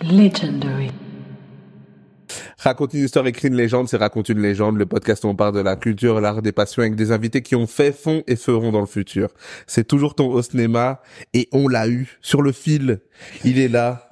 Legendary. 0.00 0.90
Raconte 2.58 2.94
une 2.94 3.04
histoire, 3.04 3.26
écrit 3.26 3.48
une 3.48 3.56
légende, 3.56 3.88
c'est 3.88 3.96
Raconte 3.96 4.28
une 4.28 4.40
légende, 4.40 4.76
le 4.76 4.86
podcast 4.86 5.24
où 5.24 5.28
on 5.28 5.34
parle 5.34 5.54
de 5.54 5.60
la 5.60 5.76
culture, 5.76 6.20
l'art, 6.20 6.42
des 6.42 6.52
passions 6.52 6.82
avec 6.82 6.94
des 6.94 7.12
invités 7.12 7.42
qui 7.42 7.56
ont 7.56 7.66
fait, 7.66 7.92
font 7.92 8.22
et 8.26 8.36
feront 8.36 8.72
dans 8.72 8.80
le 8.80 8.86
futur. 8.86 9.28
C'est 9.66 9.86
toujours 9.86 10.14
ton 10.14 10.30
host 10.32 10.54
Nema 10.54 11.00
et 11.34 11.48
on 11.52 11.68
l'a 11.68 11.88
eu 11.88 12.16
sur 12.20 12.42
le 12.42 12.52
fil. 12.52 13.00
Il 13.44 13.58
est 13.58 13.68
là. 13.68 14.08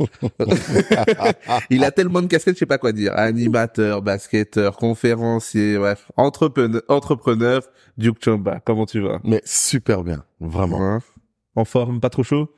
il 1.70 1.84
a 1.84 1.90
tellement 1.90 2.22
de 2.22 2.26
casquettes, 2.26 2.54
je 2.54 2.60
sais 2.60 2.66
pas 2.66 2.78
quoi 2.78 2.92
dire. 2.92 3.12
Animateur, 3.16 4.02
basketteur, 4.02 4.76
conférencier, 4.76 5.76
bref, 5.76 6.10
entrepreneur, 6.16 6.82
entrepreneur, 6.88 7.62
Duke 7.98 8.24
Chamba. 8.24 8.60
Comment 8.64 8.86
tu 8.86 9.00
vas? 9.00 9.20
Mais 9.24 9.42
super 9.44 10.02
bien, 10.02 10.24
vraiment. 10.40 10.94
Hein? 10.94 11.02
En 11.56 11.64
forme, 11.64 12.00
pas 12.00 12.10
trop 12.10 12.22
chaud? 12.22 12.50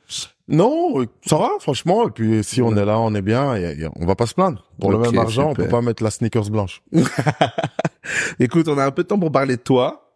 Non, 0.47 1.05
ça 1.25 1.37
va, 1.37 1.49
franchement. 1.59 2.07
Et 2.07 2.11
puis, 2.11 2.43
si 2.43 2.61
on 2.61 2.75
est 2.75 2.85
là, 2.85 2.99
on 2.99 3.13
est 3.15 3.21
bien. 3.21 3.55
Et, 3.55 3.81
et 3.81 3.87
on 3.95 4.05
va 4.05 4.15
pas 4.15 4.25
se 4.25 4.33
plaindre. 4.33 4.65
Pour 4.79 4.91
le 4.91 4.97
même 4.97 5.17
argent, 5.17 5.47
on 5.47 5.49
super. 5.51 5.65
peut 5.65 5.71
pas 5.71 5.81
mettre 5.81 6.03
la 6.03 6.11
sneakers 6.11 6.49
blanche. 6.49 6.81
Écoute, 8.39 8.67
on 8.67 8.77
a 8.77 8.85
un 8.85 8.91
peu 8.91 9.03
de 9.03 9.07
temps 9.07 9.19
pour 9.19 9.31
parler 9.31 9.57
de 9.57 9.61
toi. 9.61 10.11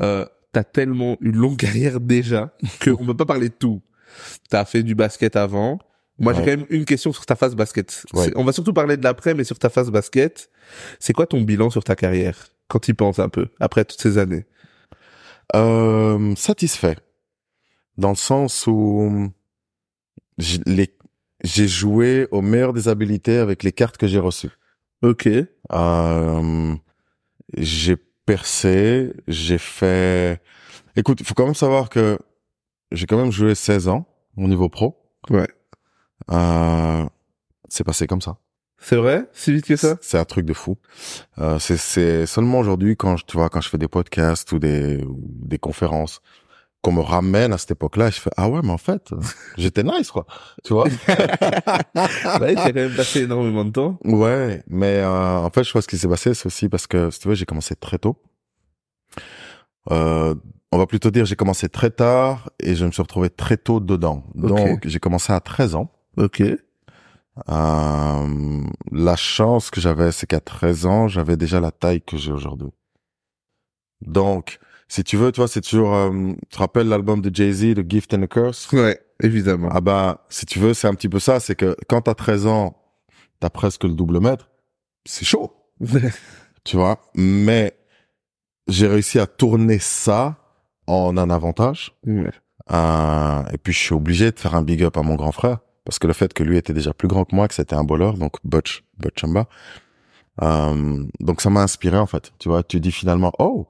Euh, 0.00 0.24
t'as 0.52 0.64
tellement 0.64 1.16
une 1.20 1.36
longue 1.36 1.56
carrière 1.56 2.00
déjà 2.00 2.54
que 2.80 2.90
on 2.90 3.04
peut 3.04 3.16
pas 3.16 3.26
parler 3.26 3.48
de 3.48 3.54
tout. 3.54 3.82
T'as 4.48 4.64
fait 4.64 4.82
du 4.82 4.94
basket 4.94 5.36
avant. 5.36 5.78
Moi, 6.18 6.34
j'ai 6.34 6.40
quand 6.40 6.46
même 6.46 6.66
une 6.68 6.84
question 6.84 7.12
sur 7.12 7.24
ta 7.24 7.34
phase 7.34 7.56
basket. 7.56 8.04
Ouais. 8.12 8.30
On 8.36 8.44
va 8.44 8.52
surtout 8.52 8.74
parler 8.74 8.98
de 8.98 9.04
l'après, 9.04 9.32
mais 9.32 9.44
sur 9.44 9.58
ta 9.58 9.70
phase 9.70 9.90
basket, 9.90 10.50
c'est 10.98 11.14
quoi 11.14 11.26
ton 11.26 11.40
bilan 11.40 11.70
sur 11.70 11.82
ta 11.82 11.96
carrière 11.96 12.36
quand 12.68 12.78
tu 12.78 12.90
y 12.90 12.94
penses 12.94 13.18
un 13.18 13.30
peu 13.30 13.48
après 13.58 13.86
toutes 13.86 14.02
ces 14.02 14.18
années? 14.18 14.44
Euh, 15.54 16.34
satisfait. 16.36 16.96
Dans 18.00 18.08
le 18.08 18.16
sens 18.16 18.66
où 18.66 19.30
j'ai 20.38 21.68
joué 21.68 22.26
au 22.30 22.40
meilleur 22.40 22.72
des 22.72 22.88
habilités 22.88 23.36
avec 23.36 23.62
les 23.62 23.72
cartes 23.72 23.98
que 23.98 24.06
j'ai 24.06 24.18
reçues. 24.18 24.56
Ok. 25.02 25.28
Euh, 25.72 26.74
j'ai 27.58 27.96
percé, 28.24 29.12
j'ai 29.28 29.58
fait... 29.58 30.40
Écoute, 30.96 31.20
il 31.20 31.26
faut 31.26 31.34
quand 31.34 31.44
même 31.44 31.54
savoir 31.54 31.90
que 31.90 32.18
j'ai 32.90 33.04
quand 33.04 33.18
même 33.18 33.32
joué 33.32 33.54
16 33.54 33.88
ans 33.88 34.06
au 34.38 34.48
niveau 34.48 34.70
pro. 34.70 34.98
Ouais. 35.28 35.48
Euh, 36.30 37.04
c'est 37.68 37.84
passé 37.84 38.06
comme 38.06 38.22
ça. 38.22 38.38
C'est 38.78 38.96
vrai? 38.96 39.28
Si 39.34 39.52
vite 39.52 39.66
que 39.66 39.76
ça? 39.76 39.98
C'est 40.00 40.18
un 40.18 40.24
truc 40.24 40.46
de 40.46 40.54
fou. 40.54 40.78
Euh, 41.38 41.58
c'est, 41.58 41.76
c'est 41.76 42.24
seulement 42.24 42.60
aujourd'hui 42.60 42.96
quand 42.96 43.18
je, 43.18 43.26
tu 43.26 43.36
vois, 43.36 43.50
quand 43.50 43.60
je 43.60 43.68
fais 43.68 43.76
des 43.76 43.88
podcasts 43.88 44.50
ou 44.52 44.58
des, 44.58 45.02
ou 45.04 45.20
des 45.22 45.58
conférences, 45.58 46.22
qu'on 46.82 46.92
me 46.92 47.00
ramène 47.00 47.52
à 47.52 47.58
cette 47.58 47.72
époque-là, 47.72 48.10
je 48.10 48.20
fais 48.20 48.30
ah 48.36 48.48
ouais, 48.48 48.60
mais 48.62 48.70
en 48.72 48.78
fait, 48.78 49.10
j'étais 49.58 49.82
nice 49.82 50.10
quoi, 50.10 50.26
tu 50.64 50.72
vois? 50.72 50.86
Ouais, 52.40 52.54
t'as 52.54 52.66
quand 52.66 52.74
même 52.74 52.94
passé 52.94 53.22
énormément 53.22 53.64
de 53.64 53.70
temps. 53.70 53.98
ouais, 54.04 54.62
mais 54.66 54.98
euh, 54.98 55.38
en 55.38 55.50
fait, 55.50 55.64
je 55.64 55.70
crois 55.70 55.80
que 55.80 55.84
ce 55.84 55.88
qui 55.88 55.98
s'est 55.98 56.08
passé, 56.08 56.34
c'est 56.34 56.46
aussi 56.46 56.68
parce 56.68 56.86
que 56.86 57.10
si 57.10 57.20
tu 57.20 57.28
veux, 57.28 57.34
j'ai 57.34 57.44
commencé 57.44 57.74
très 57.76 57.98
tôt. 57.98 58.16
Euh, 59.90 60.34
on 60.72 60.78
va 60.78 60.86
plutôt 60.86 61.10
dire 61.10 61.24
j'ai 61.24 61.36
commencé 61.36 61.68
très 61.68 61.90
tard 61.90 62.50
et 62.60 62.74
je 62.74 62.84
me 62.86 62.92
suis 62.92 63.02
retrouvé 63.02 63.28
très 63.28 63.56
tôt 63.56 63.80
dedans. 63.80 64.24
Donc 64.34 64.86
j'ai 64.86 65.00
commencé 65.00 65.32
à 65.32 65.40
13 65.40 65.74
ans. 65.74 65.90
Ok. 66.16 66.42
Euh, 67.48 68.64
la 68.92 69.16
chance 69.16 69.70
que 69.70 69.80
j'avais, 69.80 70.12
c'est 70.12 70.26
qu'à 70.26 70.40
13 70.40 70.86
ans, 70.86 71.08
j'avais 71.08 71.36
déjà 71.36 71.60
la 71.60 71.70
taille 71.70 72.02
que 72.02 72.16
j'ai 72.16 72.32
aujourd'hui. 72.32 72.70
Donc, 74.02 74.58
si 74.90 75.04
tu 75.04 75.16
veux, 75.16 75.30
tu 75.30 75.40
vois, 75.40 75.46
c'est 75.46 75.60
toujours, 75.60 75.94
euh, 75.94 76.10
tu 76.48 76.56
te 76.56 76.58
rappelles 76.58 76.88
l'album 76.88 77.20
de 77.20 77.32
Jay-Z, 77.32 77.76
The 77.76 77.88
Gift 77.88 78.12
and 78.12 78.22
the 78.22 78.26
Curse? 78.26 78.72
Ouais, 78.72 79.00
évidemment. 79.22 79.68
Ah 79.70 79.80
bah, 79.80 80.26
si 80.30 80.46
tu 80.46 80.58
veux, 80.58 80.74
c'est 80.74 80.88
un 80.88 80.94
petit 80.94 81.08
peu 81.08 81.20
ça, 81.20 81.38
c'est 81.38 81.54
que 81.54 81.76
quand 81.88 82.02
t'as 82.02 82.14
13 82.14 82.48
ans, 82.48 82.76
t'as 83.38 83.50
presque 83.50 83.84
le 83.84 83.90
double 83.94 84.18
mètre, 84.18 84.50
c'est 85.04 85.24
chaud, 85.24 85.54
tu 86.64 86.76
vois? 86.76 87.00
Mais 87.14 87.76
j'ai 88.66 88.88
réussi 88.88 89.20
à 89.20 89.28
tourner 89.28 89.78
ça 89.78 90.36
en 90.88 91.16
un 91.16 91.30
avantage. 91.30 91.96
Ouais. 92.04 92.32
Euh, 92.72 93.42
et 93.52 93.58
puis 93.58 93.72
je 93.72 93.78
suis 93.78 93.94
obligé 93.94 94.32
de 94.32 94.38
faire 94.40 94.56
un 94.56 94.62
big 94.62 94.82
up 94.82 94.96
à 94.96 95.02
mon 95.02 95.14
grand 95.14 95.32
frère 95.32 95.58
parce 95.84 95.98
que 96.00 96.08
le 96.08 96.12
fait 96.12 96.32
que 96.32 96.42
lui 96.42 96.56
était 96.56 96.72
déjà 96.72 96.92
plus 96.92 97.08
grand 97.08 97.24
que 97.24 97.34
moi, 97.34 97.46
que 97.46 97.54
c'était 97.54 97.74
un 97.74 97.84
bowler, 97.84 98.12
donc 98.16 98.36
Butch, 98.44 98.84
Butch 98.98 99.20
Chamba. 99.20 99.46
Euh, 100.42 101.04
donc 101.20 101.40
ça 101.40 101.50
m'a 101.50 101.62
inspiré 101.62 101.96
en 101.96 102.06
fait. 102.06 102.32
Tu 102.38 102.48
vois, 102.48 102.64
tu 102.64 102.80
dis 102.80 102.92
finalement, 102.92 103.32
oh, 103.38 103.68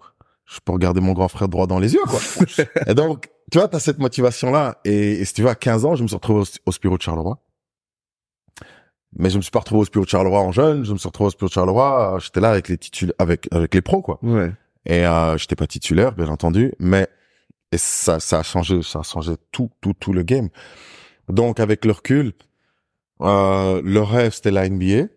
je 0.53 0.59
peux 0.65 0.73
regarder 0.73 1.01
mon 1.01 1.13
grand 1.13 1.29
frère 1.29 1.49
droit 1.49 1.67
dans 1.67 1.79
les 1.79 1.95
yeux, 1.95 2.03
quoi. 2.09 2.19
et 2.87 2.95
donc, 2.95 3.29
tu 3.53 3.59
vois, 3.59 3.69
t'as 3.69 3.79
cette 3.81 3.99
motivation 3.99 4.51
là. 4.51 4.81
Et, 4.85 5.13
et 5.21 5.25
si 5.25 5.35
tu 5.35 5.43
veux, 5.43 5.49
à 5.49 5.55
15 5.55 5.85
ans, 5.85 5.95
je 5.95 6.03
me 6.03 6.09
suis 6.09 6.17
retrouvé 6.17 6.41
au, 6.41 6.45
au 6.67 6.73
Spiro 6.73 6.97
de 6.97 7.03
Charleroi. 7.03 7.39
Mais 9.17 9.29
je 9.31 9.37
me 9.37 9.43
suis 9.43 9.51
pas 9.51 9.59
retrouvé 9.61 9.83
au 9.83 9.85
Spiro 9.85 10.05
de 10.05 10.11
Charleroi 10.11 10.41
en 10.41 10.53
jeune. 10.53 10.85
Je 10.85 10.93
me 10.93 10.99
suis 10.99 11.09
retrouvé 11.09 11.29
au 11.29 11.31
Spiro 11.31 11.49
de 11.49 11.53
Charleroi. 11.53 12.15
euh, 12.15 12.19
J'étais 12.21 12.41
là 12.41 12.51
avec 12.51 12.69
les 12.69 12.79
titulaires, 12.79 13.15
avec 13.19 13.49
avec 13.53 13.75
les 13.75 13.83
pros, 13.83 14.03
quoi. 14.03 14.19
Ouais. 14.23 14.53
Et 14.87 15.05
euh, 15.07 15.37
j'étais 15.37 15.57
pas 15.57 15.67
titulaire, 15.67 16.13
bien 16.13 16.29
entendu, 16.29 16.73
mais 16.79 17.07
et 17.73 17.79
ça, 17.79 18.19
ça 18.19 18.39
a 18.39 18.43
changé, 18.43 18.83
ça 18.83 19.01
a 19.01 19.03
changé 19.03 19.33
tout, 19.53 19.71
tout, 19.81 19.93
tout 19.93 20.13
le 20.13 20.23
game. 20.23 20.49
Donc 21.29 21.61
avec 21.61 21.85
le 21.85 21.93
recul, 21.93 22.33
euh, 23.21 23.81
le 23.85 24.01
rêve 24.03 24.33
c'était 24.33 24.51
la 24.51 24.69
NBA. 24.69 25.09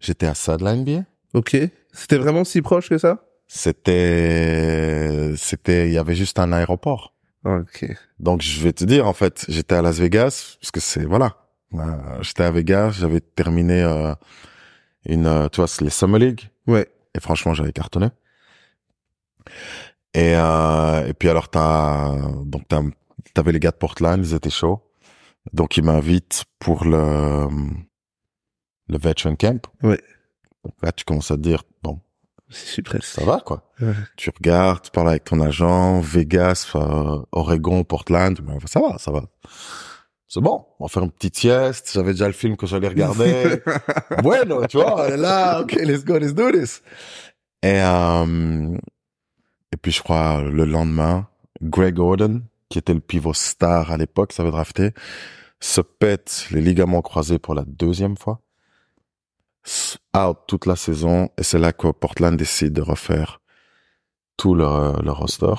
J'étais 0.00 0.26
à 0.26 0.34
ça 0.34 0.56
de 0.56 0.64
la 0.64 0.74
NBA. 0.76 1.04
Ok. 1.34 1.56
C'était 1.92 2.16
vraiment 2.18 2.44
si 2.44 2.62
proche 2.62 2.88
que 2.88 2.98
ça? 2.98 3.24
C'était, 3.48 5.34
c'était, 5.36 5.88
il 5.88 5.92
y 5.92 5.98
avait 5.98 6.16
juste 6.16 6.38
un 6.38 6.52
aéroport. 6.52 7.14
Ok. 7.44 7.86
Donc 8.18 8.42
je 8.42 8.60
vais 8.60 8.72
te 8.72 8.84
dire 8.84 9.06
en 9.06 9.12
fait, 9.12 9.44
j'étais 9.48 9.76
à 9.76 9.82
Las 9.82 9.98
Vegas 9.98 10.56
parce 10.60 10.70
que 10.72 10.80
c'est 10.80 11.04
voilà, 11.04 11.36
Euh, 11.74 12.22
j'étais 12.22 12.44
à 12.44 12.50
Vegas, 12.50 12.92
j'avais 12.92 13.20
terminé 13.20 13.82
euh, 13.82 14.14
une, 15.04 15.26
euh, 15.26 15.48
tu 15.48 15.60
vois, 15.60 15.68
les 15.80 15.90
Summer 15.90 16.18
League. 16.18 16.48
Ouais. 16.66 16.88
Et 17.14 17.20
franchement, 17.20 17.54
j'avais 17.54 17.72
cartonné. 17.72 18.08
Et, 20.14 20.34
euh, 20.34 21.06
et 21.06 21.14
puis 21.14 21.28
alors, 21.28 21.48
t'as, 21.48 22.16
donc 22.44 22.66
t'as, 22.68 22.82
t'avais 23.34 23.52
les 23.52 23.60
gars 23.60 23.70
de 23.70 23.76
Portland, 23.76 24.24
ils 24.24 24.34
étaient 24.34 24.50
chauds. 24.50 24.82
Donc 25.52 25.76
ils 25.76 25.84
m'invitent 25.84 26.44
pour 26.58 26.84
le, 26.84 27.48
le 28.88 28.98
Veteran 28.98 29.36
Camp. 29.36 29.66
Ouais. 29.82 30.00
Donc 30.64 30.74
là, 30.82 30.92
tu 30.92 31.04
commences 31.04 31.30
à 31.30 31.36
te 31.36 31.42
dire, 31.42 31.62
bon, 31.82 32.00
Suis 32.48 32.82
presque. 32.82 33.04
ça 33.06 33.24
va, 33.24 33.40
quoi. 33.44 33.62
Ouais. 33.80 33.92
Tu 34.16 34.30
regardes, 34.30 34.82
tu 34.82 34.90
parles 34.90 35.08
avec 35.08 35.24
ton 35.24 35.40
agent, 35.40 36.00
Vegas, 36.00 36.70
euh, 36.74 37.22
Oregon, 37.32 37.82
Portland, 37.82 38.40
ben, 38.40 38.58
ça 38.66 38.80
va, 38.80 38.98
ça 38.98 39.10
va. 39.10 39.24
C'est 40.28 40.40
bon, 40.40 40.64
on 40.78 40.84
va 40.84 40.88
faire 40.88 41.02
une 41.02 41.10
petite 41.10 41.36
sieste. 41.36 41.90
J'avais 41.94 42.12
déjà 42.12 42.26
le 42.26 42.32
film 42.32 42.56
que 42.56 42.66
j'allais 42.66 42.88
regarder. 42.88 43.62
bueno, 44.22 44.66
tu 44.66 44.76
vois, 44.76 45.08
est 45.08 45.16
là, 45.16 45.60
ok, 45.60 45.72
let's 45.72 46.04
go, 46.04 46.18
let's 46.18 46.34
do 46.34 46.50
this. 46.52 46.82
Et, 47.62 47.80
euh, 47.80 48.76
et 49.72 49.76
puis 49.76 49.92
je 49.92 50.02
crois 50.02 50.42
le 50.42 50.64
lendemain, 50.64 51.28
Greg 51.62 51.94
Gordon, 51.94 52.42
qui 52.68 52.78
était 52.78 52.94
le 52.94 53.00
pivot 53.00 53.34
star 53.34 53.90
à 53.90 53.96
l'époque, 53.96 54.32
ça 54.32 54.42
avait 54.42 54.52
drafté, 54.52 54.92
se 55.60 55.80
pète 55.80 56.46
les 56.50 56.60
ligaments 56.60 57.02
croisés 57.02 57.38
pour 57.38 57.54
la 57.54 57.64
deuxième 57.64 58.16
fois. 58.16 58.40
Out 60.16 60.38
toute 60.46 60.66
la 60.66 60.76
saison, 60.76 61.30
et 61.38 61.42
c'est 61.42 61.58
là 61.58 61.72
que 61.72 61.88
Portland 61.88 62.36
décide 62.36 62.72
de 62.72 62.82
refaire 62.82 63.40
tout 64.36 64.54
leur, 64.54 65.02
leur 65.02 65.18
roster. 65.18 65.54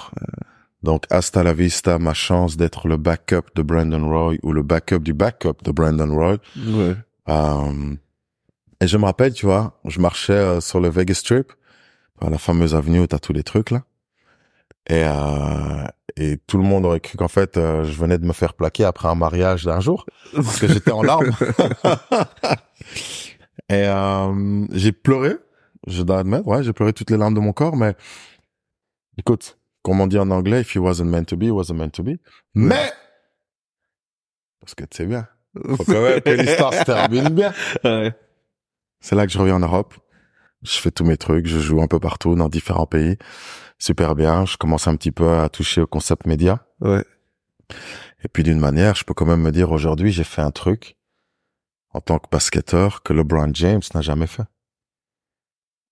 Donc, 0.83 1.05
hasta 1.09 1.43
la 1.43 1.53
vista, 1.53 1.99
ma 1.99 2.13
chance 2.13 2.55
d'être 2.55 2.87
le 2.87 2.97
backup 2.97 3.53
de 3.55 3.61
Brandon 3.61 4.07
Roy 4.07 4.35
ou 4.43 4.53
le 4.53 4.63
backup 4.63 4.99
du 4.99 5.13
backup 5.13 5.63
de 5.63 5.71
Brandon 5.71 6.13
Roy. 6.15 6.37
Ouais. 6.55 6.95
Euh, 7.29 7.95
et 8.79 8.87
je 8.87 8.97
me 8.97 9.05
rappelle, 9.05 9.33
tu 9.33 9.45
vois, 9.45 9.79
je 9.85 9.99
marchais 9.99 10.33
euh, 10.33 10.61
sur 10.61 10.79
le 10.79 10.89
Vegas 10.89 11.15
Strip, 11.15 11.51
par 12.19 12.29
la 12.29 12.37
fameuse 12.37 12.75
avenue 12.75 12.99
où 13.01 13.07
t'as 13.07 13.19
tous 13.19 13.33
les 13.33 13.43
trucs 13.43 13.71
là. 13.71 13.83
Et, 14.89 15.03
euh, 15.03 15.83
et 16.15 16.37
tout 16.47 16.57
le 16.57 16.63
monde 16.63 16.85
aurait 16.85 16.99
cru 16.99 17.17
qu'en 17.17 17.27
fait, 17.27 17.57
euh, 17.57 17.83
je 17.83 17.91
venais 17.93 18.17
de 18.17 18.25
me 18.25 18.33
faire 18.33 18.53
plaquer 18.53 18.85
après 18.85 19.09
un 19.09 19.15
mariage 19.15 19.65
d'un 19.65 19.79
jour, 19.79 20.05
parce 20.33 20.59
que 20.59 20.67
j'étais 20.67 20.91
en 20.91 21.01
larmes. 21.01 21.31
et 23.69 23.87
euh, 23.87 24.65
j'ai 24.71 24.91
pleuré, 24.91 25.35
je 25.87 26.03
dois 26.03 26.19
admettre, 26.19 26.47
ouais, 26.47 26.63
j'ai 26.63 26.73
pleuré 26.73 26.93
toutes 26.93 27.09
les 27.09 27.17
larmes 27.17 27.33
de 27.33 27.39
mon 27.39 27.53
corps, 27.53 27.75
mais 27.75 27.95
écoute, 29.17 29.57
comme 29.81 30.01
on 30.01 30.07
dit 30.07 30.19
en 30.19 30.29
anglais, 30.31 30.61
if 30.61 30.75
it 30.75 30.81
wasn't 30.81 31.05
meant 31.05 31.25
to 31.25 31.37
be, 31.37 31.43
it 31.43 31.51
wasn't 31.51 31.75
meant 31.75 31.89
to 31.89 32.03
be. 32.03 32.17
Mais, 32.53 32.91
parce 34.59 34.75
que 34.75 34.83
tu 34.83 34.97
sais 34.97 35.05
bien, 35.05 35.27
faut 35.75 35.83
quand 35.83 36.01
même 36.01 36.21
que 36.21 36.29
l'histoire 36.29 36.73
se 36.73 36.83
termine 36.83 37.29
bien. 37.29 37.53
Ouais. 37.83 38.13
C'est 38.99 39.15
là 39.15 39.25
que 39.25 39.31
je 39.31 39.37
reviens 39.37 39.55
en 39.55 39.59
Europe. 39.59 39.93
Je 40.63 40.79
fais 40.79 40.91
tous 40.91 41.05
mes 41.05 41.17
trucs, 41.17 41.45
je 41.45 41.59
joue 41.59 41.81
un 41.81 41.87
peu 41.87 41.99
partout 41.99 42.35
dans 42.35 42.49
différents 42.49 42.87
pays. 42.87 43.17
Super 43.77 44.15
bien. 44.15 44.45
Je 44.45 44.57
commence 44.57 44.87
un 44.87 44.95
petit 44.95 45.11
peu 45.11 45.37
à 45.37 45.49
toucher 45.49 45.81
au 45.81 45.87
concept 45.87 46.25
média. 46.25 46.65
Ouais. 46.81 47.05
Et 48.23 48.27
puis 48.27 48.43
d'une 48.43 48.59
manière, 48.59 48.95
je 48.95 49.03
peux 49.03 49.13
quand 49.13 49.25
même 49.25 49.41
me 49.41 49.51
dire 49.51 49.71
aujourd'hui, 49.71 50.11
j'ai 50.11 50.23
fait 50.23 50.41
un 50.41 50.51
truc 50.51 50.96
en 51.93 52.01
tant 52.01 52.19
que 52.19 52.27
basketteur 52.29 53.03
que 53.03 53.13
LeBron 53.13 53.51
James 53.53 53.81
n'a 53.93 54.01
jamais 54.01 54.27
fait. 54.27 54.43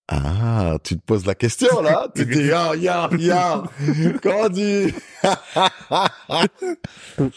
Ah, 0.07 0.77
tu 0.83 0.97
te 0.97 1.03
poses 1.03 1.25
la 1.25 1.33
question 1.33 1.81
là. 1.81 2.07
Tu 2.15 2.25
dis, 2.25 2.51
ah, 2.51 2.75
ya, 2.75 3.09
ya, 3.18 3.63
comment 4.21 4.50
dit 4.50 4.94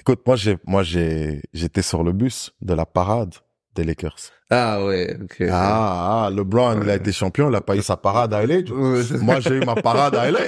Écoute, 0.00 0.20
moi, 0.26 0.36
j'ai, 0.36 0.56
moi, 0.66 0.82
j'ai, 0.82 1.42
j'étais 1.52 1.82
sur 1.82 2.02
le 2.02 2.12
bus 2.12 2.52
de 2.60 2.74
la 2.74 2.86
parade 2.86 3.34
des 3.76 3.84
Lakers. 3.84 4.32
Ah 4.50 4.84
ouais, 4.84 5.16
ok. 5.22 5.48
Ah, 5.50 6.26
ah, 6.26 6.30
LeBron, 6.30 6.80
il 6.82 6.90
a 6.90 6.94
été 6.94 7.10
champion, 7.10 7.50
il 7.50 7.54
a 7.56 7.60
pas 7.60 7.76
eu 7.76 7.82
sa 7.82 7.96
parade 7.96 8.32
à 8.32 8.46
LA. 8.46 8.62
Moi, 9.20 9.40
j'ai 9.40 9.56
eu 9.56 9.64
ma 9.64 9.74
parade 9.74 10.14
à 10.14 10.30
LA. 10.30 10.40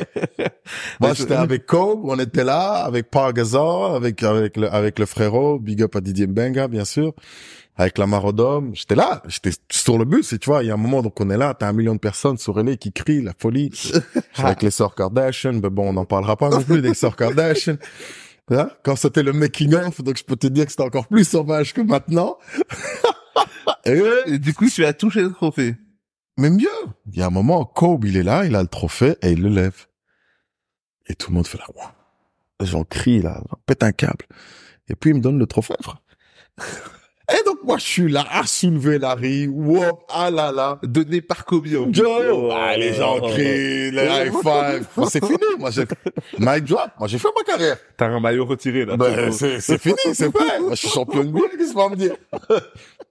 Moi, 1.00 1.14
j'étais 1.14 1.34
avec 1.34 1.66
Kobe, 1.66 2.00
on 2.04 2.18
était 2.18 2.44
là, 2.44 2.84
avec 2.84 3.10
Paul 3.10 3.32
Gasol, 3.32 3.96
avec, 3.96 4.22
avec 4.22 4.56
le, 4.56 4.72
avec 4.72 5.00
le 5.00 5.06
frérot, 5.06 5.58
big 5.58 5.82
up 5.82 5.96
à 5.96 6.00
Didier 6.00 6.28
Mbenga, 6.28 6.68
bien 6.68 6.84
sûr, 6.84 7.12
avec 7.76 7.98
la 7.98 8.06
Marodome. 8.06 8.70
J'étais 8.74 8.94
là, 8.94 9.20
j'étais 9.26 9.50
sur 9.68 9.98
le 9.98 10.04
bus, 10.04 10.32
et 10.32 10.38
tu 10.38 10.48
vois, 10.48 10.62
il 10.62 10.68
y 10.68 10.70
a 10.70 10.74
un 10.74 10.78
moment, 10.78 11.02
donc 11.02 11.20
on 11.20 11.28
est 11.28 11.36
là, 11.36 11.54
t'as 11.54 11.66
un 11.66 11.72
million 11.72 11.94
de 11.94 12.00
personnes 12.00 12.38
sur 12.38 12.62
LA 12.62 12.76
qui 12.76 12.92
crient, 12.92 13.22
la 13.22 13.32
folie, 13.36 13.72
avec 14.36 14.62
les 14.62 14.70
sœurs 14.70 14.94
Kardashian, 14.94 15.54
mais 15.54 15.70
bon, 15.70 15.88
on 15.88 15.92
n'en 15.94 16.04
parlera 16.04 16.36
pas 16.36 16.50
non 16.50 16.62
plus 16.62 16.82
des 16.82 16.94
sœurs 16.94 17.16
Kardashian. 17.16 17.76
Hein? 18.50 18.70
Quand 18.82 18.96
c'était 18.96 19.22
le 19.22 19.34
making 19.34 19.74
of, 19.74 20.02
donc 20.02 20.16
je 20.16 20.24
peux 20.24 20.36
te 20.36 20.46
dire 20.46 20.64
que 20.64 20.70
c'était 20.70 20.84
encore 20.84 21.06
plus 21.06 21.28
sauvage 21.28 21.74
que 21.74 21.82
maintenant. 21.82 22.38
Et, 23.88 24.34
Et 24.34 24.38
du 24.38 24.54
coup, 24.54 24.68
tu 24.68 24.84
as 24.84 24.92
touché 24.92 25.22
le 25.22 25.32
trophée. 25.32 25.74
mais 26.36 26.50
mieux, 26.50 26.68
il 27.12 27.18
y 27.18 27.22
a 27.22 27.26
un 27.26 27.30
moment, 27.30 27.64
Kobe, 27.64 28.04
il 28.04 28.16
est 28.16 28.22
là, 28.22 28.44
il 28.44 28.54
a 28.54 28.62
le 28.62 28.68
trophée 28.68 29.16
et 29.22 29.32
il 29.32 29.42
le 29.42 29.48
lève. 29.48 29.86
Et 31.08 31.14
tout 31.14 31.30
le 31.30 31.36
monde 31.36 31.46
fait 31.46 31.58
là, 31.58 31.66
Ouah. 31.74 31.94
Les 32.60 32.66
gens 32.66 32.84
crient 32.84 33.22
là, 33.22 33.40
j'en 33.48 33.58
pète 33.66 33.82
un 33.82 33.92
câble. 33.92 34.26
Et 34.88 34.94
puis 34.94 35.10
il 35.10 35.16
me 35.16 35.20
donne 35.20 35.38
le 35.38 35.46
trophée, 35.46 35.74
frère. 35.80 36.02
Et 37.30 37.44
donc 37.44 37.58
moi 37.62 37.76
je 37.76 37.84
suis 37.84 38.10
là 38.10 38.26
à 38.30 38.46
soulever 38.46 38.98
la 38.98 39.14
riz, 39.14 39.48
whoop, 39.48 40.00
ah 40.08 40.30
là 40.30 40.50
là. 40.50 40.78
Donné 40.82 41.20
par 41.20 41.44
Kobe. 41.44 41.66
Joe, 41.90 42.50
ah, 42.50 42.74
les 42.74 42.94
gens 42.94 43.20
crient, 43.20 43.90
les 43.90 44.06
high 44.10 44.32
five. 44.32 44.86
Moi, 44.96 45.10
c'est 45.10 45.22
fini, 45.22 45.38
moi 45.58 45.70
j'ai 45.70 45.84
mic 46.38 46.64
drop, 46.64 46.90
moi 46.98 47.06
j'ai 47.06 47.18
fait 47.18 47.28
ma 47.36 47.44
carrière. 47.44 47.76
T'as 47.98 48.06
un 48.06 48.18
maillot 48.18 48.46
retiré, 48.46 48.86
là. 48.86 48.96
Ben, 48.96 49.30
c'est 49.30 49.60
c'est 49.60 49.78
fini, 49.78 49.96
c'est 50.14 50.32
fait. 50.32 50.60
Moi 50.60 50.70
je 50.70 50.76
suis 50.76 50.88
champion 50.88 51.22
de 51.22 51.28
NBA, 51.28 51.40
qu'est-ce 51.50 51.64
que 51.64 51.68
tu 51.68 51.74
vas 51.74 51.88
me 51.90 51.96
dire? 51.96 52.16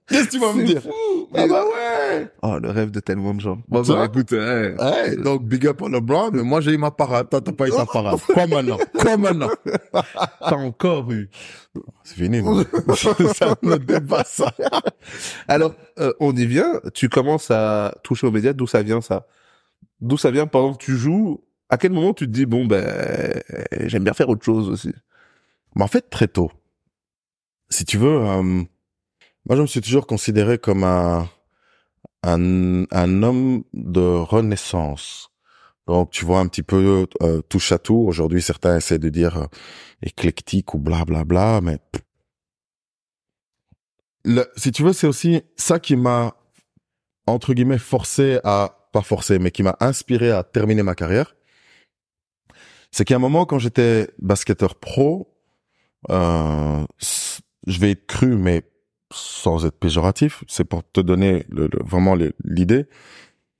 Qu'est-ce 0.08 0.26
que 0.26 0.30
tu 0.30 0.38
vas 0.38 0.52
me 0.52 0.64
dire? 0.64 0.82
fou. 0.82 1.28
Ah 1.34 1.46
bah 1.46 1.64
ouais. 1.66 2.28
Oh, 2.42 2.58
le 2.58 2.70
rêve 2.70 2.90
de 2.90 3.00
tellement 3.00 3.34
de 3.34 3.40
gens. 3.40 3.60
Bon, 3.68 3.84
Ça 3.84 3.92
bah, 3.92 3.98
va 4.00 4.04
écoute, 4.06 4.30
ouais. 4.32 4.74
Ouais, 4.80 5.16
donc 5.16 5.44
big 5.44 5.66
up 5.66 5.82
à 5.82 5.88
LeBron, 5.88 6.30
mais 6.32 6.42
moi 6.42 6.60
j'ai 6.62 6.72
eu 6.72 6.78
ma 6.78 6.90
parade, 6.90 7.28
toi 7.28 7.40
t'as 7.42 7.52
pas 7.52 7.68
eu 7.68 7.70
ta 7.70 7.84
parade. 7.84 8.18
Quoi 8.26 8.46
maintenant 8.46 8.78
Quoi 8.98 9.16
maintenant 9.18 9.50
T'as 9.92 10.56
encore 10.56 11.10
eu. 11.12 11.28
C'est 12.04 12.14
fini, 12.16 12.42
non 12.42 12.64
ça 13.34 13.54
me 13.62 13.76
dépasse 13.76 14.32
ça. 14.32 14.54
Alors, 15.46 15.74
euh, 15.98 16.12
on 16.20 16.34
y 16.34 16.46
vient. 16.46 16.80
Tu 16.94 17.08
commences 17.08 17.50
à 17.50 17.94
toucher 18.02 18.26
aux 18.26 18.30
médias. 18.32 18.54
D'où 18.54 18.66
ça 18.66 18.82
vient, 18.82 19.00
ça? 19.00 19.26
D'où 20.00 20.16
ça 20.16 20.30
vient 20.30 20.46
pendant 20.46 20.72
que 20.74 20.82
tu 20.84 20.96
joues? 20.96 21.44
À 21.68 21.76
quel 21.76 21.92
moment 21.92 22.14
tu 22.14 22.26
te 22.26 22.30
dis, 22.30 22.46
bon, 22.46 22.64
ben, 22.64 23.42
j'aime 23.82 24.04
bien 24.04 24.14
faire 24.14 24.30
autre 24.30 24.44
chose 24.44 24.70
aussi? 24.70 24.92
Mais 25.76 25.84
en 25.84 25.88
fait, 25.88 26.08
très 26.08 26.28
tôt, 26.28 26.50
si 27.68 27.84
tu 27.84 27.98
veux, 27.98 28.22
euh, 28.22 28.62
moi 29.48 29.56
je 29.56 29.62
me 29.62 29.66
suis 29.66 29.80
toujours 29.80 30.06
considéré 30.06 30.58
comme 30.58 30.84
un, 30.84 31.28
un, 32.22 32.84
un 32.90 33.22
homme 33.22 33.64
de 33.72 34.00
renaissance. 34.00 35.30
Donc 35.86 36.10
tu 36.10 36.26
vois 36.26 36.40
un 36.40 36.46
petit 36.48 36.62
peu 36.62 37.06
euh, 37.22 37.40
touche 37.48 37.72
à 37.72 37.78
tout. 37.78 37.96
Aujourd'hui, 37.96 38.42
certains 38.42 38.76
essaient 38.76 38.98
de 38.98 39.08
dire 39.08 39.38
euh, 39.38 39.46
éclectique 40.02 40.74
ou 40.74 40.78
blablabla, 40.78 41.24
bla, 41.24 41.60
bla, 41.60 41.60
mais 41.62 41.78
le, 44.24 44.44
si 44.56 44.70
tu 44.70 44.82
veux, 44.82 44.92
c'est 44.92 45.06
aussi 45.06 45.42
ça 45.56 45.80
qui 45.80 45.96
m'a 45.96 46.36
entre 47.26 47.54
guillemets 47.54 47.78
forcé 47.78 48.38
à 48.44 48.74
pas 48.92 49.02
forcé, 49.02 49.38
mais 49.38 49.50
qui 49.50 49.62
m'a 49.62 49.76
inspiré 49.80 50.30
à 50.30 50.42
terminer 50.42 50.82
ma 50.82 50.94
carrière. 50.94 51.34
C'est 52.90 53.04
qu'à 53.04 53.16
un 53.16 53.18
moment, 53.18 53.46
quand 53.46 53.58
j'étais 53.58 54.08
basketteur 54.18 54.74
pro, 54.74 55.34
euh, 56.10 56.86
je 57.66 57.80
vais 57.80 57.92
être 57.92 58.06
cru, 58.06 58.36
mais 58.36 58.62
sans 59.12 59.64
être 59.66 59.78
péjoratif, 59.78 60.44
c'est 60.48 60.64
pour 60.64 60.82
te 60.90 61.00
donner 61.00 61.44
le, 61.48 61.68
le- 61.72 61.82
vraiment 61.84 62.14
l'idée, 62.44 62.86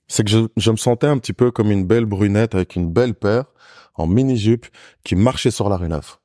c'est 0.07 0.23
que 0.23 0.29
je, 0.29 0.39
je 0.57 0.71
me 0.71 0.77
sentais 0.77 1.07
un 1.07 1.17
petit 1.17 1.33
peu 1.33 1.51
comme 1.51 1.71
une 1.71 1.85
belle 1.85 2.05
brunette 2.05 2.55
avec 2.55 2.75
une 2.75 2.91
belle 2.91 3.13
paire 3.15 3.45
en 3.95 4.07
mini-jupe 4.07 4.65
qui 5.03 5.15
marchait 5.15 5.51
sur 5.51 5.69
la 5.69 5.77
rue 5.77 5.89
Neuve. 5.89 6.17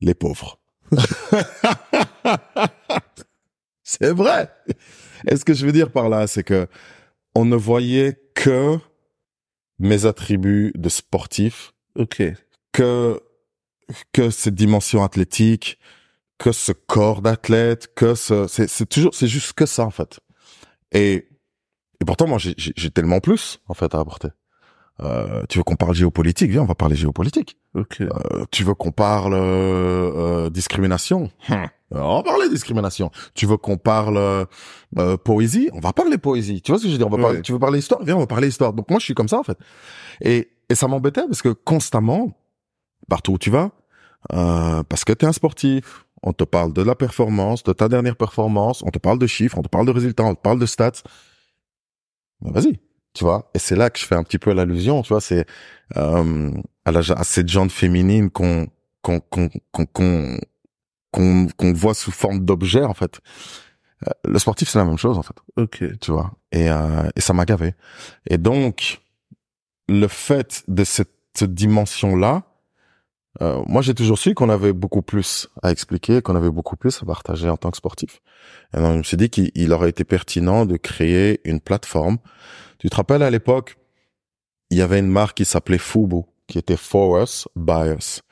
Les 0.00 0.14
pauvres. 0.14 0.58
c'est 3.82 4.12
vrai. 4.12 4.50
Et 5.28 5.36
ce 5.36 5.44
que 5.44 5.54
je 5.54 5.64
veux 5.66 5.72
dire 5.72 5.90
par 5.92 6.08
là, 6.08 6.26
c'est 6.26 6.42
que 6.44 6.66
on 7.34 7.44
ne 7.44 7.56
voyait 7.56 8.20
que 8.34 8.78
mes 9.78 10.06
attributs 10.06 10.72
de 10.74 10.88
sportif, 10.88 11.72
Ok. 11.96 12.22
que 12.72 13.20
que 14.12 14.30
cette 14.30 14.54
dimension 14.54 15.02
athlétique, 15.04 15.78
que 16.42 16.52
ce 16.52 16.72
corps 16.72 17.22
d'athlète, 17.22 17.94
que 17.94 18.14
ce 18.14 18.46
c'est 18.48 18.68
c'est 18.68 18.86
toujours 18.86 19.14
c'est 19.14 19.28
juste 19.28 19.52
que 19.54 19.66
ça 19.66 19.84
en 19.84 19.90
fait. 19.90 20.20
Et 20.92 21.28
et 22.00 22.04
pourtant 22.06 22.26
moi 22.26 22.38
j'ai 22.38 22.54
j'ai 22.56 22.72
j'ai 22.76 22.90
tellement 22.90 23.20
plus 23.20 23.60
en 23.68 23.74
fait 23.74 23.94
à 23.94 24.00
apporter. 24.00 24.28
Euh, 25.00 25.42
tu 25.48 25.58
veux 25.58 25.64
qu'on 25.64 25.74
parle 25.76 25.94
géopolitique? 25.94 26.50
Viens, 26.50 26.62
on 26.62 26.66
va 26.66 26.74
parler 26.74 26.94
géopolitique. 26.96 27.56
Ok. 27.74 28.02
Euh, 28.02 28.08
tu 28.50 28.62
veux 28.62 28.74
qu'on 28.74 28.92
parle 28.92 29.34
euh, 29.34 30.12
euh, 30.46 30.50
discrimination? 30.50 31.30
Hum. 31.48 31.66
On 31.94 32.16
va 32.18 32.22
parler 32.22 32.48
discrimination. 32.48 33.10
Tu 33.34 33.46
veux 33.46 33.56
qu'on 33.56 33.78
parle 33.78 34.16
euh, 34.18 34.44
euh, 34.98 35.16
poésie? 35.16 35.70
On 35.72 35.80
va 35.80 35.92
parler 35.92 36.18
poésie. 36.18 36.60
Tu 36.62 36.70
vois 36.72 36.78
ce 36.78 36.84
que 36.84 36.88
je 36.88 36.92
veux 36.94 36.98
dire? 36.98 37.06
On 37.06 37.10
va 37.10 37.16
Ouais. 37.16 37.22
parler, 37.22 37.42
Tu 37.42 37.52
veux 37.52 37.58
parler 37.58 37.78
histoire? 37.78 38.02
Viens, 38.04 38.16
on 38.16 38.20
va 38.20 38.26
parler 38.26 38.48
histoire. 38.48 38.72
Donc 38.74 38.90
moi, 38.90 38.98
je 39.00 39.04
suis 39.06 39.14
comme 39.14 39.28
ça 39.28 39.38
en 39.38 39.42
fait. 39.42 39.58
Et, 40.20 40.50
et 40.68 40.74
ça 40.74 40.86
m'embêtait 40.88 41.26
parce 41.26 41.42
que 41.42 41.48
constamment, 41.50 42.36
partout 43.08 43.32
où 43.32 43.38
tu 43.38 43.50
vas, 43.50 43.70
euh, 44.32 44.82
parce 44.84 45.04
que 45.04 45.12
tu 45.12 45.24
es 45.24 45.28
un 45.28 45.32
sportif, 45.32 46.06
on 46.22 46.32
te 46.32 46.44
parle 46.44 46.72
de 46.72 46.82
la 46.82 46.94
performance, 46.94 47.62
de 47.64 47.72
ta 47.72 47.88
dernière 47.88 48.16
performance, 48.16 48.82
on 48.84 48.90
te 48.90 48.98
parle 48.98 49.18
de 49.18 49.26
chiffres, 49.26 49.58
on 49.58 49.62
te 49.62 49.68
parle 49.68 49.86
de 49.86 49.90
résultats, 49.92 50.24
on 50.24 50.34
te 50.34 50.40
parle 50.40 50.58
de 50.58 50.66
stats. 50.66 51.02
Ben, 52.40 52.52
vas-y, 52.52 52.80
tu 53.14 53.24
vois. 53.24 53.50
Et 53.54 53.58
c'est 53.58 53.76
là 53.76 53.90
que 53.90 53.98
je 53.98 54.04
fais 54.06 54.14
un 54.14 54.22
petit 54.24 54.38
peu 54.38 54.52
l'allusion, 54.52 55.02
tu 55.02 55.08
vois. 55.08 55.20
C'est 55.20 55.46
euh, 55.96 56.50
à, 56.84 56.92
la, 56.92 57.00
à 57.00 57.24
cette 57.24 57.48
jante 57.48 57.72
féminine 57.72 58.30
qu'on 58.30 58.68
qu'on 59.02 59.20
qu'on 59.20 60.38
qu'on 61.12 61.46
qu'on 61.56 61.72
voit 61.72 61.94
sous 61.94 62.10
forme 62.12 62.40
d'objet 62.44 62.84
en 62.84 62.94
fait. 62.94 63.20
Euh, 64.06 64.10
Le 64.24 64.38
sportif 64.38 64.68
c'est 64.68 64.78
la 64.78 64.84
même 64.84 64.98
chose 64.98 65.18
en 65.18 65.22
fait, 65.22 65.34
Ok. 65.56 65.84
tu 66.00 66.10
vois. 66.12 66.32
Et 66.52 66.70
euh, 66.70 67.08
et 67.16 67.20
ça 67.20 67.32
m'a 67.32 67.44
gavé. 67.44 67.74
Et 68.28 68.38
donc 68.38 69.00
le 69.88 70.06
fait 70.08 70.64
de 70.68 70.84
cette, 70.84 71.12
cette 71.34 71.52
dimension 71.54 72.16
là, 72.16 72.44
euh, 73.40 73.62
moi 73.66 73.80
j'ai 73.82 73.94
toujours 73.94 74.18
su 74.18 74.34
qu'on 74.34 74.50
avait 74.50 74.72
beaucoup 74.74 75.00
plus 75.02 75.48
à 75.62 75.70
expliquer, 75.70 76.20
qu'on 76.20 76.36
avait 76.36 76.50
beaucoup 76.50 76.76
plus 76.76 77.02
à 77.02 77.06
partager 77.06 77.48
en 77.48 77.56
tant 77.56 77.70
que 77.70 77.76
sportif. 77.78 78.20
Et 78.76 78.78
donc 78.78 78.92
je 78.92 78.98
me 78.98 79.02
suis 79.02 79.16
dit 79.16 79.30
qu'il 79.30 79.50
il 79.54 79.72
aurait 79.72 79.88
été 79.90 80.04
pertinent 80.04 80.66
de 80.66 80.76
créer 80.76 81.40
une 81.48 81.60
plateforme. 81.60 82.18
Tu 82.78 82.90
te 82.90 82.96
rappelles 82.96 83.22
à 83.22 83.30
l'époque, 83.30 83.76
il 84.70 84.76
y 84.78 84.82
avait 84.82 84.98
une 84.98 85.08
marque 85.08 85.36
qui 85.38 85.44
s'appelait 85.44 85.78
Fubu, 85.78 86.22
qui 86.46 86.58
était 86.58 86.76
For 86.76 87.22
Us, 87.22 87.48
By 87.56 87.90
Us. 87.96 88.22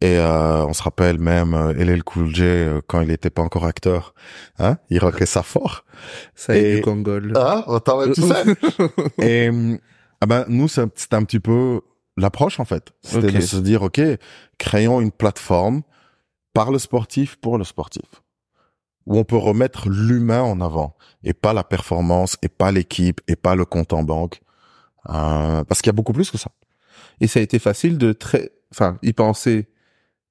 Et 0.00 0.16
euh, 0.18 0.64
on 0.64 0.72
se 0.74 0.82
rappelle 0.82 1.18
même 1.18 1.54
euh, 1.54 1.72
LL 1.72 2.04
Cool 2.04 2.32
J 2.32 2.42
euh, 2.44 2.80
quand 2.86 3.00
il 3.00 3.10
était 3.10 3.30
pas 3.30 3.42
encore 3.42 3.64
acteur, 3.64 4.14
hein, 4.60 4.76
il 4.90 5.00
rockait 5.00 5.26
ça 5.26 5.42
fort. 5.42 5.84
Ça 6.36 6.54
y 6.56 6.58
est, 6.60 6.70
Et- 6.72 6.76
du 6.76 6.82
Kangol. 6.82 7.32
Ah, 7.34 7.64
attends, 7.66 8.04
tu 8.12 8.22
sais. 8.22 8.44
Et 9.20 9.50
ah 10.20 10.26
ben 10.26 10.44
nous 10.48 10.68
c'est- 10.68 10.82
un 11.14 11.24
petit 11.24 11.40
peu 11.40 11.80
l'approche 12.20 12.60
en 12.60 12.64
fait. 12.64 12.92
C'était 13.02 13.32
de 13.32 13.40
se 13.40 13.56
dire 13.56 13.82
ok, 13.82 14.00
créons 14.58 15.00
une 15.00 15.12
plateforme 15.12 15.82
par 16.52 16.70
le 16.70 16.78
sportif 16.78 17.36
pour 17.36 17.58
le 17.58 17.64
sportif 17.64 18.04
où 19.06 19.16
on 19.16 19.24
peut 19.24 19.36
remettre 19.36 19.88
l'humain 19.88 20.42
en 20.42 20.60
avant 20.60 20.94
et 21.24 21.32
pas 21.32 21.54
la 21.54 21.64
performance 21.64 22.36
et 22.42 22.48
pas 22.48 22.70
l'équipe 22.72 23.20
et 23.26 23.36
pas 23.36 23.54
le 23.54 23.64
compte 23.64 23.92
en 23.92 24.02
banque 24.02 24.40
Euh, 25.08 25.64
parce 25.64 25.80
qu'il 25.80 25.86
y 25.88 25.94
a 25.94 25.94
beaucoup 25.94 26.12
plus 26.12 26.30
que 26.30 26.36
ça. 26.36 26.50
Et 27.20 27.28
ça 27.28 27.40
a 27.40 27.42
été 27.42 27.58
facile 27.58 27.96
de 27.96 28.12
très, 28.12 28.50
enfin, 28.72 28.98
y 29.02 29.14
penser. 29.14 29.68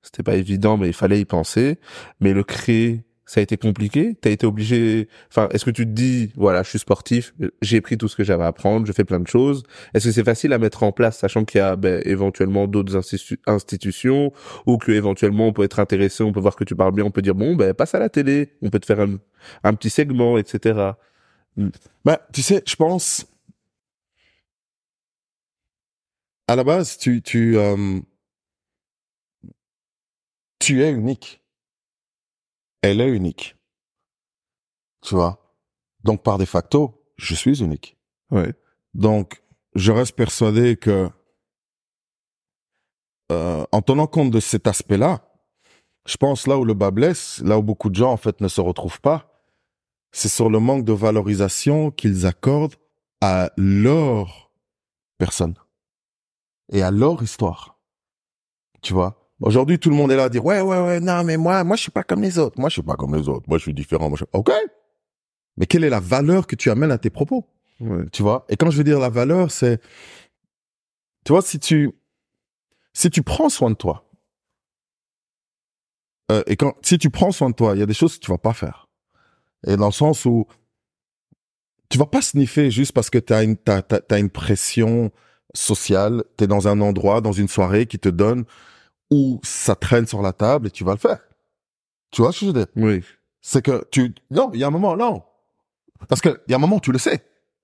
C'était 0.03 0.22
pas 0.24 0.36
évident, 0.36 0.77
mais 0.77 0.88
il 0.88 0.94
fallait 0.94 1.20
y 1.20 1.25
penser. 1.25 1.79
Mais 2.20 2.34
le 2.34 2.44
créer, 2.44 3.03
ça 3.27 3.41
a 3.41 3.43
été 3.43 3.57
compliqué. 3.57 4.15
T'as 4.19 4.31
été 4.31 4.48
obligé, 4.48 5.10
enfin, 5.29 5.50
est-ce 5.51 5.65
que 5.65 5.69
tu 5.69 5.86
te 5.86 5.91
dis, 5.91 6.31
voilà, 6.36 6.63
je 6.63 6.69
suis 6.69 6.79
sportif, 6.79 7.34
j'ai 7.62 7.81
pris 7.81 7.98
tout 7.98 8.07
ce 8.07 8.15
que 8.15 8.24
j'avais 8.24 8.46
à 8.46 8.48
apprendre, 8.48 8.88
je 8.88 8.93
fais 8.93 9.03
plein 9.03 9.19
de 9.19 9.27
choses. 9.27 9.63
Est-ce 9.93 10.05
que 10.05 10.12
c'est 10.13 10.24
facile 10.24 10.53
à 10.53 10.57
mettre 10.57 10.81
en 10.84 10.93
place, 10.93 11.19
sachant 11.19 11.43
qu'il 11.46 11.60
y 11.60 11.62
a, 11.62 11.75
ben, 11.75 12.01
éventuellement 12.05 12.67
d'autres 12.67 12.98
institu- 12.98 13.38
institutions, 13.46 14.31
ou 14.65 14.77
que 14.77 14.93
éventuellement 14.93 15.48
on 15.48 15.53
peut 15.53 15.63
être 15.63 15.79
intéressé, 15.79 16.24
on 16.24 16.31
peut 16.31 16.39
voir 16.39 16.55
que 16.55 16.63
tu 16.63 16.75
parles 16.75 16.93
bien, 16.93 17.03
on 17.05 17.12
peut 17.12 17.22
dire, 17.22 17.36
bon, 17.36 17.55
ben, 17.55 17.74
passe 17.74 17.93
à 17.96 18.00
la 18.00 18.10
télé, 18.10 18.53
on 18.62 18.69
peut 18.69 18.79
te 18.79 18.86
faire 18.86 19.05
un, 19.63 19.74
petit 19.74 19.89
segment, 19.89 20.38
etc. 20.38 20.91
Ben, 22.05 22.17
tu 22.34 22.41
sais, 22.41 22.63
je 22.65 22.75
pense 22.75 23.27
à 26.48 26.55
la 26.55 26.63
base, 26.63 26.98
tu 26.98 27.22
tu 27.22 27.57
euh, 27.57 28.00
tu 30.60 30.81
es 30.84 30.91
unique. 30.91 31.37
Elle 32.88 33.01
est 33.01 33.10
unique. 33.10 33.58
Tu 35.01 35.15
vois? 35.15 35.53
Donc 36.03 36.24
par 36.24 36.38
de 36.38 36.46
facto, 36.46 37.03
je 37.17 37.36
suis 37.36 37.62
unique. 37.62 37.98
Ouais. 38.32 38.53
Donc 38.94 39.44
je 39.75 39.91
reste 39.91 40.15
persuadé 40.15 40.77
que 40.77 41.10
euh, 43.32 43.65
en 43.72 43.82
tenant 43.82 44.08
compte 44.08 44.32
de 44.32 44.39
cet 44.39 44.67
aspect-là, 44.67 45.27
je 46.08 46.15
pense 46.15 46.48
là 46.48 46.58
où 46.58 46.63
le 46.63 46.74
bas 46.74 46.91
blesse, 46.91 47.41
là 47.44 47.58
où 47.58 47.63
beaucoup 47.63 47.89
de 47.89 47.96
gens 47.96 48.12
en 48.12 48.17
fait 48.17 48.39
ne 48.39 48.48
se 48.48 48.62
retrouvent 48.62 49.01
pas, 49.01 49.44
c'est 50.13 50.29
sur 50.29 50.50
le 50.50 50.60
manque 50.60 50.86
de 50.86 50.94
valorisation 50.94 51.91
qu'ils 51.91 52.25
accordent 52.25 52.77
à 53.20 53.51
leur 53.58 54.51
personne 55.17 55.56
et 56.72 56.82
à 56.82 56.91
leur 56.91 57.22
histoire. 57.22 57.77
Tu 58.82 58.94
vois? 58.94 59.26
Aujourd'hui, 59.39 59.77
tout 59.77 59.89
le 59.89 59.96
monde 59.96 60.12
est 60.12 60.15
là 60.15 60.25
à 60.25 60.29
dire 60.29 60.44
ouais 60.44 60.62
ouais 60.62 60.79
ouais 60.79 61.00
non 61.00 61.24
mais 61.24 61.38
moi 61.38 61.63
moi 61.63 61.75
je 61.75 61.84
suis 61.84 61.91
pas 61.91 62.03
comme 62.03 62.22
les 62.22 62.39
autres. 62.39 62.60
Moi 62.60 62.70
je 62.70 62.74
suis 62.74 62.82
pas 62.82 62.96
comme 62.96 63.15
les 63.15 63.29
autres. 63.29 63.48
Moi 63.48 63.58
je 63.58 63.63
suis 63.63 63.74
différent. 63.74 64.10
Moi, 64.10 64.17
je... 64.17 64.25
OK. 64.34 64.51
Mais 65.58 65.65
quelle 65.65 65.84
est 65.84 65.89
la 65.89 66.00
valeur 66.00 66.48
que 66.48 66.56
tu 66.56 66.72
amènes 66.72 66.91
à 66.91 66.98
tes 66.98 67.10
propos? 67.10 67.46
Ouais. 67.79 68.06
Tu 68.12 68.24
vois? 68.24 68.46
Et 68.50 68.58
quand 68.58 68.72
je 68.72 68.77
veux 68.77 68.84
dire 68.84 69.00
la 69.00 69.10
valeur, 69.10 69.51
c'est 69.51 69.79
tu 71.24 71.34
vois 71.34 71.41
si 71.41 71.60
tu 71.60 71.91
si 72.94 73.10
tu 73.12 73.22
prends 73.22 73.50
soin 73.50 73.70
de 73.70 73.75
toi 73.75 74.10
euh, 76.32 76.44
et 76.48 76.56
quand 76.56 76.74
si 76.82 76.98
tu 76.98 77.10
prends 77.10 77.32
soin 77.32 77.50
de 77.50 77.56
toi, 77.56 77.75
il 77.75 77.79
y 77.79 77.84
a 77.84 77.86
des 77.86 77.94
choses 77.94 78.15
que 78.15 78.25
tu 78.25 78.32
vas 78.32 78.38
pas 78.38 78.53
faire. 78.53 78.89
Et 79.67 79.77
dans 79.77 79.88
le 79.88 79.91
sens 79.91 80.25
où 80.25 80.48
tu 81.89 81.98
vas 81.98 82.06
pas 82.06 82.22
sniffer 82.22 82.72
juste 82.72 82.91
parce 82.91 83.10
que 83.10 83.17
tu 83.17 83.34
as 83.34 83.44
une 83.44 83.56
t'as, 83.56 83.82
t'as, 83.82 84.00
t'as 84.00 84.20
une 84.20 84.29
pression 84.29 85.12
sociale, 85.53 86.24
tu 86.38 86.44
es 86.44 86.48
dans 86.48 86.67
un 86.67 86.82
endroit, 86.82 87.22
dans 87.22 87.32
une 87.32 87.48
soirée 87.48 87.86
qui 87.86 88.00
te 88.00 88.10
donne 88.10 88.46
où 89.12 89.40
ça 89.44 89.76
traîne 89.76 90.08
sur 90.08 90.22
la 90.22 90.34
table 90.34 90.68
et 90.68 90.72
tu 90.72 90.84
vas 90.84 90.94
le 90.94 90.98
faire. 91.00 91.20
Tu 92.12 92.22
vois 92.22 92.32
ce 92.32 92.40
que 92.42 92.46
je 92.48 92.52
veux 92.52 92.58
dire? 92.58 92.68
Oui. 92.76 93.04
C'est 93.42 93.62
que 93.62 93.86
tu 93.92 94.14
non, 94.32 94.50
il 94.54 94.60
y 94.60 94.64
a 94.64 94.68
un 94.68 94.72
moment 94.72 94.96
non. 94.98 95.22
Parce 96.10 96.22
que 96.22 96.42
il 96.48 96.52
y 96.52 96.54
a 96.54 96.58
un 96.58 96.60
moment 96.60 96.80
tu 96.80 96.92
le 96.92 97.00
sais. 97.00 97.22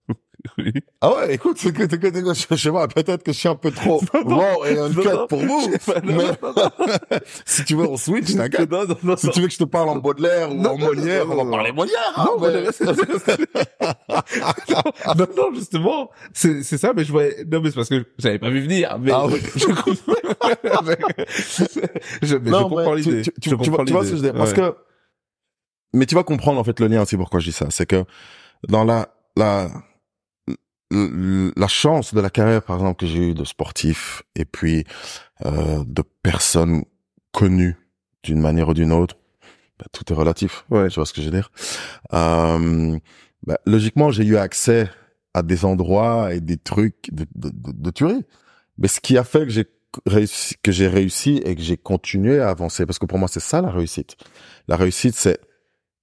Oui. 0.57 0.73
Ah 0.99 1.13
ouais, 1.15 1.35
écoute, 1.35 1.57
c'est 1.57 1.71
que, 1.71 1.83
c'est 1.89 1.97
que, 1.97 2.11
je, 2.33 2.55
sais 2.57 2.69
pas, 2.71 2.85
peut-être 2.89 3.23
que 3.23 3.31
je 3.31 3.37
suis 3.39 3.47
un 3.47 3.55
peu 3.55 3.71
trop 3.71 4.01
raw 4.13 4.65
et 4.65 4.77
uncut 4.77 5.07
non. 5.07 5.25
pour 5.27 5.39
vous. 5.39 5.71
Mais 6.03 6.25
si 7.45 7.63
tu 7.63 7.75
veux, 7.75 7.87
on 7.87 7.95
switch, 7.95 8.35
t'inquiète. 8.35 8.69
Si 9.17 9.29
tu 9.29 9.39
veux 9.39 9.47
que 9.47 9.53
je 9.53 9.59
te 9.59 9.63
parle 9.63 9.87
en 9.87 9.95
Baudelaire 9.97 10.53
ou 10.53 10.61
en 10.65 10.77
Molière, 10.77 11.27
on 11.29 11.45
va 11.45 11.49
parler. 11.49 11.71
Molière. 11.71 12.13
hein, 12.17 12.27
Non, 12.37 12.49
non, 15.17 15.27
non, 15.37 15.53
justement, 15.55 16.11
c'est, 16.33 16.61
c'est 16.63 16.77
ça, 16.77 16.91
mais 16.93 17.05
je 17.05 17.11
voyais, 17.13 17.45
non, 17.49 17.61
mais 17.61 17.69
c'est 17.69 17.75
parce 17.75 17.89
que 17.89 18.05
j'avais 18.17 18.39
pas 18.39 18.49
vu 18.49 18.59
venir, 18.61 18.97
mais 18.99 19.11
Ah 19.13 19.25
oui. 19.27 19.41
je 19.55 19.65
comprends, 19.65 19.91
je, 20.23 21.65
mais 22.37 22.41
je 22.45 22.51
Non, 22.51 22.63
comprends 22.69 22.95
mais 22.95 23.01
tu- 23.01 23.09
l'idée. 23.09 23.21
Tu, 23.23 23.31
tu, 23.41 23.49
Je 23.49 23.51
tu 23.55 23.55
vois, 23.55 23.65
comprends 23.67 23.85
tu 23.85 23.93
vois 23.93 24.05
ce 24.05 24.11
que 24.11 24.17
je 24.17 24.21
veux 24.21 24.31
dire 24.31 24.37
Parce 24.37 24.51
Ouais. 24.51 24.57
que, 24.57 24.75
mais 25.93 26.05
tu 26.05 26.15
vas 26.15 26.23
comprendre 26.23 26.59
en 26.59 26.63
fait 26.63 26.79
le 26.79 26.87
lien 26.87 27.01
aussi 27.01 27.17
pourquoi 27.17 27.39
je 27.39 27.45
dis 27.47 27.51
ça. 27.51 27.67
C'est 27.69 27.85
que 27.85 28.03
dans 28.67 28.83
la 28.83 29.09
la 29.35 29.69
la 30.91 31.67
chance 31.67 32.13
de 32.13 32.21
la 32.21 32.29
carrière 32.29 32.61
par 32.61 32.75
exemple 32.75 32.99
que 32.99 33.07
j'ai 33.07 33.29
eue 33.29 33.33
de 33.33 33.43
sportif 33.45 34.21
et 34.35 34.45
puis 34.45 34.83
euh, 35.45 35.83
de 35.87 36.03
personnes 36.21 36.83
connues 37.31 37.75
d'une 38.23 38.39
manière 38.39 38.69
ou 38.69 38.73
d'une 38.75 38.91
autre, 38.91 39.15
bah, 39.79 39.85
tout 39.91 40.03
est 40.11 40.15
relatif. 40.15 40.65
Ouais. 40.69 40.87
Tu 40.89 40.95
vois 40.95 41.05
ce 41.07 41.13
que 41.13 41.21
je 41.21 41.29
veux 41.29 41.35
dire? 41.35 41.51
Euh, 42.13 42.97
bah, 43.45 43.57
Logiquement, 43.65 44.11
j'ai 44.11 44.23
eu 44.23 44.37
accès 44.37 44.87
à 45.33 45.41
des 45.41 45.65
endroits 45.65 46.31
et 46.33 46.39
des 46.41 46.57
trucs 46.57 47.09
de, 47.11 47.25
de, 47.33 47.49
de, 47.49 47.71
de 47.73 47.89
tuerie. 47.89 48.23
Mais 48.77 48.87
ce 48.87 48.99
qui 49.01 49.17
a 49.17 49.23
fait 49.23 49.45
que 49.45 49.49
j'ai 49.49 49.65
réussi, 50.05 50.55
que 50.63 50.71
j'ai 50.71 50.87
réussi 50.87 51.41
et 51.45 51.55
que 51.55 51.61
j'ai 51.61 51.77
continué 51.77 52.39
à 52.39 52.49
avancer, 52.49 52.85
parce 52.85 52.99
que 52.99 53.05
pour 53.05 53.17
moi, 53.19 53.27
c'est 53.27 53.39
ça 53.39 53.61
la 53.61 53.71
réussite. 53.71 54.15
La 54.67 54.75
réussite, 54.75 55.15
c'est 55.15 55.39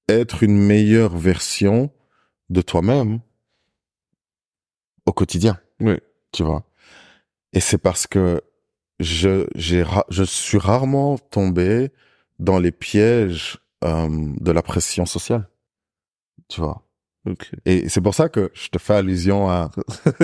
être 0.08 0.42
une 0.42 0.56
meilleure 0.58 1.16
version 1.16 1.90
de 2.48 2.62
toi-même 2.62 3.20
au 5.06 5.12
quotidien. 5.12 5.58
Oui. 5.80 5.96
Tu 6.32 6.42
vois? 6.42 6.64
Et 7.52 7.60
c'est 7.60 7.78
parce 7.78 8.06
que 8.06 8.40
je, 8.98 9.46
j'ai, 9.54 9.84
je 10.10 10.22
suis 10.22 10.58
rarement 10.58 11.18
tombé 11.18 11.90
dans 12.38 12.58
les 12.58 12.72
pièges 12.72 13.58
euh, 13.84 14.08
de 14.40 14.52
la 14.52 14.62
pression 14.62 15.06
sociale. 15.06 15.48
Tu 16.48 16.60
vois? 16.60 16.82
Et 17.66 17.88
c'est 17.88 18.00
pour 18.00 18.14
ça 18.14 18.28
que 18.28 18.50
je 18.54 18.68
te 18.68 18.78
fais 18.78 18.94
allusion 18.94 19.50
à, 19.50 19.70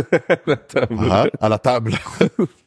La 0.46 0.56
table. 0.56 0.99
à, 1.11 1.26
à 1.40 1.49
la 1.49 1.58
table. 1.58 1.92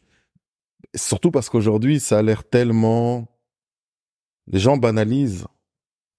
Surtout 0.96 1.31
parce 1.31 1.50
qu'aujourd'hui, 1.50 2.00
ça 2.00 2.19
a 2.19 2.22
l'air 2.22 2.43
tellement... 2.43 3.27
Les 4.48 4.60
gens 4.60 4.77
banalisent, 4.77 5.46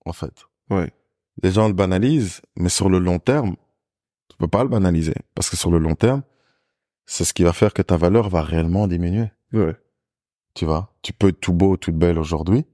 en 0.05 0.13
fait. 0.13 0.47
Ouais. 0.71 0.93
Les 1.43 1.51
gens 1.51 1.67
le 1.67 1.75
banalisent, 1.75 2.43
mais 2.55 2.69
sur 2.69 2.89
le 2.89 2.99
long 2.99 3.19
terme, 3.19 3.57
tu 4.29 4.37
peux 4.37 4.49
pas 4.49 4.63
le 4.63 4.69
banaliser. 4.69 5.17
Parce 5.35 5.51
que 5.51 5.57
sur 5.57 5.71
le 5.71 5.79
long 5.79 5.97
terme, 5.97 6.23
c'est 7.07 7.25
ce 7.25 7.33
qui 7.33 7.43
va 7.43 7.53
faire 7.53 7.75
que 7.75 7.83
ta 7.83 7.97
valeur 7.97 8.29
va 8.29 8.43
réellement 8.43 8.87
diminuer. 8.87 9.31
Ouais. 9.53 9.77
Tu 10.55 10.65
vois, 10.65 10.95
tu 11.03 11.13
peux 11.13 11.29
être 11.29 11.41
tout 11.41 11.53
beau, 11.53 11.77
toute 11.77 11.97
belle 11.97 12.19
aujourd'hui. 12.19 12.65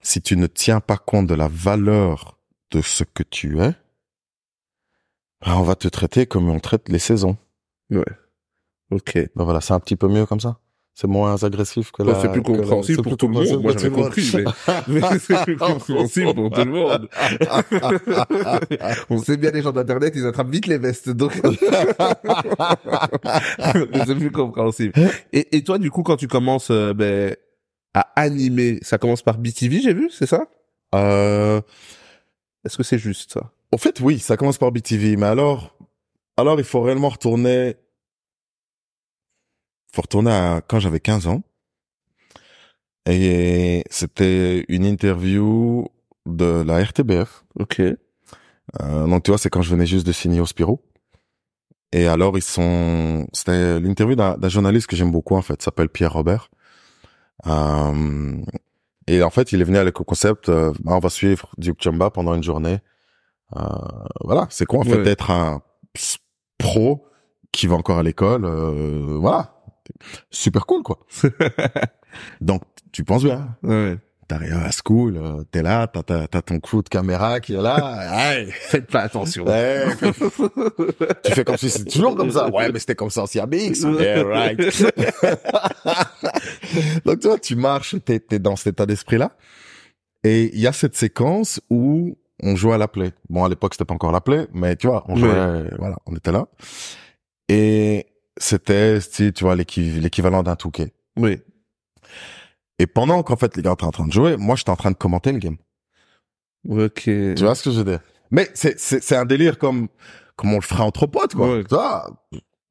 Si 0.00 0.20
tu 0.20 0.36
ne 0.36 0.46
tiens 0.46 0.80
pas 0.80 0.98
compte 0.98 1.26
de 1.26 1.34
la 1.34 1.48
valeur 1.48 2.38
de 2.70 2.82
ce 2.82 3.04
que 3.04 3.22
tu 3.22 3.60
es, 3.60 3.74
ben, 5.40 5.54
on 5.54 5.62
va 5.62 5.76
te 5.76 5.88
traiter 5.88 6.26
comme 6.26 6.48
on 6.48 6.60
traite 6.60 6.88
les 6.88 6.98
saisons. 6.98 7.38
Ouais. 7.90 8.04
Ok. 8.90 9.18
Ben 9.36 9.44
voilà, 9.44 9.60
c'est 9.60 9.72
un 9.74 9.80
petit 9.80 9.96
peu 9.96 10.08
mieux 10.08 10.26
comme 10.26 10.40
ça. 10.40 10.58
C'est 10.94 11.06
moins 11.06 11.40
agressif 11.44 11.92
que 11.92 12.02
Bah, 12.02 12.12
la... 12.14 12.20
c'est 12.20 12.32
plus 12.32 12.42
compréhensible 12.42 12.96
c'est 12.96 13.02
pour 13.02 13.12
plus 13.12 13.16
tout 13.18 13.28
le 13.28 13.34
monde. 13.34 13.62
Moi, 13.62 13.72
j'avais 13.72 13.88
compréhensible 13.90 14.42
compris, 14.44 14.82
mais, 14.88 15.00
mais 15.12 15.18
c'est 15.20 15.44
plus 15.44 15.56
compréhensible 15.56 16.34
pour 16.34 16.50
tout 16.50 16.64
le 16.64 16.72
monde. 16.72 17.08
On 19.10 19.18
sait 19.18 19.36
bien, 19.36 19.52
les 19.52 19.62
gens 19.62 19.70
d'Internet, 19.70 20.12
ils 20.16 20.26
attrapent 20.26 20.50
vite 20.50 20.66
les 20.66 20.78
vestes, 20.78 21.10
donc 21.10 21.40
Mais 23.24 24.04
c'est 24.06 24.14
plus 24.16 24.32
compréhensible. 24.32 24.92
Et, 25.32 25.56
et 25.56 25.62
toi, 25.62 25.78
du 25.78 25.90
coup, 25.90 26.02
quand 26.02 26.16
tu 26.16 26.28
commences 26.28 26.70
euh, 26.70 26.92
ben, 26.94 27.36
à 27.94 28.00
animer, 28.16 28.78
ça 28.82 28.98
commence 28.98 29.22
par 29.22 29.38
BTV, 29.38 29.80
j'ai 29.80 29.94
vu, 29.94 30.10
c'est 30.10 30.26
ça? 30.26 30.48
Euh, 30.94 31.60
Est-ce 32.64 32.76
que 32.76 32.82
c'est 32.82 32.98
juste 32.98 33.32
ça? 33.34 33.52
En 33.72 33.78
fait, 33.78 34.00
oui, 34.00 34.18
ça 34.18 34.36
commence 34.36 34.58
par 34.58 34.72
BTV, 34.72 35.16
mais 35.16 35.26
alors, 35.26 35.76
alors 36.36 36.58
il 36.58 36.64
faut 36.64 36.80
réellement 36.80 37.10
retourner, 37.10 37.76
faut 39.92 40.02
retourner 40.02 40.30
à 40.30 40.60
quand 40.66 40.80
j'avais 40.80 41.00
15 41.00 41.26
ans. 41.26 41.42
Et 43.06 43.84
c'était 43.90 44.64
une 44.68 44.84
interview 44.84 45.88
de 46.26 46.62
la 46.66 46.82
RTBF. 46.82 47.44
Ok. 47.58 47.80
Euh, 47.80 49.06
donc 49.06 49.22
tu 49.22 49.30
vois, 49.30 49.38
c'est 49.38 49.48
quand 49.48 49.62
je 49.62 49.70
venais 49.70 49.86
juste 49.86 50.06
de 50.06 50.12
signer 50.12 50.40
au 50.40 50.46
Spiro. 50.46 50.82
Et 51.92 52.06
alors 52.06 52.36
ils 52.36 52.42
sont, 52.42 53.26
c'était 53.32 53.80
l'interview 53.80 54.14
d'un 54.14 54.48
journaliste 54.48 54.88
que 54.88 54.96
j'aime 54.96 55.10
beaucoup 55.10 55.36
en 55.36 55.42
fait, 55.42 55.62
s'appelle 55.62 55.88
Pierre 55.88 56.12
Robert. 56.12 56.50
Euh, 57.46 58.36
et 59.06 59.22
en 59.22 59.30
fait, 59.30 59.52
il 59.52 59.60
est 59.62 59.64
venu 59.64 59.78
avec 59.78 59.98
le 59.98 60.04
concept, 60.04 60.50
euh, 60.50 60.72
bah, 60.80 60.92
on 60.94 60.98
va 60.98 61.08
suivre 61.08 61.48
Duke 61.56 61.82
Chamba 61.82 62.10
pendant 62.10 62.34
une 62.34 62.42
journée. 62.42 62.80
Euh, 63.56 63.62
voilà, 64.22 64.46
c'est 64.50 64.66
quoi 64.66 64.80
en 64.80 64.84
fait 64.84 64.96
Ouais. 64.98 65.02
d'être 65.02 65.30
un 65.30 65.62
pro 66.58 67.06
qui 67.52 67.66
va 67.66 67.76
encore 67.76 67.98
à 67.98 68.02
l'école, 68.02 68.44
euh, 68.44 69.16
voilà, 69.18 69.57
super 70.30 70.66
cool 70.66 70.82
quoi. 70.82 70.98
Donc 72.40 72.62
tu 72.92 73.04
penses 73.04 73.22
bien, 73.24 73.56
Ouais. 73.62 73.96
t'arrives 74.28 74.54
à 74.54 74.70
school, 74.72 75.16
euh, 75.16 75.42
t'es 75.50 75.62
là, 75.62 75.86
t'as, 75.86 76.02
t'as, 76.02 76.26
t'as 76.26 76.42
ton 76.42 76.58
crew 76.60 76.82
de 76.82 76.88
caméra 76.88 77.40
qui 77.40 77.54
est 77.54 77.60
là, 77.62 78.32
hey, 78.34 78.50
Faites 78.50 78.90
pas 78.90 79.00
attention. 79.00 79.44
hey, 79.46 79.88
tu 81.24 81.32
fais 81.32 81.44
comme 81.44 81.56
si 81.56 81.70
c'était 81.70 81.90
toujours 81.90 82.16
comme 82.16 82.30
ça. 82.30 82.48
Ouais, 82.50 82.70
mais 82.72 82.78
c'était 82.78 82.94
comme 82.94 83.10
ça 83.10 83.22
aussi 83.24 83.38
à 83.40 83.46
BX. 83.46 83.84
Yeah, 83.98 84.22
right. 84.24 84.60
Donc, 87.04 87.20
tu 87.20 87.28
vois, 87.28 87.38
tu 87.38 87.56
marches, 87.56 87.96
t'es, 88.04 88.20
t'es 88.20 88.38
dans 88.38 88.56
cet 88.56 88.68
état 88.74 88.86
d'esprit-là. 88.86 89.32
Et 90.24 90.50
il 90.54 90.60
y 90.60 90.66
a 90.66 90.72
cette 90.72 90.96
séquence 90.96 91.60
où 91.70 92.16
on 92.42 92.56
jouait 92.56 92.74
à 92.74 92.78
la 92.78 92.88
play. 92.88 93.12
Bon, 93.28 93.44
à 93.44 93.48
l'époque, 93.48 93.74
c'était 93.74 93.84
pas 93.84 93.94
encore 93.94 94.12
la 94.12 94.20
play, 94.20 94.46
mais 94.52 94.76
tu 94.76 94.86
vois, 94.88 95.04
on 95.08 95.16
jouait, 95.16 95.28
Ouais. 95.30 95.70
voilà, 95.78 95.96
on 96.06 96.14
était 96.16 96.32
là. 96.32 96.46
Et 97.48 98.06
c'était, 98.38 98.98
tu 99.00 99.32
tu 99.32 99.44
vois, 99.44 99.54
l'équiv- 99.56 100.00
l'équivalent 100.00 100.42
d'un 100.42 100.56
touquet. 100.56 100.92
Oui. 101.16 101.38
Et 102.78 102.86
pendant 102.86 103.22
qu'en 103.22 103.36
fait, 103.36 103.56
les 103.56 103.62
gars 103.62 103.72
étaient 103.72 103.84
en 103.84 103.90
train 103.90 104.06
de 104.06 104.12
jouer, 104.12 104.36
moi, 104.36 104.56
j'étais 104.56 104.70
en 104.70 104.76
train 104.76 104.90
de 104.90 104.96
commenter 104.96 105.32
le 105.32 105.38
game. 105.38 105.56
Ok. 106.68 107.02
Tu 107.04 107.34
vois 107.40 107.54
ce 107.54 107.64
que 107.64 107.70
je 107.70 107.78
veux 107.78 107.84
dire? 107.84 108.00
Mais 108.30 108.48
c'est, 108.54 108.78
c'est, 108.78 109.16
un 109.16 109.24
délire 109.24 109.58
comme, 109.58 109.88
comme 110.36 110.52
on 110.52 110.56
le 110.56 110.62
ferait 110.62 110.82
entre 110.82 111.06
potes, 111.06 111.34
quoi. 111.34 111.56
Ouais. 111.56 111.62
Tu 111.64 111.74
vois, 111.74 112.10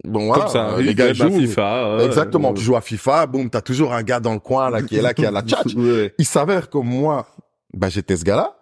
bon, 0.06 0.28
voilà, 0.28 0.44
Comme 0.44 0.52
ça, 0.54 0.70
euh, 0.76 0.82
les 0.82 0.94
gars 0.96 1.12
jouent. 1.14 1.30
jouent. 1.30 1.40
FIFA. 1.42 1.98
ouais. 1.98 2.06
Exactement. 2.06 2.54
Tu 2.54 2.62
joues 2.62 2.76
à 2.76 2.82
FIFA, 2.82 3.26
boum, 3.28 3.50
t'as 3.50 3.62
toujours 3.62 3.94
un 3.94 4.04
gars 4.04 4.20
dans 4.20 4.34
le 4.34 4.40
coin, 4.40 4.70
là, 4.70 4.82
qui 4.82 4.98
est 4.98 5.02
là, 5.02 5.14
qui 5.14 5.26
a 5.26 5.32
la 5.32 5.42
tchatch. 5.46 5.74
Il 6.18 6.26
s'avère 6.26 6.70
que 6.70 6.78
moi, 6.78 7.28
bah, 7.74 7.90
j'étais 7.90 8.16
ce 8.18 8.24
gars-là. 8.24 8.57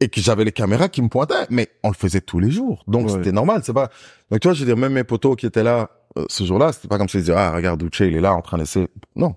Et 0.00 0.08
que 0.08 0.20
j'avais 0.20 0.44
les 0.44 0.52
caméras 0.52 0.88
qui 0.88 1.02
me 1.02 1.08
pointaient. 1.08 1.46
Mais 1.50 1.68
on 1.82 1.88
le 1.88 1.94
faisait 1.94 2.20
tous 2.20 2.38
les 2.38 2.50
jours. 2.50 2.84
Donc, 2.86 3.06
Ouais. 3.08 3.14
c'était 3.14 3.32
normal. 3.32 3.62
C'est 3.64 3.72
pas, 3.72 3.90
donc, 4.30 4.40
tu 4.40 4.46
vois, 4.48 4.54
je 4.54 4.60
veux 4.60 4.66
dire, 4.66 4.76
même 4.76 4.92
mes 4.92 5.04
potos 5.04 5.34
qui 5.36 5.46
étaient 5.46 5.64
là, 5.64 5.90
euh, 6.16 6.24
ce 6.28 6.44
jour-là, 6.44 6.72
c'était 6.72 6.86
pas 6.88 6.98
comme 6.98 7.08
s'ils 7.08 7.20
disaient, 7.20 7.34
ah, 7.36 7.52
regarde, 7.52 7.82
Uche, 7.82 8.00
il 8.00 8.14
est 8.16 8.20
là 8.20 8.32
en 8.34 8.40
train 8.42 8.58
d'essayer. 8.58 8.88
Non. 9.16 9.34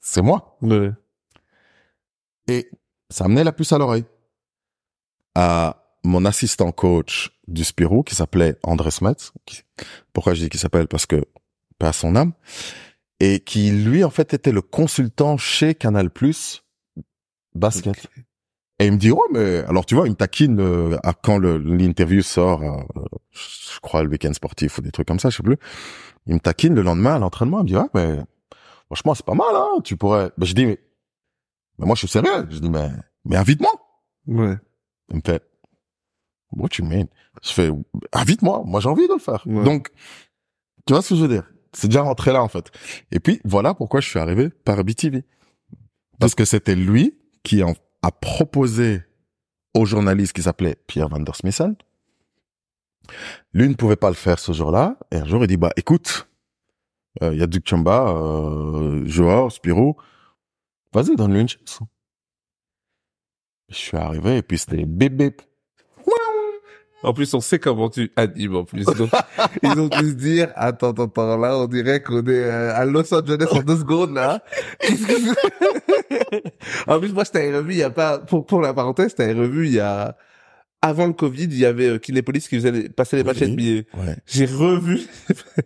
C'est 0.00 0.22
moi. 0.22 0.56
Ouais. 0.62 0.90
Et 2.48 2.70
ça 3.10 3.24
amenait 3.24 3.42
la 3.42 3.52
puce 3.52 3.72
à 3.72 3.78
l'oreille. 3.78 4.04
À 5.34 5.82
mon 6.04 6.24
assistant 6.24 6.70
coach 6.70 7.32
du 7.48 7.64
Spirou, 7.64 8.04
qui 8.04 8.14
s'appelait 8.14 8.56
André 8.62 8.90
Smets. 8.92 9.32
qui- 9.44 9.62
Pourquoi 10.12 10.34
je 10.34 10.42
dis 10.42 10.48
qu'il 10.48 10.60
s'appelle? 10.60 10.86
Parce 10.86 11.06
que, 11.06 11.24
pas 11.78 11.88
à 11.88 11.92
son 11.92 12.14
âme. 12.16 12.32
et 13.18 13.40
qui 13.40 13.70
lui 13.70 14.04
en 14.04 14.10
fait 14.10 14.34
était 14.34 14.52
le 14.52 14.60
consultant 14.60 15.38
chez 15.38 15.74
Canal 15.74 16.10
Plus 16.10 16.62
basket. 17.54 17.96
Ok. 17.96 18.25
Et 18.78 18.86
il 18.86 18.92
me 18.92 18.98
dit 18.98 19.10
ouais 19.10 19.18
mais 19.32 19.58
alors 19.68 19.86
tu 19.86 19.94
vois 19.94 20.06
il 20.06 20.10
me 20.10 20.16
taquine 20.16 20.60
euh, 20.60 20.98
à 21.02 21.14
quand 21.14 21.38
l'interview 21.38 22.20
sort 22.20 22.62
euh, 22.62 23.02
je 23.32 23.80
crois 23.80 24.02
le 24.02 24.10
week-end 24.10 24.32
sportif 24.34 24.76
ou 24.78 24.82
des 24.82 24.90
trucs 24.90 25.08
comme 25.08 25.18
ça 25.18 25.30
je 25.30 25.36
sais 25.38 25.42
plus. 25.42 25.56
Il 26.26 26.34
me 26.34 26.40
taquine 26.40 26.74
le 26.74 26.82
lendemain 26.82 27.14
à 27.14 27.18
l'entraînement 27.18 27.60
il 27.60 27.62
me 27.62 27.68
dit 27.68 27.76
ouais 27.76 27.88
mais 27.94 28.18
franchement 28.86 29.14
c'est 29.14 29.24
pas 29.24 29.34
mal 29.34 29.54
hein 29.54 29.80
tu 29.82 29.96
pourrais 29.96 30.30
ben 30.36 30.44
je 30.44 30.54
dis 30.54 30.66
mais, 30.66 30.78
mais 31.78 31.86
moi 31.86 31.94
je 31.94 32.00
suis 32.00 32.08
sérieux 32.08 32.46
je 32.50 32.58
dis 32.58 32.68
mais 32.68 32.90
mais 33.24 33.36
invite-moi. 33.36 33.70
Ouais. 34.26 34.56
il 35.10 35.16
me 35.16 35.20
fait 35.24 35.42
what 36.52 36.68
you 36.78 36.84
mean? 36.84 37.06
Je 37.42 37.52
fais 37.52 37.70
invite-moi 38.12 38.62
moi 38.66 38.80
j'ai 38.80 38.88
envie 38.90 39.08
de 39.08 39.14
le 39.14 39.18
faire. 39.18 39.42
Ouais. 39.46 39.64
donc 39.64 39.88
tu 40.86 40.92
vois 40.92 41.00
ce 41.02 41.10
que 41.10 41.14
je 41.16 41.22
veux 41.22 41.28
dire? 41.28 41.44
C'est 41.72 41.88
déjà 41.88 42.02
rentré 42.02 42.32
là 42.32 42.42
en 42.42 42.48
fait. 42.48 42.70
Et 43.10 43.20
puis 43.20 43.40
voilà 43.44 43.72
pourquoi 43.72 44.00
je 44.00 44.08
suis 44.08 44.18
arrivé 44.18 44.50
par 44.50 44.84
BTV 44.84 45.24
parce 46.18 46.34
que 46.34 46.44
c'était 46.44 46.76
lui 46.76 47.18
qui 47.42 47.62
en 47.62 47.74
a 48.06 48.12
proposé 48.12 49.02
au 49.74 49.84
journaliste 49.84 50.32
qui 50.32 50.42
s'appelait 50.42 50.76
Pierre 50.86 51.08
Van 51.08 51.18
der 51.18 51.34
Smissen. 51.34 51.74
Lui 53.52 53.68
ne 53.68 53.74
pouvait 53.74 53.96
pas 53.96 54.10
le 54.10 54.14
faire 54.14 54.38
ce 54.38 54.52
jour-là. 54.52 54.96
Et 55.10 55.16
un 55.16 55.24
jour, 55.24 55.42
il 55.42 55.48
dit, 55.48 55.56
bah, 55.56 55.72
écoute, 55.76 56.28
euh, 57.22 57.34
il 57.34 57.40
y 57.40 57.42
a 57.42 57.48
Chamba, 57.64 58.08
euh, 58.10 59.04
Joao, 59.06 59.50
Spirou. 59.50 59.96
Vas-y, 60.92 61.16
donne-lui 61.16 61.40
une 61.40 61.48
chance. 61.48 61.80
Je 63.68 63.74
suis 63.74 63.96
arrivé 63.96 64.36
et 64.36 64.42
puis 64.42 64.58
c'était 64.58 64.84
bip 64.84 65.14
bip. 65.14 65.42
En 67.02 67.12
plus, 67.12 67.32
on 67.34 67.40
sait 67.40 67.58
comment 67.58 67.88
tu 67.90 68.10
animes, 68.16 68.56
en 68.56 68.64
plus. 68.64 68.84
Donc, 68.84 69.10
ils 69.62 69.78
ont 69.78 69.88
dû 69.88 70.08
se 70.08 70.14
dire, 70.14 70.48
attends, 70.56 70.90
attends, 70.90 71.04
attends, 71.04 71.36
là, 71.36 71.56
on 71.58 71.66
dirait 71.66 72.02
qu'on 72.02 72.24
est 72.26 72.30
euh, 72.30 72.74
à 72.74 72.84
Los 72.84 73.12
Angeles 73.14 73.46
en 73.50 73.60
deux 73.62 73.76
secondes, 73.76 74.14
là. 74.14 74.42
En 76.86 76.98
plus, 76.98 77.12
moi, 77.12 77.24
je 77.24 77.30
t'avais 77.30 77.54
revu 77.56 77.74
il 77.74 77.78
y 77.78 77.82
a 77.82 77.90
pas, 77.90 78.18
pour, 78.18 78.46
pour 78.46 78.60
la 78.60 78.72
parenthèse, 78.74 79.10
je 79.12 79.16
t'avais 79.16 79.32
revu 79.34 79.66
il 79.66 79.74
y 79.74 79.80
a, 79.80 80.16
avant 80.82 81.06
le 81.06 81.12
Covid, 81.12 81.44
il 81.44 81.58
y 81.58 81.64
avait 81.64 81.88
euh, 81.88 81.98
Kinépolis 81.98 82.48
qui 82.48 82.56
faisait 82.56 82.70
les- 82.72 82.88
passer 82.88 83.16
les 83.16 83.24
matchs 83.24 83.40
Oui. 83.42 83.52
NBA. 83.92 84.00
Ouais. 84.02 84.16
J'ai 84.26 84.46
revu 84.46 85.00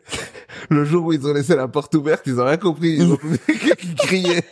le 0.71 0.85
jour 0.85 1.07
où 1.07 1.13
ils 1.13 1.27
ont 1.27 1.33
laissé 1.35 1.57
la 1.57 1.69
porte 1.69 1.95
ouverte, 1.95 2.23
ils 2.27 2.41
ont 2.41 2.45
rien 2.45 2.57
compris, 2.57 2.95
ils 2.97 3.13
ont 3.13 3.19
ils 3.49 3.95
criaient. 3.97 4.43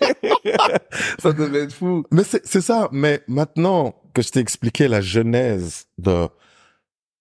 Ça 1.18 1.32
devait 1.32 1.60
être 1.64 1.72
fou. 1.74 2.04
Mais 2.10 2.22
c'est 2.24 2.60
ça. 2.60 2.88
Mais 2.92 3.22
maintenant 3.28 3.94
que 4.14 4.22
je 4.22 4.30
t'ai 4.30 4.40
expliqué 4.40 4.88
la 4.88 5.00
genèse 5.00 5.86
de, 5.98 6.28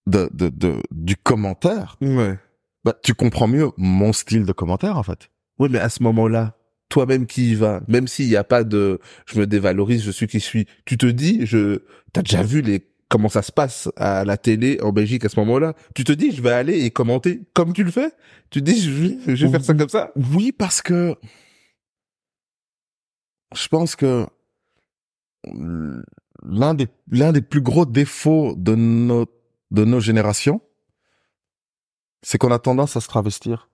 de, 0.08 0.28
de, 0.32 0.48
de- 0.48 0.82
du 0.90 1.16
commentaire, 1.16 1.96
Ouais. 2.00 2.36
bah, 2.84 2.94
tu 3.02 3.14
comprends 3.14 3.48
mieux 3.48 3.68
mon 3.76 4.12
style 4.12 4.44
de 4.44 4.52
commentaire, 4.52 4.96
en 4.98 5.02
fait. 5.02 5.30
Oui, 5.58 5.68
mais 5.70 5.78
à 5.78 5.88
ce 5.88 6.02
moment-là, 6.02 6.56
toi-même 6.88 7.26
qui 7.26 7.50
y 7.50 7.54
vas, 7.54 7.82
même 7.88 8.08
s'il 8.08 8.28
n'y 8.28 8.36
a 8.36 8.44
pas 8.44 8.64
de, 8.64 9.00
je 9.26 9.38
me 9.38 9.46
dévalorise, 9.46 10.02
je 10.02 10.10
suis 10.10 10.26
qui 10.26 10.40
suis, 10.40 10.66
tu 10.86 10.96
te 10.96 11.06
dis, 11.06 11.44
je, 11.44 11.82
t'as 12.12 12.22
déjà 12.22 12.42
vu 12.42 12.62
les, 12.62 12.86
comment 13.08 13.28
ça 13.28 13.42
se 13.42 13.52
passe 13.52 13.90
à 13.96 14.24
la 14.24 14.36
télé 14.36 14.78
en 14.82 14.92
Belgique 14.92 15.24
à 15.24 15.28
ce 15.28 15.38
moment-là? 15.40 15.74
Tu 15.94 16.04
te 16.04 16.12
dis, 16.12 16.32
je 16.32 16.40
vais 16.40 16.52
aller 16.52 16.84
et 16.84 16.90
commenter 16.90 17.42
comme 17.54 17.72
tu 17.72 17.84
le 17.84 17.90
fais? 17.90 18.10
Tu 18.50 18.60
te 18.60 18.70
dis, 18.70 18.80
je 18.80 18.90
vais, 18.90 19.36
je 19.36 19.46
vais 19.46 19.52
faire 19.52 19.64
ça 19.64 19.74
comme 19.74 19.88
ça? 19.88 20.12
Oui, 20.16 20.52
parce 20.52 20.80
que 20.80 21.14
je 23.54 23.68
pense 23.68 23.96
que 23.96 24.26
l'un 26.44 26.74
des 26.74 26.88
l'un 27.10 27.32
des 27.32 27.42
plus 27.42 27.60
gros 27.60 27.86
défauts 27.86 28.54
de 28.56 28.74
nos 28.74 29.26
de 29.70 29.84
nos 29.84 30.00
générations, 30.00 30.60
c'est 32.22 32.38
qu'on 32.38 32.50
a 32.50 32.58
tendance 32.58 32.96
à 32.96 33.00
se 33.00 33.08
travestir. 33.08 33.68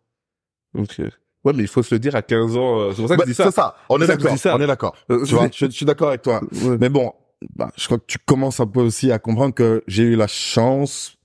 Ok. 0.76 0.98
Ouais, 1.44 1.52
mais 1.52 1.62
il 1.62 1.68
faut 1.68 1.82
se 1.82 1.94
le 1.94 1.98
dire 1.98 2.14
à 2.16 2.22
15 2.22 2.56
ans. 2.56 2.80
euh, 2.80 2.90
C'est 2.92 3.02
pour 3.02 3.08
ça 3.08 3.14
que 3.16 3.20
Bah, 3.20 3.24
je 3.26 3.30
dis 3.30 3.36
ça. 3.36 3.44
c'est 3.44 3.50
ça. 3.52 3.76
On 3.88 4.00
est 4.00 4.06
d'accord. 4.06 4.32
On 4.46 4.60
est 4.60 4.66
d'accord. 4.66 4.96
Euh, 5.10 5.24
Tu 5.24 5.34
vois, 5.34 5.44
c'est- 5.44 5.54
je, 5.54 5.66
je 5.66 5.70
suis 5.70 5.86
d'accord 5.86 6.08
avec 6.08 6.22
toi. 6.22 6.40
Ouais. 6.52 6.78
Mais 6.80 6.88
bon, 6.88 7.12
bah, 7.54 7.70
je 7.76 7.84
crois 7.84 7.98
que 7.98 8.04
tu 8.06 8.18
commences 8.18 8.60
un 8.60 8.66
peu 8.66 8.80
aussi 8.80 9.12
à 9.12 9.18
comprendre 9.18 9.54
que 9.54 9.83
j'ai 9.87 10.02
eu 10.04 10.16
la 10.16 10.26
chance 10.26 11.16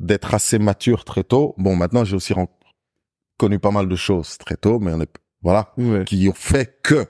d'être 0.00 0.34
assez 0.34 0.58
mature 0.58 1.04
très 1.04 1.22
tôt. 1.22 1.54
Bon, 1.56 1.76
maintenant, 1.76 2.04
j'ai 2.04 2.16
aussi 2.16 2.34
connu 3.38 3.58
pas 3.60 3.70
mal 3.70 3.88
de 3.88 3.96
choses 3.96 4.38
très 4.38 4.56
tôt, 4.56 4.80
mais 4.80 4.92
on 4.92 5.00
est, 5.00 5.10
voilà, 5.42 5.72
Ouais. 5.78 6.04
qui 6.04 6.28
ont 6.28 6.32
fait 6.34 6.80
que 6.82 7.06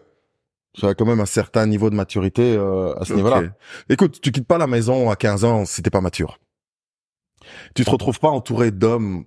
j'avais 0.74 0.94
quand 0.94 1.06
même 1.06 1.20
un 1.20 1.26
certain 1.26 1.66
niveau 1.66 1.88
de 1.88 1.94
maturité 1.94 2.56
euh, 2.56 2.94
à 2.98 3.04
ce 3.06 3.14
niveau-là. 3.14 3.42
Écoute, 3.88 4.20
tu 4.20 4.32
quittes 4.32 4.46
pas 4.46 4.58
la 4.58 4.66
maison 4.66 5.08
à 5.10 5.16
15 5.16 5.44
ans 5.44 5.64
si 5.64 5.82
t'es 5.82 5.90
pas 5.90 6.00
mature. 6.02 6.38
Tu 7.74 7.84
te 7.84 7.90
retrouves 7.90 8.18
pas 8.20 8.28
entouré 8.30 8.70
d'hommes 8.70 9.24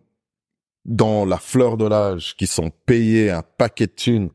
dans 0.86 1.26
la 1.26 1.38
fleur 1.38 1.78
de 1.78 1.86
l'âge 1.86 2.36
qui 2.38 2.48
sont 2.48 2.72
payés 2.86 3.30
un 3.32 3.42
paquet 3.44 3.88
de 3.88 3.92
thunes 3.92 4.30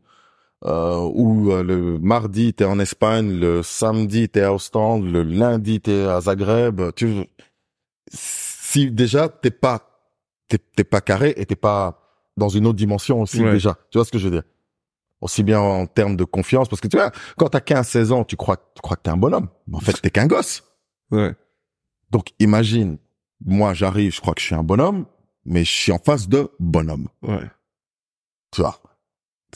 euh, 0.64 0.98
où 1.14 1.50
euh, 1.50 1.62
le 1.62 1.98
mardi 1.98 2.52
t'es 2.54 2.64
en 2.64 2.78
Espagne, 2.78 3.32
le 3.40 3.62
samedi 3.62 4.28
t'es 4.28 4.42
à 4.42 4.52
Ostende, 4.52 5.04
le 5.04 5.22
lundi 5.22 5.80
t'es 5.80 6.02
à 6.06 6.20
Zagreb. 6.20 6.80
Tu 6.94 7.26
si 8.10 8.90
déjà 8.90 9.28
t'es 9.28 9.50
pas 9.50 9.88
t'es 10.48 10.84
pas 10.84 11.00
carré 11.00 11.32
et 11.36 11.46
t'es 11.46 11.56
pas 11.56 11.98
dans 12.36 12.48
une 12.50 12.66
autre 12.66 12.76
dimension 12.76 13.22
aussi 13.22 13.42
Ouais. 13.42 13.52
déjà. 13.52 13.76
Tu 13.90 13.96
vois 13.98 14.04
ce 14.04 14.10
que 14.10 14.18
je 14.18 14.24
veux 14.26 14.30
dire? 14.30 14.42
Aussi 15.22 15.42
bien 15.42 15.60
en 15.60 15.86
termes 15.86 16.16
de 16.16 16.24
confiance 16.24 16.68
parce 16.68 16.80
que 16.80 16.88
tu 16.88 16.96
vois 16.98 17.10
quand 17.38 17.48
t'as 17.48 17.60
15-16 17.60 18.12
ans 18.12 18.24
tu 18.24 18.36
crois 18.36 18.56
tu 18.56 18.82
crois 18.82 18.96
que 18.96 19.02
t'es 19.02 19.10
un 19.10 19.16
bonhomme, 19.16 19.48
mais 19.66 19.76
en 19.76 19.80
fait 19.80 19.94
t'es 20.02 20.10
qu'un 20.10 20.26
gosse. 20.26 20.62
Ouais. 21.10 21.34
Donc 22.10 22.26
imagine, 22.38 22.98
moi 23.44 23.74
j'arrive, 23.74 24.14
je 24.14 24.20
crois 24.20 24.34
que 24.34 24.40
je 24.40 24.46
suis 24.46 24.54
un 24.54 24.62
bonhomme, 24.62 25.06
mais 25.44 25.64
je 25.64 25.72
suis 25.72 25.92
en 25.92 25.98
face 25.98 26.28
de 26.28 26.50
bonhomme. 26.58 27.08
Ouais. 27.22 27.48
Tu 28.52 28.60
vois 28.60 28.80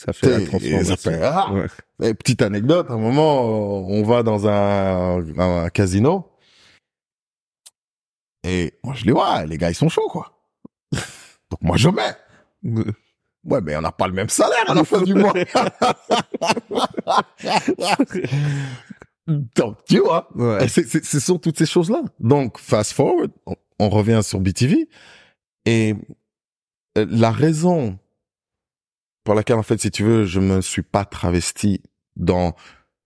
Ça 0.03 0.13
fait 0.13 0.39
la 0.39 0.45
transformation. 0.45 0.95
ça 0.95 0.97
fait, 0.97 1.21
ah 1.23 1.51
Ouais. 1.53 1.67
Et 2.09 2.13
petite 2.13 2.41
anecdote, 2.41 2.87
à 2.89 2.93
un 2.93 2.97
moment, 2.97 3.39
euh, 3.43 3.85
on 3.89 4.03
va 4.03 4.23
dans 4.23 4.47
un, 4.47 5.37
un 5.39 5.69
casino. 5.69 6.29
Et 8.43 8.73
moi, 8.83 8.93
je 8.95 9.03
dis, 9.03 9.11
ouais, 9.11 9.45
les 9.47 9.57
gars, 9.57 9.69
ils 9.69 9.75
sont 9.75 9.89
chauds, 9.89 10.07
quoi. 10.09 10.31
Donc, 10.91 11.61
moi, 11.61 11.77
je 11.77 11.89
mets. 11.89 12.15
Ouais. 12.63 12.83
Ouais, 13.43 13.61
mais 13.61 13.75
on 13.77 13.81
n'a 13.81 13.91
pas 13.91 14.07
le 14.07 14.13
même 14.13 14.29
salaire 14.29 14.69
à 14.69 14.73
la 14.73 14.83
fin 14.83 15.01
du 15.01 15.13
mois. 15.13 15.33
Donc, 19.27 19.77
tu 19.85 19.99
vois. 19.99 20.29
Ouais. 20.35 20.67
Ce 20.67 21.19
sont 21.19 21.37
toutes 21.39 21.57
ces 21.57 21.65
choses-là. 21.65 22.01
Donc, 22.19 22.57
fast 22.59 22.93
forward, 22.93 23.31
on, 23.79 23.89
revient 23.89 24.21
sur 24.23 24.39
BTV. 24.39 24.89
Et 25.65 25.95
euh, 26.97 27.05
la 27.09 27.31
raison 27.31 27.99
pour 29.23 29.35
laquelle, 29.35 29.57
en 29.57 29.63
fait, 29.63 29.79
si 29.79 29.91
tu 29.91 30.03
veux, 30.03 30.25
je 30.25 30.39
me 30.39 30.61
suis 30.61 30.81
pas 30.81 31.05
travesti 31.05 31.81
dans 32.15 32.55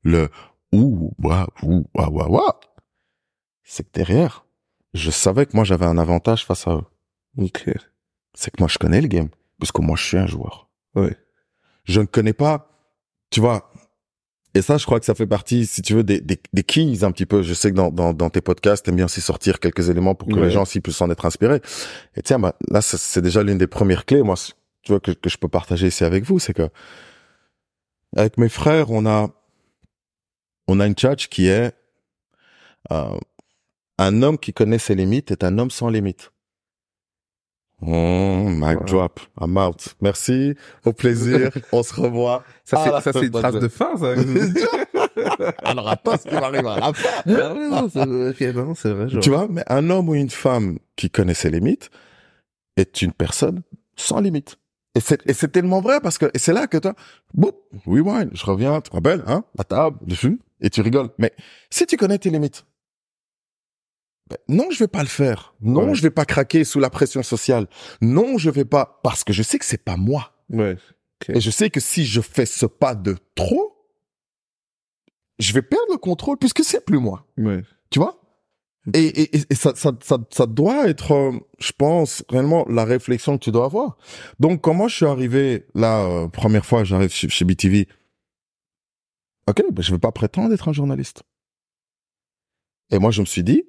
le 0.04 0.30
ouh, 0.72 1.14
ouah, 1.22 1.48
ouh, 1.64 1.86
ouah, 1.96 2.10
ouah, 2.10 2.30
ouah, 2.30 2.60
c'est 3.64 3.84
que 3.84 3.92
derrière, 3.94 4.46
je 4.94 5.12
savais 5.12 5.46
que 5.46 5.56
moi, 5.56 5.64
j'avais 5.64 5.86
un 5.86 5.98
avantage 5.98 6.46
face 6.46 6.68
à 6.68 6.76
eux. 6.76 6.86
C'est 8.34 8.52
que 8.52 8.58
moi, 8.60 8.68
je 8.68 8.78
connais 8.78 9.02
le 9.02 9.08
game. 9.08 9.30
Parce 9.60 9.72
que 9.72 9.82
moi, 9.82 9.96
je 9.96 10.04
suis 10.04 10.18
un 10.18 10.28
joueur. 10.28 10.70
Ouais. 10.96 11.16
Je 11.86 12.02
ne 12.02 12.06
connais 12.06 12.34
pas, 12.34 12.70
tu 13.30 13.40
vois, 13.40 13.71
et 14.54 14.62
ça, 14.62 14.78
je 14.78 14.86
crois 14.86 15.00
que 15.00 15.06
ça 15.06 15.16
fait 15.16 15.28
partie, 15.28 15.66
si 15.66 15.82
tu 15.82 15.94
veux, 15.94 16.04
des, 16.04 16.20
des, 16.20 16.40
des 16.54 16.64
keys 16.64 17.04
un 17.04 17.12
petit 17.12 17.26
peu. 17.26 17.42
Je 17.42 17.54
sais 17.54 17.72
que 17.72 17.76
dans, 17.76 17.90
dans, 17.92 18.14
dans 18.14 18.30
tes 18.30 18.42
podcasts, 18.42 18.86
t'aimes 18.86 18.98
bien 18.98 19.06
aussi 19.06 19.22
sortir 19.22 19.60
quelques 19.60 19.90
éléments 19.90 20.14
pour 20.16 20.28
que 20.28 20.34
Ouais. 20.36 20.42
les 20.46 20.52
gens 20.52 20.64
aussi 20.64 20.82
puissent 20.82 21.02
en 21.02 21.10
être 21.10 21.26
inspirés. 21.26 21.62
Et 22.16 22.22
tiens, 22.22 22.40
bah, 22.40 22.56
là, 22.70 22.82
c'est 22.82 23.22
déjà 23.22 23.44
l'une 23.44 23.58
des 23.58 23.68
premières 23.68 24.06
clés, 24.06 24.24
moi, 24.24 24.36
tu 24.84 24.92
vois, 24.92 25.00
que, 25.00 25.12
que 25.12 25.30
je 25.30 25.38
peux 25.38 25.48
partager 25.48 25.88
ici 25.88 26.04
avec 26.04 26.24
vous, 26.26 26.40
c'est 26.40 26.54
que 26.54 26.70
avec 28.18 28.38
mes 28.38 28.50
frères, 28.50 28.92
on 28.92 29.06
a, 29.06 29.30
on 30.68 30.80
a 30.80 30.86
une 30.88 30.96
tchatch 30.96 31.28
qui 31.30 31.48
est 31.48 31.74
euh, 32.92 33.18
un 33.98 34.22
homme 34.22 34.38
qui 34.38 34.52
connaît 34.54 34.80
ses 34.80 34.96
limites 34.96 35.32
est 35.32 35.44
un 35.44 35.58
homme 35.60 35.72
sans 35.72 35.90
limites. 35.90 36.32
Oh, 37.84 38.44
mic 38.48 38.80
drop, 38.86 39.20
I'm 39.40 39.58
out. 39.58 39.96
Merci, 40.02 40.56
au 40.86 40.94
plaisir, 40.94 41.50
on 41.72 41.82
se 41.82 41.94
revoit. 42.00 42.44
Ça, 42.64 42.78
Ah, 42.86 43.02
c'est, 43.02 43.12
c'est 43.12 43.26
une 43.26 43.32
phrase 43.32 43.60
de 43.60 43.68
fin, 43.68 43.98
ça. 43.98 44.14
Alors 45.64 45.90
attends 45.90 46.18
ce 46.18 46.28
qui 46.28 46.36
m'arrive 46.36 46.68
à 46.68 46.80
la 46.80 46.94
fin. 46.94 47.10
Ah 47.28 47.54
ouais, 47.54 47.70
non, 47.70 47.90
c'est, 47.92 48.54
non, 48.54 48.76
c'est 48.76 48.92
vrai, 48.92 49.10
genre. 49.10 49.22
Tu 49.24 49.30
vois, 49.30 49.48
mais 49.50 49.64
un 49.68 49.90
homme 49.90 50.10
ou 50.10 50.16
une 50.16 50.30
femme 50.30 50.78
qui 50.96 51.10
connaît 51.10 51.34
ses 51.34 51.50
limites 51.50 51.90
est 52.78 53.02
une 53.02 53.14
personne 53.14 53.62
sans 53.96 54.20
limite. 54.20 54.58
Et 54.94 55.00
c'est, 55.00 55.22
et 55.28 55.34
c'est 55.34 55.48
tellement 55.52 55.82
vrai 55.82 56.02
parce 56.02 56.18
que, 56.18 56.26
et 56.34 56.38
c'est 56.38 56.54
là 56.54 56.68
que 56.68 56.78
toi, 56.78 56.94
boum, 57.34 57.52
rewind, 57.86 58.30
je 58.34 58.46
reviens, 58.46 58.82
tu 58.82 58.90
te 58.90 58.96
rappelles, 58.96 59.24
hein, 59.26 59.44
la 59.58 59.64
table, 59.64 59.98
dessus, 60.06 60.40
et 60.60 60.70
tu 60.70 60.82
rigoles. 60.82 61.10
Mais 61.18 61.32
si 61.70 61.86
tu 61.86 61.96
connais 61.98 62.18
tes 62.18 62.30
limites, 62.30 62.66
non, 64.48 64.70
je 64.72 64.80
vais 64.80 64.88
pas 64.88 65.02
le 65.04 65.08
faire. 65.10 65.54
Non, 65.62 65.88
Ouais. 65.88 65.96
je 65.96 66.02
vais 66.02 66.10
pas 66.12 66.26
craquer 66.26 66.64
sous 66.64 66.80
la 66.80 66.90
pression 66.90 67.24
sociale. 67.24 67.68
Non, 68.02 68.38
je 68.38 68.50
vais 68.50 68.66
pas, 68.66 69.00
parce 69.04 69.24
que 69.24 69.34
je 69.34 69.44
sais 69.44 69.60
que 69.60 69.66
c'est 69.66 69.84
pas 69.84 69.98
moi. 69.98 70.34
Ouais. 70.50 70.78
Et 71.30 71.40
je 71.40 71.52
sais 71.52 71.70
que 71.70 71.80
si 71.80 72.06
je 72.06 72.20
fais 72.22 72.46
ce 72.46 72.66
pas 72.66 72.96
de 72.96 73.16
trop, 73.36 73.76
je 75.40 75.54
vais 75.54 75.62
perdre 75.62 75.92
le 75.92 75.98
contrôle 75.98 76.38
puisque 76.38 76.64
c'est 76.64 76.84
plus 76.86 77.00
moi. 77.00 77.26
Ouais. 77.38 77.64
Tu 77.90 78.00
vois? 78.00 78.18
Et, 78.96 79.06
et, 79.06 79.38
et 79.52 79.56
ça, 79.56 79.74
ça, 79.76 79.92
ça, 80.04 80.18
ça 80.32 80.48
doit 80.48 80.88
être, 80.90 81.12
euh, 81.12 81.32
je 81.60 81.72
pense, 81.78 82.24
réellement 82.30 82.66
la 82.68 82.84
réflexion 82.84 83.38
que 83.38 83.44
tu 83.44 83.52
dois 83.52 83.66
avoir. 83.66 83.98
Donc, 84.40 84.62
quand 84.62 84.74
moi 84.74 84.88
je 84.88 84.96
suis 84.96 85.06
arrivé, 85.06 85.68
là, 85.76 86.04
euh, 86.06 86.28
première 86.28 86.66
fois, 86.66 86.84
j'arrive 86.84 87.12
chez, 87.12 87.30
chez 87.30 87.46
BTV, 87.46 87.88
ok, 89.48 89.64
ben, 89.72 89.84
je 89.84 89.92
vais 89.92 90.00
pas 90.00 90.12
prétendre 90.12 90.52
être 90.54 90.68
un 90.68 90.74
journaliste. 90.74 91.22
Et 92.90 92.98
moi, 92.98 93.12
je 93.12 93.22
me 93.22 93.26
suis 93.28 93.44
dit, 93.44 93.64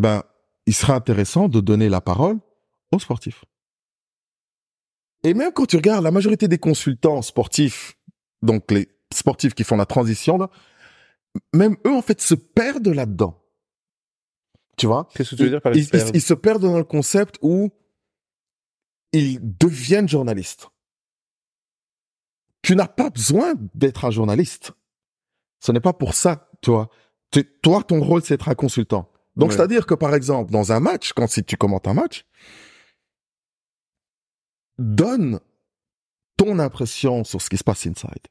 ben, 0.00 0.22
il 0.66 0.74
serait 0.74 0.92
intéressant 0.92 1.48
de 1.48 1.60
donner 1.60 1.88
la 1.88 2.00
parole 2.00 2.38
aux 2.92 2.98
sportifs. 2.98 3.44
Et 5.22 5.34
même 5.34 5.52
quand 5.52 5.66
tu 5.66 5.76
regardes 5.76 6.04
la 6.04 6.10
majorité 6.10 6.48
des 6.48 6.58
consultants 6.58 7.22
sportifs, 7.22 7.98
donc 8.42 8.70
les 8.70 8.88
sportifs 9.12 9.54
qui 9.54 9.64
font 9.64 9.76
la 9.76 9.86
transition, 9.86 10.36
là, 10.38 10.50
même 11.54 11.76
eux, 11.86 11.92
en 11.94 12.02
fait, 12.02 12.20
se 12.20 12.34
perdent 12.34 12.88
là-dedans. 12.88 13.40
Tu 14.76 14.86
vois? 14.86 15.08
Qu'est-ce 15.14 15.30
que 15.30 15.36
tu 15.36 15.42
veux 15.44 15.50
dire 15.50 15.62
par 15.62 15.72
ils, 15.74 15.84
ils- 16.10 16.16
ils 16.16 16.20
se 16.22 16.34
perdent 16.34 16.62
dans 16.62 16.76
le 16.78 16.84
concept 16.84 17.38
où 17.42 17.70
ils 19.12 19.38
deviennent 19.40 20.08
journalistes. 20.08 20.68
Tu 22.62 22.74
n'as 22.74 22.88
pas 22.88 23.10
besoin 23.10 23.54
d'être 23.74 24.04
un 24.04 24.10
journaliste. 24.10 24.72
Ce 25.60 25.70
n'est 25.72 25.80
pas 25.80 25.92
pour 25.92 26.14
ça, 26.14 26.50
tu 26.62 26.70
vois. 26.70 26.88
Tu- 27.30 27.44
toi, 27.60 27.82
ton 27.82 28.00
rôle, 28.02 28.22
c'est 28.22 28.34
d'être 28.34 28.48
un 28.48 28.54
consultant. 28.54 29.10
Donc, 29.36 29.50
Ouais. 29.50 29.56
c'est-à-dire 29.56 29.86
que, 29.86 29.94
par 29.94 30.14
exemple, 30.14 30.52
dans 30.52 30.72
un 30.72 30.80
match, 30.80 31.12
quand 31.12 31.26
si 31.26 31.42
tu 31.44 31.56
commentes 31.56 31.88
un 31.88 31.94
match, 31.94 32.24
donne 34.78 35.40
ton 36.36 36.58
impression 36.58 37.24
sur 37.24 37.40
ce 37.40 37.48
qui 37.50 37.56
se 37.56 37.64
passe 37.64 37.86
inside 37.86 38.28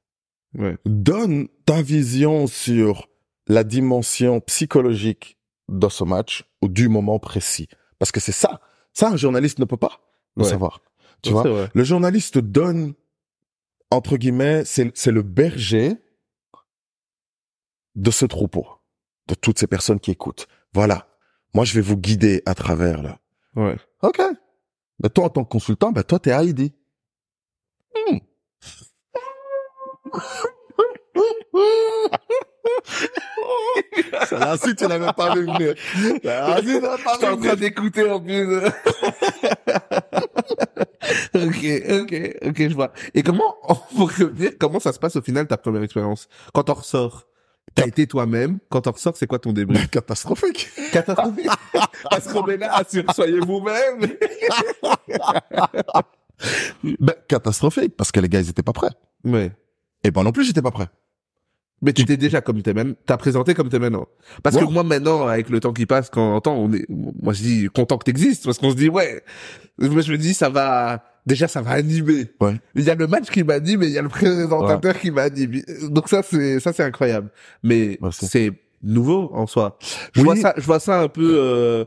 Ouais. 0.56 0.78
donne 0.86 1.48
ta 1.66 1.82
vision 1.82 2.46
sur 2.48 3.08
la 3.48 3.64
dimension 3.64 4.40
psychologique 4.42 5.38
de 5.68 5.90
ce 5.90 6.04
match 6.04 6.44
ou 6.62 6.68
du 6.68 6.90
moment 6.90 7.18
précis. 7.18 7.68
Parce 7.98 8.12
que 8.12 8.20
c'est 8.20 8.32
ça. 8.34 8.62
Ça, 8.94 9.10
un 9.10 9.18
journaliste 9.18 9.58
ne 9.60 9.66
peut 9.66 9.78
pas 9.78 10.00
le 10.36 10.44
Ouais. 10.44 10.50
savoir. 10.50 10.82
Tu 11.24 11.34
Ouais, 11.34 11.42
vois? 11.50 11.70
Le 11.74 11.84
journaliste 11.84 12.38
donne, 12.38 12.94
entre 13.90 14.18
guillemets, 14.18 14.64
c'est 14.66 15.08
le 15.12 15.22
berger 15.24 15.96
de 17.96 18.12
ce 18.12 18.26
troupeau, 18.26 18.68
de 19.28 19.34
toutes 19.36 19.58
ces 19.58 19.68
personnes 19.68 20.00
qui 20.00 20.12
écoutent. 20.12 20.48
Voilà. 20.74 21.08
Moi, 21.54 21.66
je 21.66 21.76
vais 21.76 21.82
vous 21.82 21.98
guider 21.98 22.42
à 22.46 22.56
travers 22.56 23.04
là. 23.04 23.20
Ouais. 23.56 23.78
OK. 24.02 24.22
Mais 25.02 25.10
toi, 25.10 25.26
en 25.26 25.30
tant 25.30 25.44
que 25.44 25.50
consultant, 25.50 25.92
ben, 25.92 26.04
toi, 26.04 26.20
t'es 26.20 26.32
Heidi. 26.32 26.74
Hmm. 27.96 28.18
Ça, 34.28 34.58
si 34.58 34.76
tu 34.76 34.88
l'avais 34.88 35.14
pas 35.14 35.34
vu 35.36 35.46
venir. 35.46 35.76
Ça, 36.24 36.58
si 36.58 36.64
tu 36.64 36.80
l'avais 36.80 37.04
pas 37.04 37.14
J'étais 37.14 37.28
en 37.28 37.38
train 37.38 37.56
d'écouter 37.56 38.10
en 38.10 38.20
plus. 38.20 38.58
ok, 41.34 41.34
ok, 41.34 42.14
ok, 42.46 42.58
je 42.58 42.74
vois. 42.74 42.92
Et 43.14 43.22
comment, 43.24 43.56
pour 43.96 44.10
revenir, 44.10 44.52
comment 44.60 44.80
ça 44.80 44.94
se 44.94 45.00
passe 45.00 45.16
au 45.16 45.22
final 45.22 45.48
ta 45.48 45.58
première 45.58 45.84
expérience 45.84 46.28
Quand 46.54 46.70
on 46.70 46.74
ressort, 46.74 47.28
t'as 47.76 47.88
été 47.88 48.08
toi-même. 48.08 48.60
Quand 48.70 48.88
on 48.88 48.92
ressort, 48.92 49.16
c'est 49.18 49.28
quoi 49.28 49.40
ton 49.40 49.54
débrief 49.54 49.90
Catastrophique. 49.92 50.70
Catastrophique. 50.92 51.50
Parce 52.10 52.28
qu'on 52.28 52.48
est 52.48 52.58
là, 52.58 52.76
assure, 52.76 53.06
soyez 53.14 53.40
vous-même. 53.40 54.08
Ben, 57.00 57.14
catastrophique, 57.28 57.96
parce 57.96 58.12
que 58.12 58.20
les 58.20 58.28
gars, 58.28 58.42
ils 58.42 58.50
étaient 58.50 58.64
pas 58.64 58.74
prêts. 58.74 58.90
Ouais. 59.24 59.52
Et 60.04 60.12
moi 60.12 60.24
non 60.24 60.34
plus, 60.34 60.44
j'étais 60.44 60.62
pas 60.62 60.72
prêt. 60.72 60.88
Mais 61.82 61.94
tu 61.94 62.02
étais 62.02 62.18
déjà 62.18 62.42
comme 62.42 62.62
t'es 62.62 62.74
maintenant. 62.74 62.96
T'as 63.06 63.18
présenté 63.18 63.54
comme 63.54 63.70
t'es 63.70 63.80
maintenant. 63.80 64.08
Parce 64.42 64.58
que 64.58 64.64
moi 64.64 64.84
maintenant, 64.84 65.28
avec 65.28 65.50
le 65.50 65.60
temps 65.60 65.74
qui 65.74 65.86
passe, 65.86 66.10
quand 66.10 66.32
on 66.32 66.36
entend, 66.36 66.56
on 66.56 66.72
est, 66.74 66.86
moi 66.90 67.34
je 67.34 67.42
dis 67.42 67.68
content 67.74 67.98
que 67.98 68.06
t'existes, 68.06 68.46
parce 68.46 68.58
qu'on 68.58 68.72
se 68.72 68.76
dit 68.76 68.90
ouais. 68.90 69.22
Moi 69.78 70.02
je 70.02 70.12
me 70.12 70.18
dis 70.18 70.34
ça 70.34 70.50
va, 70.50 71.04
déjà 71.26 71.48
ça 71.48 71.62
va 71.62 71.72
animer. 71.72 72.28
Ouais. 72.42 72.56
Il 72.76 72.84
y 72.84 72.90
a 72.90 72.96
le 72.96 73.08
match 73.08 73.30
qui 73.30 73.44
m'anime 73.44 73.84
et 73.84 73.88
il 73.88 73.92
y 73.94 73.98
a 73.98 74.02
le 74.02 74.10
présentateur 74.10 75.00
qui 75.00 75.12
m'anime. 75.12 75.62
Donc 75.90 76.10
ça 76.10 76.22
c'est, 76.24 76.60
ça 76.60 76.74
c'est 76.74 76.84
incroyable. 76.84 77.30
Mais 77.64 77.98
Merci. 78.02 78.28
c'est 78.28 78.52
nouveau 78.82 79.30
en 79.34 79.48
soi. 79.48 79.78
Je 80.14 80.20
Oui. 80.22 80.26
vois 80.26 80.36
ça, 80.36 80.54
je 80.58 80.64
vois 80.64 80.80
ça 80.80 81.00
un 81.02 81.08
peu, 81.08 81.36
euh, 81.40 81.86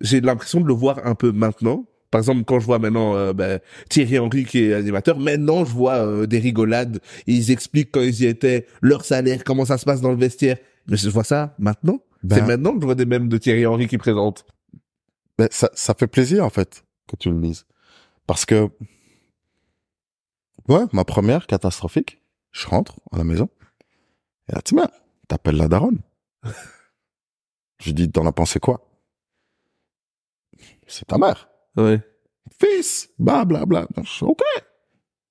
j'ai 0.00 0.20
l'impression 0.20 0.60
de 0.60 0.66
le 0.66 0.74
voir 0.74 1.00
un 1.06 1.14
peu 1.14 1.32
maintenant. 1.32 1.86
Par 2.10 2.20
exemple, 2.20 2.44
quand 2.44 2.60
je 2.60 2.66
vois 2.66 2.78
maintenant 2.78 3.16
euh, 3.16 3.32
ben, 3.32 3.58
Thierry 3.88 4.18
Henry 4.20 4.44
qui 4.44 4.64
est 4.64 4.74
animateur, 4.74 5.18
maintenant 5.18 5.64
je 5.64 5.72
vois 5.72 5.94
euh, 5.94 6.26
des 6.26 6.38
rigolades. 6.38 7.00
Ils 7.26 7.50
expliquent 7.50 7.90
quand 7.92 8.02
ils 8.02 8.20
y 8.22 8.26
étaient, 8.26 8.66
leur 8.82 9.04
salaire, 9.04 9.42
comment 9.44 9.64
ça 9.64 9.78
se 9.78 9.84
passe 9.84 10.00
dans 10.00 10.10
le 10.12 10.16
vestiaire. 10.16 10.58
Mais 10.86 10.96
je 10.96 11.08
vois 11.08 11.24
ça 11.24 11.54
maintenant. 11.58 12.00
Ben, 12.22 12.36
C'est 12.36 12.42
maintenant 12.46 12.74
que 12.74 12.80
je 12.80 12.84
vois 12.86 12.94
des 12.94 13.04
mèmes 13.06 13.28
de 13.28 13.36
Thierry 13.38 13.66
Henry 13.66 13.88
qui 13.88 13.98
présentent. 13.98 14.44
ben, 15.38 15.48
ça, 15.50 15.70
ça 15.74 15.94
fait 15.94 16.06
plaisir, 16.06 16.44
en 16.44 16.50
fait, 16.50 16.84
que 17.08 17.16
tu 17.16 17.30
le 17.30 17.40
lises. 17.40 17.64
Parce 18.26 18.46
que, 18.46 18.70
ouais, 20.68 20.84
ma 20.92 21.04
première 21.04 21.46
catastrophique, 21.46 22.22
je 22.52 22.66
rentre 22.66 23.00
à 23.12 23.18
la 23.18 23.24
maison. 23.24 23.48
Et 24.48 24.54
là, 24.54 24.62
tu 24.62 24.74
m'as, 24.74 24.90
t'appelles 25.28 25.56
la 25.56 25.68
daronne. 25.68 26.00
je 27.78 27.90
dis, 27.92 28.10
t'en 28.10 28.26
as 28.26 28.32
pensé 28.32 28.60
quoi? 28.60 28.88
C'est 30.86 31.06
ta 31.06 31.18
mère. 31.18 31.48
Ouais. 31.76 32.00
Fils, 32.58 33.10
bla, 33.18 33.44
bla, 33.44 33.66
bla. 33.66 33.86
Ok. 34.20 34.42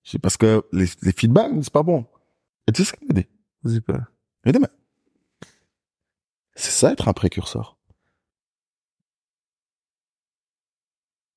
C'est 0.03 0.19
parce 0.19 0.37
que 0.37 0.63
les, 0.71 0.87
les 1.01 1.11
feedbacks, 1.11 1.51
c'est 1.61 1.73
pas 1.73 1.83
bon. 1.83 2.05
Et 2.67 2.71
tu 2.71 2.83
sais 2.83 2.91
ce 2.91 2.97
qu'elle 2.97 3.07
m'a 3.07 3.21
dit? 3.21 3.27
Sais 3.65 3.81
pas. 3.81 3.93
Elle 4.43 4.51
m'a 4.51 4.51
dit, 4.51 4.59
mais, 4.59 5.47
c'est 6.55 6.71
ça 6.71 6.91
être 6.91 7.07
un 7.07 7.13
précurseur. 7.13 7.77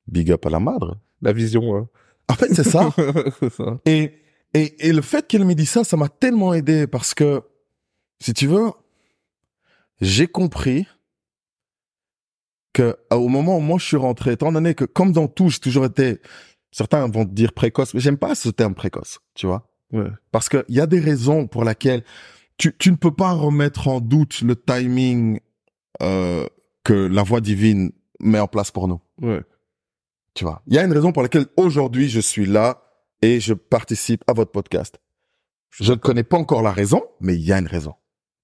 Big 0.06 0.30
up 0.30 0.44
à 0.46 0.50
la 0.50 0.60
madre. 0.60 0.98
La 1.22 1.32
vision. 1.32 1.76
Hein. 1.76 1.88
En 2.28 2.34
fait, 2.34 2.52
c'est 2.54 2.64
ça. 2.64 2.90
Et, 3.86 4.12
et, 4.54 4.88
et 4.88 4.92
le 4.92 5.02
fait 5.02 5.26
qu'elle 5.26 5.44
me 5.44 5.54
dise 5.54 5.70
ça, 5.70 5.84
ça 5.84 5.96
m'a 5.96 6.08
tellement 6.08 6.54
aidé 6.54 6.86
parce 6.86 7.14
que, 7.14 7.42
si 8.20 8.32
tu 8.34 8.46
veux, 8.46 8.70
j'ai 10.00 10.26
compris 10.26 10.86
que 12.72 12.96
à- 13.10 13.18
au 13.18 13.28
moment 13.28 13.56
où 13.58 13.60
moi 13.60 13.78
je 13.78 13.84
suis 13.86 13.96
rentré, 13.96 14.32
étant 14.32 14.52
donné 14.52 14.74
que 14.74 14.84
comme 14.84 15.12
dans 15.12 15.28
tout, 15.28 15.48
j'ai 15.50 15.58
toujours 15.58 15.86
été, 15.86 16.20
certains 16.70 17.06
vont 17.08 17.24
te 17.24 17.30
dire 17.32 17.52
précoce, 17.52 17.94
mais 17.94 18.00
j'aime 18.00 18.18
pas 18.18 18.34
ce 18.34 18.48
terme 18.50 18.74
précoce, 18.74 19.20
tu 19.34 19.46
vois, 19.46 19.68
Ouais. 19.92 20.08
parce 20.32 20.48
qu'il 20.48 20.64
y 20.68 20.80
a 20.80 20.86
des 20.86 21.00
raisons 21.00 21.46
pour 21.46 21.64
lesquelles 21.64 22.02
tu, 22.58 22.74
tu 22.76 22.90
ne 22.90 22.96
peux 22.96 23.14
pas 23.14 23.32
remettre 23.32 23.88
en 23.88 24.00
doute 24.00 24.40
le 24.42 24.56
timing 24.56 25.40
euh, 26.02 26.46
que 26.84 26.92
la 26.94 27.22
voix 27.22 27.40
divine 27.40 27.92
met 28.20 28.40
en 28.40 28.48
place 28.48 28.70
pour 28.70 28.88
nous. 28.88 29.00
Ouais. 29.22 29.42
Tu 30.36 30.44
vois, 30.44 30.62
il 30.66 30.74
y 30.74 30.78
a 30.78 30.84
une 30.84 30.92
raison 30.92 31.12
pour 31.12 31.22
laquelle 31.22 31.46
aujourd'hui 31.56 32.10
je 32.10 32.20
suis 32.20 32.44
là 32.44 32.82
et 33.22 33.40
je 33.40 33.54
participe 33.54 34.22
à 34.26 34.34
votre 34.34 34.52
podcast. 34.52 35.00
Je 35.70 35.92
ne 35.92 35.96
connais 35.96 36.24
pas 36.24 36.36
encore 36.36 36.60
la 36.60 36.72
raison, 36.72 37.02
mais 37.20 37.36
il 37.36 37.40
y 37.40 37.54
a 37.54 37.58
une 37.58 37.66
raison. 37.66 37.94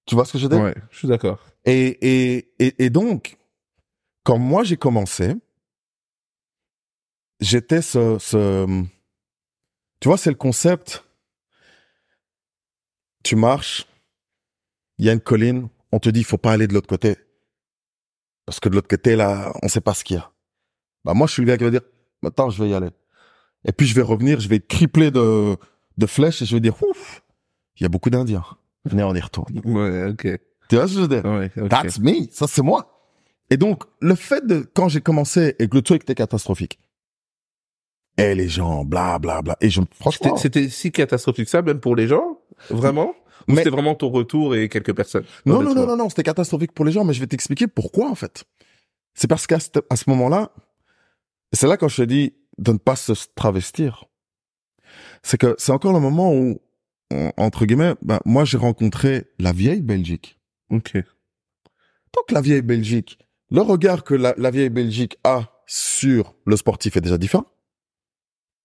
Tu 0.07 0.15
vois 0.15 0.25
ce 0.25 0.33
que 0.33 0.39
je 0.39 0.47
veux 0.47 0.49
dire? 0.49 0.63
Ouais. 0.63 0.75
Je 0.89 0.97
suis 0.97 1.07
d'accord. 1.07 1.39
et, 1.65 1.85
et, 2.01 2.55
et, 2.57 2.83
et 2.85 2.89
donc, 2.89 3.37
quand 4.23 4.39
moi 4.39 4.63
j'ai 4.63 4.75
commencé, 4.75 5.35
j'étais 7.39 7.83
ce, 7.83 8.17
ce, 8.17 8.65
tu 9.99 10.07
vois, 10.07 10.17
c'est 10.17 10.31
le 10.31 10.35
concept. 10.35 11.05
Tu 13.23 13.35
marches, 13.35 13.85
il 14.97 15.05
y 15.05 15.09
a 15.09 15.13
une 15.13 15.21
colline, 15.21 15.69
on 15.91 15.99
te 15.99 16.09
dit 16.09 16.21
il 16.21 16.25
faut 16.25 16.39
pas 16.39 16.53
aller 16.53 16.67
de 16.67 16.73
l'autre 16.73 16.89
côté. 16.89 17.17
Parce 18.47 18.59
que 18.59 18.67
de 18.67 18.73
l'autre 18.73 18.89
côté, 18.89 19.15
là, 19.15 19.53
on 19.61 19.67
sait 19.67 19.79
pas 19.79 19.93
ce 19.93 20.03
qu'il 20.03 20.17
y 20.17 20.19
a. 20.19 20.32
Bah, 21.05 21.13
moi, 21.13 21.27
je 21.27 21.33
suis 21.33 21.41
le 21.41 21.47
gars 21.47 21.57
qui 21.57 21.63
va 21.63 21.71
dire, 21.71 21.81
attends, 22.25 22.49
je 22.49 22.61
vais 22.63 22.69
y 22.69 22.73
aller. 22.73 22.89
Et 23.65 23.71
puis, 23.71 23.85
je 23.87 23.95
vais 23.95 24.01
revenir, 24.01 24.39
je 24.39 24.47
vais 24.47 24.57
être 24.57 24.67
criblé 24.67 25.11
de, 25.11 25.55
de 25.97 26.05
flèches 26.05 26.41
et 26.41 26.45
je 26.45 26.55
vais 26.55 26.59
dire, 26.61 26.75
ouf, 26.83 27.21
il 27.77 27.83
y 27.83 27.85
a 27.85 27.89
beaucoup 27.89 28.09
d'Indiens. 28.09 28.43
Venez, 28.85 29.03
on 29.03 29.15
y 29.15 29.19
retourne. 29.21 29.61
Ouais, 29.65 30.09
ok. 30.11 30.27
Tu 30.69 30.75
vois 30.75 30.87
ce 30.87 30.93
que 30.93 30.97
je 30.97 31.01
veux 31.01 31.07
dire? 31.07 31.25
Ouais, 31.25 31.51
ok. 31.57 31.69
That's 31.69 31.99
me, 31.99 32.27
ça 32.31 32.47
c'est 32.47 32.61
moi. 32.61 32.89
Et 33.49 33.57
donc, 33.57 33.83
le 33.99 34.15
fait 34.15 34.45
de, 34.45 34.67
quand 34.73 34.89
j'ai 34.89 35.01
commencé 35.01 35.55
et 35.59 35.67
que 35.67 35.75
le 35.75 35.81
truc 35.81 36.03
était 36.03 36.15
catastrophique, 36.15 36.79
et 38.17 38.35
les 38.35 38.47
gens, 38.47 38.85
bla, 38.85 39.17
bla, 39.19 39.41
bla, 39.41 39.57
et 39.59 39.69
je, 39.69 39.81
franchement, 39.99 40.37
C'était 40.37 40.69
si 40.69 40.91
catastrophique 40.91 41.45
que 41.45 41.51
ça, 41.51 41.61
même 41.61 41.79
pour 41.79 41.95
les 41.95 42.07
gens? 42.07 42.39
Vraiment? 42.69 43.09
Ou 43.09 43.13
Mais- 43.53 43.57
C'était 43.57 43.71
vraiment 43.71 43.95
ton 43.95 44.09
retour 44.09 44.55
et 44.55 44.69
quelques 44.69 44.93
personnes? 44.95 45.25
Non, 45.45 45.61
non, 45.61 45.73
non, 45.73 45.87
non, 45.87 45.97
non, 45.97 46.09
c'était 46.09 46.23
catastrophique 46.23 46.71
pour 46.73 46.85
les 46.85 46.91
gens, 46.91 47.03
mais 47.03 47.13
je 47.13 47.19
vais 47.19 47.27
t'expliquer 47.27 47.67
pourquoi, 47.67 48.09
en 48.09 48.15
fait. 48.15 48.43
C'est 49.15 49.27
parce 49.27 49.47
qu'à 49.47 49.59
ce, 49.59 49.69
à 49.89 49.95
ce 49.95 50.09
moment-là, 50.09 50.51
et 51.53 51.55
c'est 51.55 51.67
là 51.67 51.77
quand 51.77 51.87
je 51.87 51.97
te 51.97 52.07
dis 52.07 52.33
de 52.57 52.71
ne 52.73 52.77
pas 52.77 52.95
se 52.95 53.13
travestir. 53.35 54.05
C'est 55.23 55.37
que 55.37 55.55
c'est 55.57 55.71
encore 55.71 55.93
le 55.93 55.99
moment 55.99 56.33
où, 56.33 56.59
en- 57.11 57.31
entre 57.37 57.65
guillemets, 57.65 57.95
ben, 58.01 58.19
moi 58.25 58.45
j'ai 58.45 58.57
rencontré 58.57 59.27
la 59.39 59.51
vieille 59.53 59.81
Belgique. 59.81 60.39
Ok. 60.69 60.95
Donc 60.95 62.31
la 62.31 62.41
vieille 62.41 62.61
Belgique, 62.61 63.17
le 63.49 63.61
regard 63.61 64.03
que 64.03 64.13
la, 64.13 64.33
la 64.37 64.51
vieille 64.51 64.69
Belgique 64.69 65.17
a 65.23 65.63
sur 65.65 66.35
le 66.45 66.57
sportif 66.57 66.97
est 66.97 67.01
déjà 67.01 67.17
différent. 67.17 67.45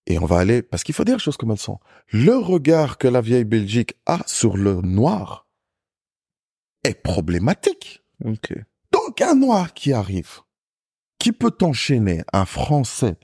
Et 0.06 0.18
on 0.18 0.24
va 0.24 0.38
aller, 0.38 0.62
parce 0.62 0.84
qu'il 0.84 0.94
faut 0.94 1.04
dire 1.04 1.16
les 1.16 1.22
choses 1.22 1.36
comme 1.36 1.50
elles 1.50 1.58
sont. 1.58 1.78
Le 2.12 2.34
regard 2.36 2.96
que 2.98 3.08
la 3.08 3.20
vieille 3.20 3.44
Belgique 3.44 3.94
a 4.06 4.20
sur 4.26 4.56
le 4.56 4.74
noir 4.80 5.46
est 6.84 6.94
problématique. 7.02 8.02
Ok. 8.24 8.52
Donc, 8.92 9.18
Donc, 9.18 9.20
un 9.22 9.34
noir 9.34 9.74
qui 9.74 9.92
arrive, 9.92 10.40
qui 11.18 11.32
peut 11.32 11.54
enchaîner 11.62 12.22
un 12.32 12.44
français, 12.44 13.16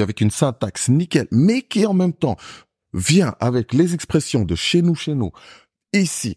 avec 0.00 0.20
une 0.20 0.30
syntaxe 0.30 0.88
nickel, 0.88 1.26
mais 1.30 1.62
qui 1.62 1.86
en 1.86 1.94
même 1.94 2.12
temps 2.12 2.36
vient 2.92 3.34
avec 3.40 3.72
les 3.72 3.94
expressions 3.94 4.44
de 4.44 4.54
chez 4.54 4.82
nous, 4.82 4.94
chez 4.94 5.14
nous, 5.14 5.30
ici, 5.92 6.36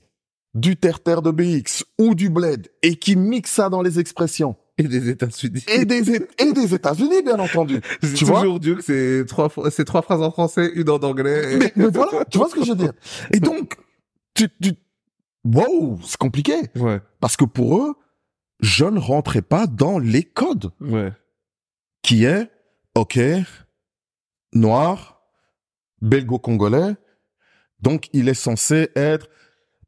du 0.53 0.77
terre-terre 0.77 1.21
de 1.21 1.31
BX 1.31 1.83
ou 1.99 2.15
du 2.15 2.29
bled, 2.29 2.69
et 2.81 2.95
qui 2.95 3.15
mixe 3.15 3.51
ça 3.51 3.69
dans 3.69 3.81
les 3.81 3.99
expressions. 3.99 4.55
Et 4.77 4.83
des 4.83 5.09
États-Unis. 5.09 5.63
Et 5.69 5.85
des, 5.85 6.15
É- 6.15 6.27
et 6.39 6.51
des 6.51 6.73
États-Unis, 6.73 7.21
bien 7.23 7.39
entendu. 7.39 7.79
C'est 8.01 8.13
Tu 8.13 8.25
vois 8.25 8.41
toujours 8.41 8.59
dur 8.59 8.77
que 8.77 8.83
c'est 8.83 9.25
trois, 9.25 9.49
c'est 9.71 9.85
trois 9.85 10.01
phrases 10.01 10.21
en 10.21 10.31
français, 10.31 10.69
une 10.75 10.89
en 10.89 10.97
anglais. 10.97 11.55
mais, 11.57 11.71
mais 11.77 11.87
voilà, 11.87 12.25
tu 12.25 12.37
vois 12.37 12.49
ce 12.49 12.55
que 12.55 12.63
je 12.65 12.71
veux 12.71 12.77
dire. 12.77 12.91
Et 13.31 13.39
donc, 13.39 13.75
tu, 14.33 14.49
tu, 14.61 14.73
wow, 15.45 15.97
c'est 16.03 16.17
compliqué. 16.17 16.55
Ouais, 16.75 16.99
Parce 17.21 17.37
que 17.37 17.45
pour 17.45 17.77
eux, 17.79 17.93
je 18.61 18.85
ne 18.85 18.99
rentrais 18.99 19.41
pas 19.41 19.67
dans 19.67 19.99
les 19.99 20.23
codes. 20.23 20.71
ouais, 20.81 21.11
qui 22.01 22.23
est, 22.25 22.49
ok, 22.95 23.19
noir, 24.53 25.21
belgo-congolais, 26.01 26.95
donc 27.79 28.09
il 28.13 28.29
est 28.29 28.33
censé 28.33 28.89
être, 28.95 29.27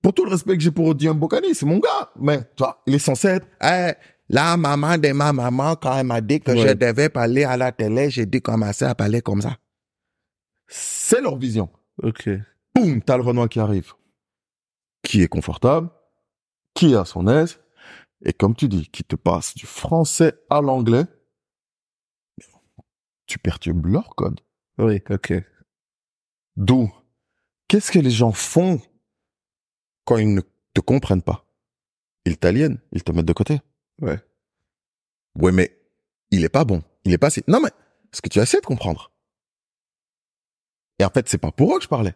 pour 0.01 0.13
tout 0.13 0.25
le 0.25 0.31
respect 0.31 0.57
que 0.57 0.63
j'ai 0.63 0.71
pour 0.71 0.87
Odien 0.87 1.13
Bokani, 1.13 1.53
c'est 1.55 1.65
mon 1.65 1.79
gars, 1.79 2.11
mais 2.19 2.39
tu 2.55 2.63
vois, 2.63 2.81
il 2.87 2.95
est 2.95 2.99
censé 2.99 3.27
être, 3.27 3.47
eh, 3.63 3.93
la 4.29 4.57
maman 4.57 4.97
de 4.97 5.11
ma 5.11 5.31
maman, 5.31 5.75
quand 5.75 5.97
elle 5.97 6.05
m'a 6.05 6.19
dit 6.21 6.41
que 6.41 6.51
Ouais. 6.51 6.67
je 6.67 6.73
devais 6.73 7.09
parler 7.09 7.43
à 7.45 7.55
la 7.55 7.71
télé, 7.71 8.09
j'ai 8.09 8.25
dû 8.25 8.41
commencer 8.41 8.83
à 8.85 8.93
parler 8.95 9.21
comme 9.21 9.41
ça. 9.41 9.57
C'est 10.67 11.21
leur 11.21 11.37
vision. 11.37 11.69
ok. 12.03 12.29
Boum, 12.75 13.01
t'as 13.01 13.15
le 13.17 13.23
Renoir 13.23 13.47
qui 13.49 13.59
arrive, 13.59 13.93
qui 15.01 15.23
est 15.23 15.27
confortable, 15.27 15.89
qui 16.75 16.93
est 16.93 16.97
à 16.97 17.05
son 17.05 17.27
aise, 17.27 17.59
et 18.23 18.33
comme 18.33 18.55
tu 18.55 18.67
dis, 18.67 18.89
qui 18.89 19.03
te 19.03 19.15
passe 19.15 19.53
du 19.55 19.65
français 19.65 20.33
à 20.49 20.61
l'anglais, 20.61 21.05
tu 23.25 23.39
perturbes 23.39 23.85
leur 23.85 24.15
code. 24.15 24.39
Oui, 24.77 25.01
ok. 25.09 25.33
D'où, 26.55 26.91
qu'est-ce 27.67 27.91
que 27.91 27.99
les 27.99 28.11
gens 28.11 28.31
font 28.31 28.81
quand 30.05 30.17
ils 30.17 30.33
ne 30.33 30.41
te 30.73 30.81
comprennent 30.81 31.21
pas? 31.21 31.45
Ils 32.25 32.37
t'aliènent, 32.37 32.79
ils 32.91 33.03
te 33.03 33.11
mettent 33.11 33.25
de 33.25 33.33
côté. 33.33 33.61
Ouais. 34.01 34.19
Ouais, 35.35 35.51
mais 35.51 35.79
il 36.31 36.43
est 36.43 36.49
pas 36.49 36.65
bon, 36.65 36.81
il 37.05 37.13
est 37.13 37.17
pas 37.17 37.29
si... 37.29 37.43
Non, 37.47 37.59
mais 37.61 37.69
est-ce 38.11 38.21
que 38.21 38.29
tu 38.29 38.39
essaies 38.39 38.61
de 38.61 38.65
comprendre 38.65 39.11
Et 40.99 41.05
en 41.05 41.09
fait, 41.09 41.29
c'est 41.29 41.37
pas 41.37 41.51
pour 41.51 41.75
eux 41.75 41.77
que 41.77 41.83
je 41.83 41.89
parlais. 41.89 42.15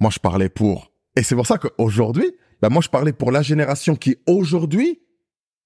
Moi, 0.00 0.10
je 0.10 0.18
parlais 0.18 0.48
pour... 0.48 0.92
Et 1.16 1.22
c'est 1.22 1.36
pour 1.36 1.46
ça 1.46 1.58
qu'aujourd'hui, 1.58 2.36
ben 2.64 2.70
moi, 2.70 2.80
je 2.80 2.88
parlais 2.88 3.12
pour 3.12 3.30
la 3.30 3.42
génération 3.42 3.94
qui, 3.94 4.16
aujourd'hui, 4.26 5.02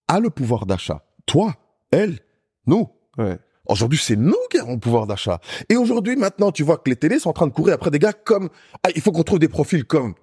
a 0.08 0.18
le 0.18 0.30
pouvoir 0.30 0.66
d'achat. 0.66 1.04
Toi, 1.26 1.54
elle, 1.92 2.18
nous. 2.66 2.88
Ouais. 3.16 3.38
Aujourd'hui, 3.68 4.00
c'est 4.02 4.16
nous 4.16 4.34
qui 4.50 4.58
avons 4.58 4.72
le 4.72 4.80
pouvoir 4.80 5.06
d'achat. 5.06 5.38
Et 5.68 5.76
aujourd'hui, 5.76 6.16
maintenant, 6.16 6.50
tu 6.50 6.64
vois 6.64 6.76
que 6.76 6.90
les 6.90 6.96
télés 6.96 7.20
sont 7.20 7.30
en 7.30 7.34
train 7.34 7.46
de 7.46 7.52
courir 7.52 7.74
après 7.76 7.92
des 7.92 8.00
gars 8.00 8.12
comme... 8.12 8.48
Ah, 8.82 8.88
il 8.96 9.00
faut 9.00 9.12
qu'on 9.12 9.22
trouve 9.22 9.38
des 9.38 9.46
profils 9.46 9.84
comme... 9.84 10.16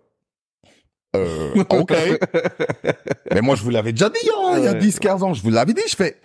Euh, 1.16 1.64
ok. 1.70 1.94
Mais 3.32 3.40
moi, 3.40 3.56
je 3.56 3.64
vous 3.64 3.70
l'avais 3.70 3.94
déjà 3.94 4.10
dit, 4.10 4.30
hein, 4.38 4.56
il 4.58 4.66
y 4.66 4.68
a 4.68 4.74
Ouais. 4.74 4.78
10, 4.78 5.00
15 5.00 5.24
ans. 5.24 5.34
Je 5.34 5.42
vous 5.44 5.52
l'avais 5.52 5.72
dit, 5.72 5.82
je 5.88 5.96
fais... 5.96 6.20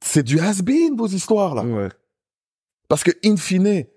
C'est 0.00 0.22
du 0.22 0.38
has-been, 0.38 0.96
vos 0.96 1.08
histoires, 1.08 1.56
là. 1.56 1.64
Ouais. 1.64 1.88
Parce 2.86 3.02
que, 3.02 3.10
in 3.24 3.36
fine, 3.36 3.66
et 3.66 3.88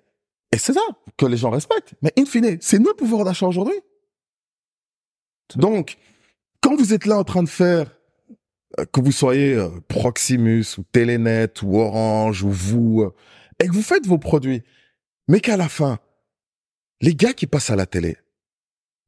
c'est 0.57 0.73
ça 0.73 0.81
que 1.15 1.27
les 1.27 1.37
gens 1.37 1.51
respectent, 1.51 1.93
mais 2.01 2.11
in 2.17 2.25
fine, 2.25 2.57
c'est 2.59 2.79
nous 2.79 2.89
le 2.89 2.95
pouvoir 2.95 3.23
d'achat 3.23 3.45
aujourd'hui. 3.45 3.79
Donc, 5.57 5.97
quand 6.61 6.75
vous 6.75 6.93
êtes 6.93 7.05
là 7.05 7.17
en 7.17 7.23
train 7.23 7.43
de 7.43 7.49
faire, 7.49 7.95
euh, 8.79 8.85
que 8.85 9.01
vous 9.01 9.11
soyez 9.11 9.53
euh, 9.53 9.69
Proximus 9.87 10.65
ou 10.77 10.83
Telenet 10.91 11.61
ou 11.61 11.79
Orange 11.79 12.43
ou 12.43 12.49
vous, 12.49 13.01
euh, 13.01 13.13
et 13.59 13.67
que 13.67 13.73
vous 13.73 13.83
faites 13.83 14.07
vos 14.07 14.17
produits, 14.17 14.63
mais 15.27 15.39
qu'à 15.39 15.57
la 15.57 15.69
fin, 15.69 15.99
les 17.01 17.15
gars 17.15 17.33
qui 17.33 17.47
passent 17.47 17.69
à 17.69 17.75
la 17.75 17.85
télé 17.85 18.17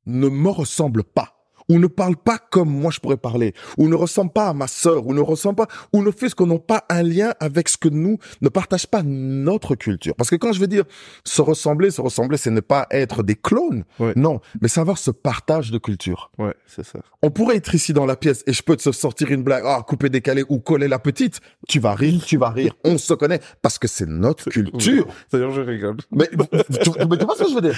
ne 0.05 0.29
me 0.29 0.49
ressemblent 0.49 1.03
pas, 1.03 1.34
ou 1.69 1.79
ne 1.79 1.87
parlent 1.87 2.17
pas 2.17 2.37
comme 2.37 2.69
moi 2.69 2.91
je 2.91 2.99
pourrais 2.99 3.17
parler, 3.17 3.53
ou 3.77 3.87
ne 3.87 3.95
ressemblent 3.95 4.33
pas 4.33 4.49
à 4.49 4.53
ma 4.53 4.67
sœur, 4.67 5.07
ou 5.07 5.13
ne 5.13 5.21
ressemblent 5.21 5.55
pas, 5.55 5.67
ou 5.93 6.03
ne 6.03 6.11
fait 6.11 6.29
ce 6.29 6.35
qu'on 6.35 6.47
n'a 6.47 6.59
pas 6.59 6.83
un 6.89 7.03
lien 7.03 7.33
avec 7.39 7.69
ce 7.69 7.77
que 7.77 7.89
nous 7.89 8.17
ne 8.41 8.49
partagent 8.49 8.87
pas 8.87 9.03
notre 9.03 9.75
culture. 9.75 10.15
Parce 10.15 10.29
que 10.29 10.35
quand 10.35 10.53
je 10.53 10.59
veux 10.59 10.67
dire 10.67 10.83
se 11.23 11.41
ressembler, 11.41 11.91
se 11.91 12.01
ressembler, 12.01 12.37
c'est 12.37 12.51
ne 12.51 12.59
pas 12.59 12.87
être 12.91 13.23
des 13.23 13.35
clones. 13.35 13.83
Ouais. 13.99 14.13
Non, 14.15 14.39
mais 14.61 14.67
savoir 14.67 14.97
ce 14.97 15.11
partage 15.11 15.71
de 15.71 15.77
culture. 15.77 16.31
Ouais, 16.37 16.53
c'est 16.67 16.85
ça. 16.85 16.99
On 17.21 17.31
pourrait 17.31 17.57
être 17.57 17.73
ici 17.73 17.93
dans 17.93 18.05
la 18.05 18.15
pièce 18.15 18.43
et 18.47 18.53
je 18.53 18.61
peux 18.61 18.75
te 18.75 18.91
sortir 18.91 19.31
une 19.31 19.43
blague, 19.43 19.63
ah, 19.65 19.81
couper 19.85 20.09
décalé 20.09 20.43
ou 20.49 20.59
coller 20.59 20.87
la 20.87 20.99
petite. 20.99 21.39
Tu 21.67 21.79
vas 21.79 21.95
rire, 21.95 22.23
tu 22.25 22.37
vas 22.37 22.49
rire. 22.49 22.75
On 22.83 22.97
se 22.97 23.13
connaît 23.13 23.39
parce 23.61 23.79
que 23.79 23.87
c'est 23.87 24.07
notre 24.07 24.49
culture. 24.49 25.07
D'ailleurs, 25.31 25.51
je 25.51 25.61
rigole. 25.61 25.97
Mais, 26.11 26.29
tu, 26.29 26.91
mais 27.09 27.17
tu 27.17 27.25
vois 27.25 27.35
ce 27.35 27.43
que 27.43 27.49
je 27.49 27.55
veux 27.55 27.61
dire? 27.61 27.77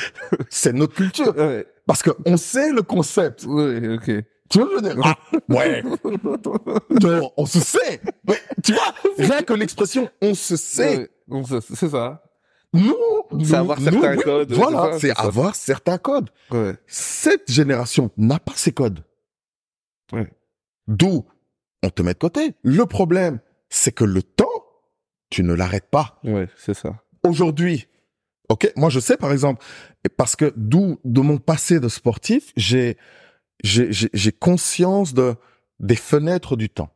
C'est 0.49 0.73
notre 0.73 0.93
culture. 0.93 1.35
Ouais. 1.37 1.65
Parce 1.87 2.03
que 2.03 2.11
on 2.25 2.37
sait 2.37 2.71
le 2.71 2.81
concept. 2.83 3.45
Oui, 3.47 3.95
ok. 3.95 4.11
Tu 4.49 4.59
vois 4.59 4.67
je 4.71 4.75
veux 4.75 4.81
dire? 4.81 4.95
Ah, 5.03 5.17
ouais. 5.49 5.83
Non, 7.01 7.31
on 7.37 7.45
se 7.45 7.59
sait. 7.59 8.01
Mais, 8.27 8.39
tu 8.63 8.73
vois, 8.73 8.93
rien 9.17 9.41
que 9.41 9.53
l'expression 9.53 10.09
on 10.21 10.33
se 10.35 10.55
sait. 10.55 11.09
Ça- 11.45 11.59
c'est 11.61 11.89
ça. 11.89 12.23
Nous, 12.73 12.95
C'est 13.31 13.35
nous- 13.37 13.55
avoir 13.55 13.79
certains 13.79 14.15
oui, 14.17 14.23
codes, 14.23 14.51
Voilà, 14.53 14.99
c'est 14.99 15.17
avoir 15.17 15.55
certains 15.55 15.97
codes. 15.97 16.29
Ouais. 16.51 16.75
Cette 16.85 17.49
génération 17.49 18.11
n'a 18.17 18.39
pas 18.39 18.53
ces 18.55 18.71
codes. 18.73 19.03
Ouais. 20.11 20.29
D'où 20.87 21.25
on 21.83 21.89
te 21.89 22.01
met 22.01 22.13
de 22.13 22.19
côté. 22.19 22.53
Le 22.63 22.85
problème, 22.85 23.39
c'est 23.69 23.91
que 23.93 24.03
le 24.03 24.21
temps, 24.23 24.45
tu 25.29 25.43
ne 25.43 25.53
l'arrêtes 25.53 25.89
pas. 25.89 26.19
Ouais, 26.23 26.47
c'est 26.57 26.73
ça. 26.73 27.01
Aujourd'hui, 27.23 27.87
ok, 28.49 28.71
moi 28.75 28.89
je 28.89 28.99
sais 28.99 29.17
par 29.17 29.31
exemple, 29.31 29.63
parce 30.15 30.35
que 30.35 30.53
d'où 30.55 30.99
de 31.03 31.21
mon 31.21 31.37
passé 31.37 31.79
de 31.79 31.89
sportif, 31.89 32.51
j'ai 32.55 32.97
j'ai 33.63 33.91
j'ai 33.91 34.09
j'ai 34.13 34.31
conscience 34.31 35.13
de 35.13 35.35
des 35.79 35.95
fenêtres 35.95 36.55
du 36.55 36.69
temps. 36.69 36.89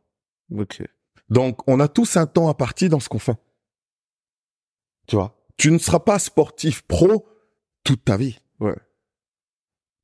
Ok. 0.56 0.82
Donc, 1.28 1.66
on 1.66 1.80
a 1.80 1.88
tous 1.88 2.16
un 2.16 2.26
temps 2.26 2.48
à 2.48 2.54
partir 2.54 2.90
dans 2.90 3.00
ce 3.00 3.08
qu'on 3.08 3.18
fait. 3.18 3.36
Tu 5.06 5.16
vois, 5.16 5.34
tu 5.56 5.70
ne 5.70 5.78
seras 5.78 6.00
pas 6.00 6.18
sportif 6.18 6.82
pro 6.82 7.26
toute 7.84 8.04
ta 8.04 8.16
vie. 8.16 8.38
Ouais. 8.60 8.76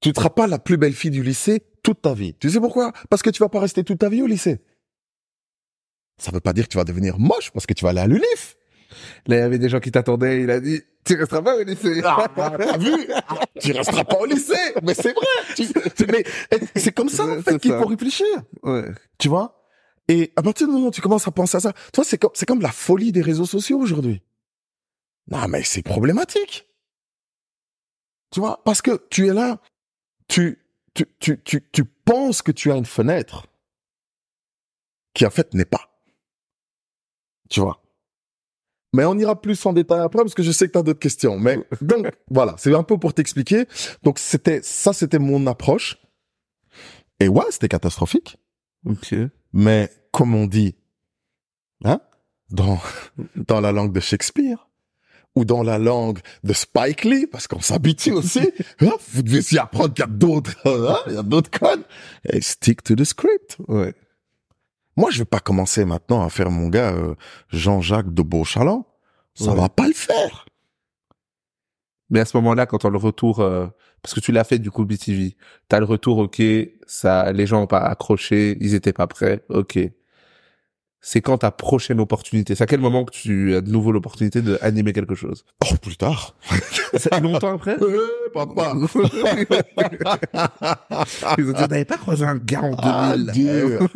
Tu 0.00 0.08
ne 0.08 0.14
seras 0.14 0.30
pas 0.30 0.46
la 0.46 0.58
plus 0.58 0.76
belle 0.76 0.94
fille 0.94 1.10
du 1.10 1.22
lycée 1.22 1.60
toute 1.82 2.02
ta 2.02 2.14
vie. 2.14 2.34
Tu 2.34 2.50
sais 2.50 2.60
pourquoi? 2.60 2.92
Parce 3.10 3.22
que 3.22 3.30
tu 3.30 3.40
vas 3.40 3.48
pas 3.48 3.60
rester 3.60 3.84
toute 3.84 3.98
ta 3.98 4.08
vie 4.08 4.22
au 4.22 4.26
lycée. 4.26 4.60
Ça 6.18 6.32
veut 6.32 6.40
pas 6.40 6.52
dire 6.52 6.64
que 6.64 6.70
tu 6.70 6.78
vas 6.78 6.84
devenir 6.84 7.18
moche 7.18 7.50
parce 7.52 7.66
que 7.66 7.74
tu 7.74 7.84
vas 7.84 7.90
aller 7.90 8.00
à 8.00 8.06
l'ULIF. 8.06 8.56
Là, 9.26 9.36
il 9.36 9.38
y 9.40 9.42
avait 9.42 9.58
des 9.58 9.68
gens 9.68 9.80
qui 9.80 9.90
t'attendaient, 9.90 10.42
il 10.42 10.50
a 10.50 10.60
dit, 10.60 10.80
tu 11.04 11.14
resteras 11.16 11.42
pas 11.42 11.56
au 11.56 11.62
lycée. 11.62 12.00
Ah, 12.04 12.26
t'as 12.34 12.78
vu? 12.78 12.90
Ah, 13.12 13.40
Tu 13.60 13.72
resteras 13.72 14.04
pas 14.04 14.18
au 14.18 14.24
lycée. 14.26 14.54
Mais 14.82 14.94
c'est 14.94 15.12
vrai. 15.12 15.26
Tu- 15.56 15.66
tu- 15.94 16.06
mais 16.06 16.24
eh, 16.50 16.58
c'est 16.78 16.92
comme 16.92 17.08
ça 17.08 17.24
en 17.26 17.42
fait 17.42 17.58
qu'il 17.58 17.72
faut 17.72 17.86
réfléchir. 17.86 18.26
Ouais. 18.62 18.90
Tu 19.18 19.28
vois? 19.28 19.54
Et 20.08 20.32
à 20.36 20.42
partir 20.42 20.66
du 20.66 20.72
moment 20.72 20.86
où 20.88 20.90
tu 20.90 21.00
commences 21.02 21.28
à 21.28 21.30
penser 21.30 21.56
à 21.56 21.60
ça, 21.60 21.72
tu 21.72 21.96
vois, 21.96 22.04
c'est 22.04 22.16
comme, 22.18 22.30
c'est 22.34 22.46
comme 22.46 22.62
la 22.62 22.72
folie 22.72 23.12
des 23.12 23.20
réseaux 23.22 23.44
sociaux 23.46 23.78
aujourd'hui. 23.78 24.22
Non, 25.30 25.46
mais 25.48 25.62
c'est 25.62 25.82
problématique. 25.82 26.66
Tu 28.32 28.40
vois? 28.40 28.62
Parce 28.64 28.80
que 28.82 29.06
tu 29.10 29.28
es 29.28 29.34
là, 29.34 29.60
tu, 30.28 30.58
tu, 30.94 31.06
tu, 31.20 31.40
tu, 31.42 31.68
tu 31.72 31.84
penses 31.84 32.40
que 32.42 32.52
tu 32.52 32.72
as 32.72 32.76
une 32.76 32.86
fenêtre 32.86 33.46
qui 35.14 35.26
en 35.26 35.30
fait 35.30 35.52
n'est 35.54 35.64
pas. 35.66 35.90
Tu 37.50 37.60
vois? 37.60 37.82
Mais 38.92 39.04
on 39.04 39.18
ira 39.18 39.40
plus 39.40 39.64
en 39.66 39.72
détail 39.72 40.00
après 40.00 40.22
parce 40.22 40.34
que 40.34 40.42
je 40.42 40.52
sais 40.52 40.66
que 40.66 40.72
tu 40.72 40.78
as 40.78 40.82
d'autres 40.82 40.98
questions. 40.98 41.38
Mais 41.38 41.58
donc 41.80 42.10
voilà, 42.30 42.54
c'est 42.58 42.74
un 42.74 42.82
peu 42.82 42.98
pour 42.98 43.14
t'expliquer. 43.14 43.66
Donc 44.02 44.18
c'était 44.18 44.60
ça, 44.62 44.92
c'était 44.92 45.18
mon 45.18 45.46
approche. 45.46 45.98
Et 47.20 47.28
ouais, 47.28 47.44
c'était 47.50 47.68
catastrophique. 47.68 48.38
Ok. 48.86 49.14
Mais 49.52 49.90
comme 50.12 50.34
on 50.34 50.46
dit, 50.46 50.76
hein, 51.84 52.00
dans, 52.50 52.78
dans 53.36 53.60
la 53.60 53.72
langue 53.72 53.92
de 53.92 54.00
Shakespeare, 54.00 54.68
ou 55.34 55.44
dans 55.44 55.62
la 55.62 55.78
langue 55.78 56.18
de 56.42 56.52
Spike 56.52 57.04
Lee, 57.04 57.26
parce 57.26 57.46
qu'on 57.46 57.60
s'habitue 57.60 58.12
aussi, 58.12 58.50
hein, 58.80 58.92
vous 59.12 59.22
devez 59.22 59.42
s'y 59.42 59.58
apprendre 59.58 59.94
qu'il 59.94 60.02
y 60.02 60.08
a 60.08 60.10
d'autres, 60.10 60.56
hein, 60.64 60.98
il 61.06 61.14
y 61.14 61.18
a 61.18 61.22
d'autres 61.22 61.50
codes. 61.50 61.84
Et 62.32 62.40
stick 62.40 62.82
to 62.82 62.96
the 62.96 63.04
script. 63.04 63.56
Ouais. 63.68 63.94
Moi, 64.98 65.10
je 65.10 65.18
vais 65.20 65.24
pas 65.24 65.38
commencer 65.38 65.84
maintenant 65.84 66.24
à 66.24 66.28
faire 66.28 66.50
mon 66.50 66.68
gars 66.68 66.92
euh, 66.92 67.14
Jean-Jacques 67.50 68.12
de 68.12 68.22
Beauchaland. 68.22 68.84
Ça 69.34 69.52
Ouais. 69.52 69.56
va 69.60 69.68
pas 69.68 69.86
le 69.86 69.94
faire. 69.94 70.46
Mais 72.10 72.18
à 72.20 72.24
ce 72.24 72.36
moment-là, 72.38 72.66
quand 72.66 72.84
on 72.84 72.90
le 72.90 72.98
retour, 72.98 73.38
euh, 73.40 73.68
parce 74.02 74.12
que 74.14 74.18
tu 74.20 74.32
l'as 74.32 74.42
fait 74.42 74.58
du 74.58 74.70
coup 74.72 74.84
BTV, 74.84 75.36
t'as 75.68 75.78
le 75.78 75.84
retour, 75.84 76.18
ok, 76.18 76.42
ça, 76.86 77.30
les 77.32 77.46
gens 77.46 77.62
ont 77.62 77.66
pas 77.68 77.78
accroché, 77.80 78.56
ils 78.60 78.74
étaient 78.74 78.92
pas 78.92 79.06
prêts, 79.06 79.44
ok. 79.50 79.78
c'est 81.00 81.20
quand 81.20 81.38
ta 81.38 81.52
prochaine 81.52 82.00
opportunité? 82.00 82.56
C'est 82.56 82.64
à 82.64 82.66
quel 82.66 82.80
moment 82.80 83.04
que 83.04 83.12
tu 83.12 83.54
as 83.54 83.60
de 83.60 83.70
nouveau 83.70 83.92
l'opportunité 83.92 84.42
de 84.42 84.58
animer 84.62 84.92
quelque 84.92 85.14
chose? 85.14 85.44
Oh, 85.70 85.76
plus 85.80 85.96
tard. 85.96 86.34
C'est 86.96 87.20
longtemps 87.20 87.54
après? 87.54 87.76
Papa. 88.34 88.72
Ils 91.38 91.50
ont 91.50 91.52
dit, 91.52 91.62
on 91.62 91.66
n'avait 91.68 91.84
pas 91.84 91.98
croisé 91.98 92.24
un 92.24 92.36
gars 92.36 92.62
en 92.62 92.74
Ah, 92.78 93.14
2000. 93.16 93.32
dur. 93.32 93.88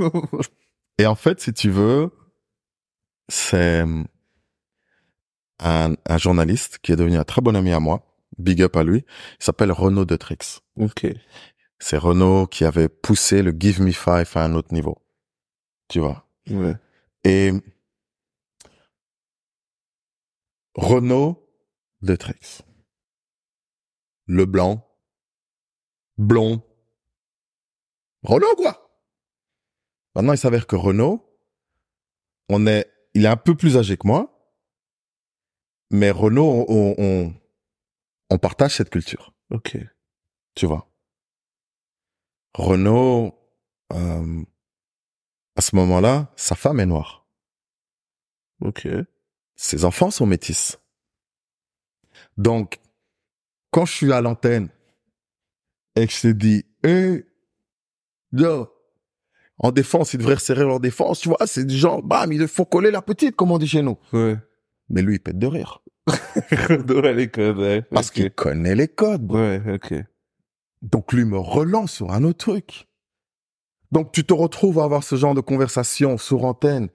Et 0.98 1.06
en 1.06 1.14
fait, 1.14 1.40
si 1.40 1.52
tu 1.52 1.70
veux, 1.70 2.10
c'est 3.28 3.84
un, 5.58 5.94
un 6.06 6.18
journaliste 6.18 6.78
qui 6.78 6.92
est 6.92 6.96
devenu 6.96 7.16
un 7.16 7.24
très 7.24 7.40
bon 7.40 7.56
ami 7.56 7.72
à 7.72 7.80
moi. 7.80 8.06
Big 8.38 8.62
up 8.62 8.76
à 8.76 8.82
lui. 8.82 9.04
Il 9.40 9.44
s'appelle 9.44 9.72
Renaud 9.72 10.04
de 10.04 10.16
Trix. 10.16 10.60
ok. 10.76 11.06
C'est 11.78 11.96
Renaud 11.96 12.46
qui 12.46 12.64
avait 12.64 12.88
poussé 12.88 13.42
le 13.42 13.52
Give 13.58 13.82
Me 13.82 13.90
Five 13.90 14.30
à 14.36 14.44
un 14.44 14.54
autre 14.54 14.72
niveau. 14.72 15.02
Tu 15.88 15.98
vois? 15.98 16.28
Ouais. 16.48 16.76
Et 17.24 17.52
Renaud 20.76 21.44
de 22.02 22.14
Trix. 22.14 22.62
Le 24.26 24.46
blanc. 24.46 24.86
Blond. 26.18 26.62
Renaud, 28.22 28.54
quoi. 28.56 28.81
Maintenant, 30.14 30.32
il 30.32 30.38
s'avère 30.38 30.66
que 30.66 30.76
Renaud, 30.76 31.24
on 32.48 32.66
est, 32.66 32.90
il 33.14 33.24
est 33.24 33.28
un 33.28 33.36
peu 33.36 33.56
plus 33.56 33.76
âgé 33.76 33.96
que 33.96 34.06
moi. 34.06 34.28
Mais 35.90 36.10
Renaud, 36.10 36.66
on, 36.68 36.94
on, 36.98 37.34
on 38.30 38.38
partage 38.38 38.76
cette 38.76 38.90
culture. 38.90 39.34
Ok. 39.50 39.76
Tu 40.54 40.66
vois. 40.66 40.88
Renaud, 42.54 43.34
euh, 43.92 44.44
à 45.56 45.60
ce 45.60 45.76
moment-là, 45.76 46.32
sa 46.36 46.54
femme 46.54 46.80
est 46.80 46.86
noire. 46.86 47.26
Ok. 48.60 48.86
Ses 49.54 49.84
enfants 49.84 50.10
sont 50.10 50.26
métis. 50.26 50.78
Donc, 52.36 52.80
quand 53.70 53.86
je 53.86 53.92
suis 53.92 54.12
à 54.12 54.20
l'antenne 54.20 54.68
et 55.96 56.06
que 56.06 56.12
je 56.12 56.20
te 56.20 56.26
dis, 56.28 56.64
hey, 56.82 57.24
yo, 58.32 58.72
en 59.62 59.70
défense, 59.70 60.12
ils 60.12 60.18
devraient 60.18 60.34
resserrer 60.34 60.64
leur 60.64 60.80
défense, 60.80 61.20
tu 61.20 61.28
vois, 61.28 61.38
c'est 61.46 61.64
du 61.64 61.76
genre, 61.76 62.02
bam, 62.02 62.32
ils 62.32 62.48
font 62.48 62.64
coller 62.64 62.90
la 62.90 63.00
petite, 63.00 63.36
comme 63.36 63.52
on 63.52 63.58
dit 63.58 63.68
chez 63.68 63.82
nous. 63.82 63.96
Ouais. 64.12 64.36
Mais 64.90 65.02
lui, 65.02 65.14
il 65.14 65.20
pète 65.20 65.38
de 65.38 65.46
rire. 65.46 65.82
Renaud, 66.06 67.00
les 67.00 67.28
codes, 67.28 67.58
ouais. 67.58 67.82
Parce 67.82 68.10
qu'il 68.10 68.30
connaît 68.32 68.74
les 68.74 68.88
codes. 68.88 69.22
bro. 69.22 69.38
Ouais, 69.38 69.62
ok. 69.72 69.94
Donc 70.82 71.12
lui 71.12 71.24
me 71.24 71.38
relance 71.38 71.92
sur 71.92 72.10
un 72.12 72.24
autre 72.24 72.38
truc. 72.38 72.88
Donc 73.92 74.10
tu 74.10 74.24
te 74.24 74.34
retrouves 74.34 74.80
à 74.80 74.84
avoir 74.84 75.04
ce 75.04 75.14
genre 75.14 75.34
de 75.34 75.40
conversation 75.40 76.18
sur 76.18 76.44
antenne 76.44 76.88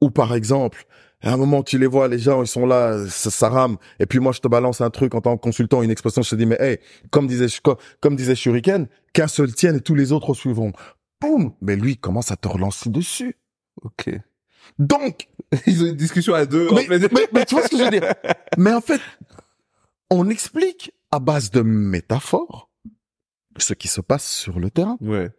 ou 0.00 0.10
par 0.10 0.34
exemple, 0.34 0.86
à 1.20 1.34
un 1.34 1.36
moment 1.36 1.62
tu 1.62 1.76
les 1.76 1.86
vois, 1.86 2.08
les 2.08 2.18
gens 2.18 2.42
ils 2.42 2.48
sont 2.48 2.64
là, 2.64 3.06
ça, 3.08 3.30
ça 3.30 3.50
rame, 3.50 3.76
et 3.98 4.06
puis 4.06 4.20
moi 4.20 4.32
je 4.32 4.40
te 4.40 4.48
balance 4.48 4.80
un 4.80 4.88
truc 4.88 5.14
en 5.14 5.20
tant 5.20 5.36
que 5.36 5.42
consultant, 5.42 5.82
une 5.82 5.90
expression, 5.90 6.22
je 6.22 6.30
te 6.30 6.36
dis 6.36 6.46
mais 6.46 6.56
hey, 6.60 6.78
comme 7.10 7.26
disait 7.26 7.48
comme, 7.62 7.76
comme 8.00 8.16
disait 8.16 8.34
Shuriken, 8.34 8.86
qu'un 9.12 9.28
seul 9.28 9.52
tienne 9.54 9.76
et 9.76 9.80
tous 9.80 9.94
les 9.94 10.12
autres 10.12 10.32
suivront. 10.32 10.72
Boum, 11.20 11.52
mais 11.60 11.76
lui 11.76 11.92
il 11.92 11.98
commence 11.98 12.30
à 12.30 12.36
te 12.36 12.48
relancer 12.48 12.88
dessus. 12.90 13.36
Ok. 13.82 14.10
Donc, 14.78 15.28
Ils 15.66 15.82
ont 15.82 15.86
une 15.86 15.96
discussion 15.96 16.34
à 16.34 16.46
deux. 16.46 16.68
mais- 16.88 16.98
mais 17.32 17.44
tu 17.44 17.54
vois 17.54 17.64
ce 17.64 17.68
que 17.70 17.76
je 17.78 17.84
veux 17.84 17.90
dire? 17.90 18.14
Mais 18.56 18.72
en 18.72 18.80
fait, 18.80 19.00
on 20.10 20.28
explique 20.30 20.92
à 21.10 21.18
base 21.18 21.50
de 21.50 21.62
métaphores 21.62 22.70
ce 23.56 23.74
qui 23.74 23.88
se 23.88 24.00
passe 24.00 24.28
sur 24.30 24.60
le 24.60 24.70
terrain. 24.70 24.96
Ouais. 25.00 25.30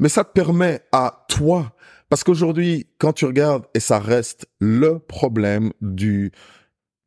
Mais 0.00 0.08
ça 0.08 0.24
te 0.24 0.32
permet 0.32 0.82
à 0.90 1.24
toi, 1.28 1.76
parce 2.08 2.24
qu'aujourd'hui, 2.24 2.88
quand 2.98 3.12
tu 3.12 3.26
regardes, 3.26 3.64
et 3.74 3.80
ça 3.80 4.00
reste 4.00 4.46
le 4.58 4.98
problème 4.98 5.72
du, 5.80 6.32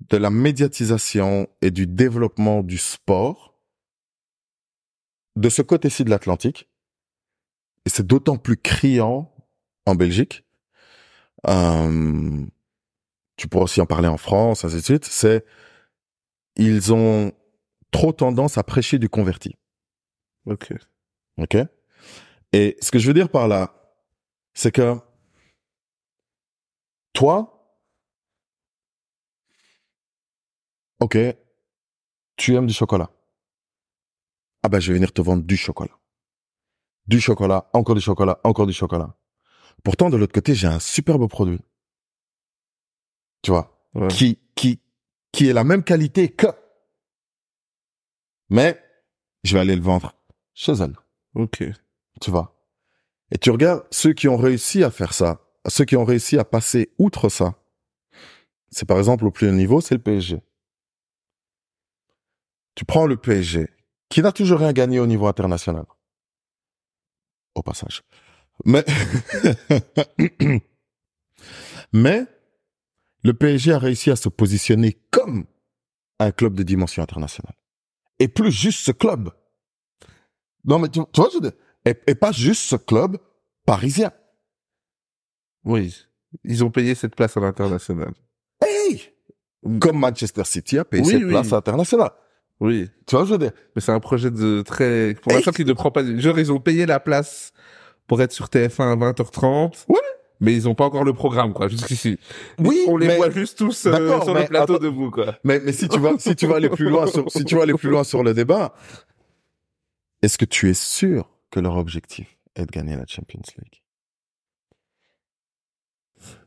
de 0.10 0.16
la 0.18 0.30
médiatisation 0.30 1.48
et 1.62 1.70
du 1.70 1.86
développement 1.86 2.64
du 2.64 2.78
sport, 2.78 3.56
de 5.36 5.50
ce 5.50 5.62
côté-ci 5.62 6.04
de 6.06 6.10
l'Atlantique, 6.10 6.70
et 7.88 7.90
c'est 7.90 8.06
d'autant 8.06 8.36
plus 8.38 8.58
criant 8.58 9.34
en 9.86 9.96
Belgique, 9.96 10.44
euh, 11.48 12.46
tu 13.38 13.48
pourras 13.48 13.64
aussi 13.64 13.80
en 13.80 13.86
parler 13.86 14.10
en 14.10 14.18
France, 14.18 14.66
ainsi 14.66 14.76
de 14.76 14.82
suite, 14.82 15.06
c'est, 15.06 15.46
ils 16.58 16.92
ont 16.92 17.32
trop 17.92 18.12
tendance 18.12 18.58
à 18.58 18.64
prêcher 18.64 19.00
du 19.00 19.08
converti. 19.08 19.56
Ok. 20.48 20.74
OK? 21.38 21.56
Et 22.52 22.76
ce 22.82 22.92
que 22.92 23.00
je 23.00 23.08
veux 23.08 23.14
dire 23.14 23.30
par 23.30 23.48
là, 23.48 23.74
c'est 24.54 24.74
que 24.74 24.98
toi, 27.14 27.74
OK, 31.00 31.18
tu 32.36 32.54
aimes 32.54 32.68
du 32.68 32.74
chocolat. 32.74 33.10
Ah 34.62 34.68
ben, 34.68 34.82
je 34.82 34.92
vais 34.92 34.96
venir 34.96 35.14
te 35.14 35.22
vendre 35.22 35.44
du 35.44 35.56
chocolat. 35.56 35.98
Du 37.08 37.22
chocolat, 37.22 37.70
encore 37.74 37.96
du 37.96 38.02
chocolat, 38.02 38.40
encore 38.44 38.68
du 38.68 38.74
chocolat. 38.74 39.16
Pourtant, 39.84 40.10
de 40.10 40.18
l'autre 40.18 40.34
côté, 40.34 40.56
j'ai 40.56 40.68
un 40.68 40.80
superbe 40.80 41.28
produit. 41.30 41.62
Tu 43.42 43.52
vois? 43.52 43.80
Ouais. 43.94 44.08
Qui, 44.10 44.40
qui, 44.56 44.82
qui 45.32 45.48
est 45.48 45.54
la 45.54 45.64
même 45.64 45.84
qualité 45.84 46.30
que. 46.30 46.48
Mais, 48.50 48.82
je 49.44 49.54
vais 49.54 49.60
aller 49.62 49.76
le 49.76 49.82
vendre 49.82 50.14
chez 50.54 50.74
elle 50.74 50.96
Ok. 51.36 51.64
tu 52.20 52.32
vois? 52.32 52.54
Et 53.32 53.38
tu 53.38 53.52
regardes 53.52 53.86
ceux 53.92 54.14
qui 54.14 54.28
ont 54.28 54.38
réussi 54.38 54.84
à 54.84 54.92
faire 54.92 55.14
ça, 55.14 55.42
ceux 55.68 55.86
qui 55.86 55.96
ont 55.96 56.06
réussi 56.06 56.38
à 56.38 56.46
passer 56.46 56.94
outre 56.98 57.30
ça. 57.30 57.56
C'est 58.70 58.88
par 58.88 58.98
exemple 58.98 59.26
au 59.26 59.32
plus 59.32 59.48
haut 59.48 59.54
niveau, 59.54 59.82
c'est 59.82 59.96
le 59.96 60.02
PSG. 60.02 60.42
Tu 62.76 62.86
prends 62.86 63.06
le 63.06 63.18
PSG, 63.18 63.70
qui 64.10 64.22
n'a 64.22 64.32
toujours 64.32 64.60
rien 64.60 64.74
gagné 64.74 65.00
au 65.00 65.08
niveau 65.08 65.28
international. 65.28 65.86
Au 67.58 67.64
passage. 67.64 68.04
Mais, 68.66 68.86
mais, 71.94 72.26
le 73.24 73.34
PSG 73.34 73.74
a 73.74 73.80
réussi 73.80 74.12
à 74.12 74.16
se 74.16 74.30
positionner 74.30 74.94
comme 75.10 75.46
un 76.20 76.32
club 76.32 76.54
de 76.54 76.62
dimension 76.62 77.02
internationale. 77.02 77.56
Et 78.20 78.28
plus 78.28 78.52
juste 78.52 78.80
ce 78.86 78.92
club. 78.92 79.32
Non, 80.66 80.78
mais 80.78 80.90
tu, 80.90 81.00
tu 81.12 81.22
vois, 81.22 81.30
je 81.32 81.36
veux 81.38 81.42
dire, 81.42 81.60
et, 81.86 81.96
et 82.06 82.14
pas 82.16 82.32
juste 82.32 82.62
ce 82.62 82.76
club 82.76 83.18
parisien. 83.66 84.12
Oui. 85.66 85.96
Ils 86.44 86.64
ont 86.64 86.70
payé 86.70 86.94
cette 86.94 87.16
place 87.16 87.38
à 87.38 87.40
l'international. 87.40 88.14
Hey! 88.64 89.02
Comme 89.80 89.98
Manchester 89.98 90.44
City 90.44 90.78
a 90.78 90.86
payé 90.86 91.04
Oui, 91.04 91.12
cette 91.14 91.24
oui. 91.24 91.30
place 91.30 91.54
internationale. 91.54 92.12
Oui. 92.60 92.90
Tu 93.06 93.16
vois, 93.16 93.26
je 93.26 93.32
veux 93.32 93.38
dire. 93.38 93.52
Mais 93.76 93.82
c'est 93.82 93.92
un 93.92 94.00
projet 94.00 94.32
de 94.32 94.62
très, 94.64 95.16
pour 95.22 95.32
l'instant, 95.34 95.52
qui 95.52 95.64
ne 95.66 95.74
prend 95.74 95.92
pas, 95.92 96.04
genre, 96.18 96.40
ils 96.40 96.52
ont 96.52 96.60
payé 96.60 96.86
la 96.86 97.00
place 97.00 97.54
pour 98.08 98.22
être 98.22 98.32
sur 98.32 98.48
TF1 98.48 98.92
à 98.92 98.96
20h30. 98.96 99.86
Ouais. 99.90 100.00
Mais 100.40 100.54
ils 100.54 100.68
ont 100.70 100.76
pas 100.76 100.86
encore 100.86 101.04
le 101.04 101.14
programme, 101.14 101.54
quoi, 101.54 101.68
jusqu'ici. 101.68 102.20
Oui, 102.60 102.84
On 102.88 102.96
les 102.98 103.08
mais- 103.08 103.18
voit 103.18 103.32
juste 103.32 103.58
tous 103.58 103.86
euh, 103.88 104.22
sur 104.22 104.34
mais 104.36 104.42
le 104.44 104.48
plateau 104.48 104.76
attends. 104.76 104.84
debout, 104.84 105.10
quoi. 105.12 105.36
Mais, 105.44 105.60
mais 105.60 105.72
si 105.72 105.88
tu 105.90 106.00
vas, 106.00 106.14
si 106.20 106.36
tu 106.36 106.46
vas 106.46 106.58
aller 106.58 106.70
plus 106.70 106.90
loin 106.90 107.08
sur, 107.08 107.30
si 107.32 107.44
tu 107.44 107.56
vas 107.56 107.64
aller 107.64 107.74
plus 107.74 107.90
loin 107.90 108.04
sur 108.04 108.24
le 108.24 108.34
débat, 108.36 108.74
est-ce 110.22 110.38
que 110.38 110.46
tu 110.46 110.70
es 110.70 110.74
sûr 110.76 111.28
que 111.52 111.60
leur 111.60 111.76
objectif 111.78 112.38
est 112.56 112.66
de 112.66 112.72
gagner 112.72 112.96
la 112.96 113.06
Champions 113.08 113.42
League? 113.58 113.82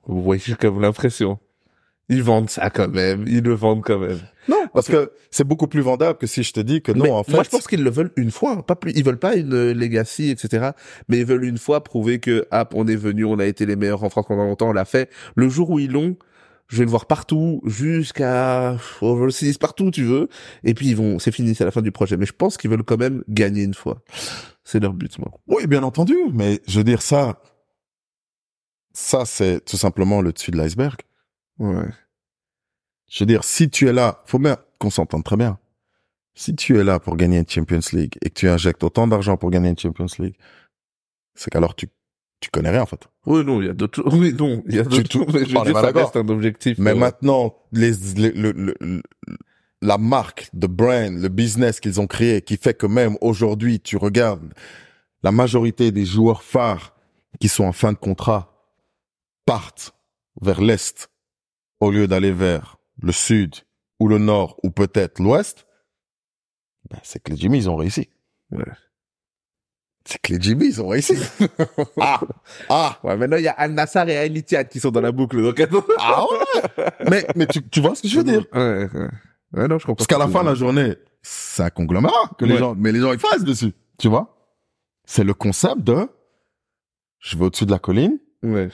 Vous 0.07 0.23
voyez, 0.23 0.43
j'ai 0.45 0.55
comme 0.57 0.81
l'impression. 0.81 1.39
Ils 2.11 2.25
vendent 2.25 2.51
ça 2.51 2.71
quand 2.71 2.89
même. 2.89 3.25
Ils 3.29 3.43
le 3.43 3.55
vendent 3.55 3.83
quand 3.83 4.01
même. 4.01 4.19
Non, 4.49 4.67
parce 4.75 4.89
que 4.89 5.13
c'est 5.31 5.45
beaucoup 5.45 5.69
plus 5.69 5.81
vendable 5.81 6.19
que 6.19 6.27
si 6.27 6.43
je 6.43 6.53
te 6.53 6.59
dis 6.59 6.83
que 6.83 6.91
non, 6.91 7.05
Mais 7.05 7.11
en 7.11 7.23
fait. 7.23 7.33
Moi, 7.33 7.45
je 7.45 7.51
pense 7.51 7.69
qu'ils 7.69 7.85
le 7.85 7.91
veulent 7.91 8.11
une 8.17 8.33
fois, 8.33 8.67
pas 8.67 8.75
plus. 8.75 8.93
Ils 8.97 9.05
veulent 9.05 9.19
pas 9.19 9.37
une 9.37 9.73
legacy, 9.73 10.29
etc. 10.31 10.71
Mais 11.09 11.21
ils 11.21 11.25
veulent 11.25 11.45
une 11.45 11.57
fois 11.57 11.85
prouver 11.85 12.19
que, 12.19 12.49
ah, 12.51 12.69
on 12.75 12.89
est 12.89 12.97
venu, 12.97 13.25
on 13.25 13.39
a 13.39 13.47
été 13.47 13.65
les 13.65 13.77
meilleurs 13.77 14.03
en 14.03 14.11
France 14.11 14.27
pendant 14.27 14.45
longtemps, 14.45 14.71
on 14.71 14.73
l'a 14.73 14.85
fait. 14.85 15.09
Le 15.37 15.49
jour 15.49 15.71
où 15.71 15.79
ils 15.79 15.93
l'ont, 15.93 16.17
je 16.67 16.79
vais 16.79 16.85
le 16.85 16.91
voir 16.91 17.07
partout, 17.07 17.61
jusqu'à 17.65 18.77
overseas, 19.01 19.59
partout 19.59 19.85
où 19.85 19.91
tu 19.93 20.03
veux. 20.03 20.29
Et 20.65 20.75
puis 20.75 20.89
ils 20.89 20.97
vont, 20.97 21.21
c'est 21.21 21.33
fini, 21.33 21.55
c'est 21.55 21.65
la 21.65 21.71
fin 21.71 21.83
du 21.83 21.93
projet. 21.93 22.17
Mais 22.17 22.27
je 22.27 22.33
pense 22.33 22.57
qu'ils 22.57 22.71
veulent 22.71 22.83
quand 22.83 22.99
même 22.99 23.23
gagner 23.29 23.63
une 23.63 23.75
fois. 23.75 24.03
C'est 24.65 24.81
leur 24.81 24.95
but, 24.95 25.17
moi. 25.21 25.31
Oui, 25.47 25.69
bien 25.69 25.85
entendu, 25.85 26.17
mais 26.35 26.61
je 26.67 26.79
veux 26.79 26.85
dire 26.85 27.03
ça, 27.03 27.41
ça 28.93 29.25
c'est 29.27 29.65
tout 29.65 29.77
simplement 29.77 30.23
le 30.23 30.33
dessus 30.33 30.51
de 30.51 30.57
l'iceberg. 30.57 30.97
Ouais. 31.61 31.89
Je 33.09 33.21
veux 33.23 33.27
dire, 33.27 33.45
si 33.45 33.71
tu 33.71 33.89
es 33.89 33.93
là, 33.93 34.23
faut 34.27 34.39
bien 34.39 34.57
qu'on 34.79 34.91
s'entende 34.91 35.25
très 35.25 35.37
bien. 35.37 35.59
Si 36.35 36.55
tu 36.57 36.79
es 36.79 36.85
là 36.85 36.99
pour 37.01 37.17
gagner 37.17 37.39
une 37.39 37.49
Champions 37.49 37.81
League 37.93 38.17
et 38.23 38.31
que 38.31 38.35
tu 38.35 38.49
injectes 38.49 38.83
autant 38.83 39.07
d'argent 39.07 39.37
pour 39.37 39.51
gagner 39.51 39.69
une 39.71 39.79
Champions 39.79 40.07
League, 40.19 40.37
c'est 41.35 41.51
qu'alors 41.51 41.75
tu, 41.75 41.89
tu 42.41 42.51
connais 42.51 42.71
rien, 42.71 42.83
en 42.83 42.87
fait. 42.87 43.09
Oui, 43.27 43.45
non, 43.45 43.61
il 43.61 43.67
y 43.67 43.71
a 43.71 43.75
d'autres 43.75 43.97
choses. 44.03 44.15
Oui, 44.15 44.33
non, 44.33 44.63
il 44.67 44.75
y 44.77 44.79
a 44.79 44.85
d'autres 44.85 45.03
tu-. 45.09 45.19
Mais 45.33 45.45
je 45.45 45.53
pas 45.73 45.83
ça 45.83 45.91
reste 45.93 46.17
un 46.17 46.29
objectif. 46.29 46.79
Mais 46.79 46.93
euh, 46.93 46.95
maintenant, 46.95 47.55
les, 47.73 47.93
les- 48.17 48.33
le, 48.33 48.53
le- 48.53 48.77
le- 48.81 49.03
la 49.83 49.99
marque, 49.99 50.49
de 50.53 50.67
brand, 50.67 51.13
le 51.13 51.29
business 51.29 51.81
qu'ils 51.81 52.01
ont 52.01 52.07
créé, 52.07 52.43
qui 52.43 52.57
fait 52.57 52.75
que 52.75 52.87
même 52.87 53.17
aujourd'hui, 53.21 53.81
tu 53.81 53.97
regardes 53.97 54.53
la 55.23 55.33
majorité 55.33 55.91
des 55.91 56.05
joueurs 56.07 56.43
phares 56.43 56.95
qui 57.41 57.49
sont 57.49 57.65
en 57.65 57.73
fin 57.73 57.93
de 57.93 57.99
contrat 57.99 58.71
partent 59.47 59.95
vers 60.41 60.61
l'est 60.61 61.11
au 61.81 61.91
lieu 61.91 62.07
d'aller 62.07 62.33
vers 62.33 62.77
le 63.03 63.13
sud 63.13 63.57
ou 63.99 64.09
le 64.09 64.19
nord 64.19 64.59
ou 64.63 64.71
peut-être 64.71 65.21
l'ouest, 65.21 65.67
ben, 66.91 66.99
c'est 67.03 67.23
que 67.23 67.31
les 67.33 67.37
Jimmy, 67.37 67.59
ils 67.59 67.71
ont 67.71 67.77
réussi. 67.77 68.09
Ouais. 68.51 68.65
C'est 70.05 70.21
que 70.21 70.33
les 70.33 70.41
Jimmy, 70.41 70.67
ils 70.67 70.83
ont 70.83 70.89
réussi. 70.89 71.15
ah, 72.01 72.21
ah, 72.69 72.99
Ouais, 73.03 73.17
maintenant, 73.17 73.37
il 73.37 73.45
y 73.45 73.49
a 73.49 73.53
Al 73.53 73.73
Nassar 73.73 74.09
et 74.09 74.17
Al 74.17 74.37
Ittihad 74.37 74.69
qui 74.69 74.81
sont 74.81 74.91
dans 74.91 75.01
la 75.01 75.13
boucle. 75.13 75.43
Donc, 75.43 75.61
ah 75.99 76.25
ouais. 76.25 76.85
mais, 77.11 77.27
mais 77.37 77.47
tu, 77.47 77.63
tu 77.69 77.81
vois 77.81 77.95
ce 77.95 78.03
que 78.03 78.09
je 78.09 78.17
veux 78.17 78.25
dire? 78.25 78.45
Ouais, 78.53 78.89
ouais. 78.93 79.09
Ouais, 79.53 79.69
non, 79.69 79.79
je 79.79 79.87
comprends. 79.87 79.97
Parce 79.97 80.07
qu'à 80.07 80.19
la 80.19 80.29
fin 80.29 80.43
de 80.43 80.49
la 80.49 80.55
journée, 80.55 80.95
c'est 81.23 81.63
un 81.63 81.71
conglomérat 81.71 82.31
que 82.39 82.45
les 82.45 82.57
gens, 82.57 82.75
mais 82.77 82.93
les 82.93 83.01
gens, 83.01 83.13
ils 83.13 83.19
fassent 83.19 83.45
dessus. 83.45 83.73
Tu 83.99 84.09
vois? 84.09 84.37
C'est 85.05 85.25
le 85.25 85.35
concept 85.35 85.83
de, 85.83 86.09
je 87.19 87.37
vais 87.37 87.45
au-dessus 87.47 87.67
de 87.67 87.73
la 87.73 87.79
colline, 87.79 88.19
Ouais. 88.43 88.71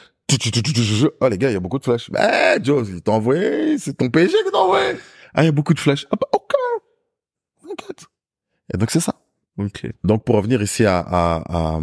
Oh, 1.21 1.29
les 1.29 1.39
gars, 1.39 1.51
il 1.51 1.55
y 1.55 1.57
a 1.57 1.61
beaucoup 1.61 1.79
de 1.79 1.85
flèches. 1.85 2.11
Eh, 2.19 2.59
Joe, 2.63 2.89
il 2.89 3.03
t'a 3.03 3.13
envoyé, 3.13 3.79
c'est 3.79 3.95
ton 3.95 4.11
PSG 4.11 4.37
qui 4.45 4.51
t'a 4.51 4.59
envoyé. 4.59 4.95
Ah, 5.35 5.43
il 5.43 5.47
y 5.47 5.49
a 5.49 5.53
beaucoup 5.53 5.75
de 5.75 5.79
flèches. 5.79 6.07
Ah, 6.11 6.17
bah, 6.21 6.27
ok. 6.33 6.53
Et 8.75 8.77
donc, 8.77 8.91
c'est 8.91 9.01
ça. 9.01 9.15
Ok. 9.59 9.87
Donc, 10.03 10.25
pour 10.25 10.37
revenir 10.37 10.61
ici 10.63 10.85
à, 10.85 10.99
à, 10.99 11.43
à, 11.49 11.81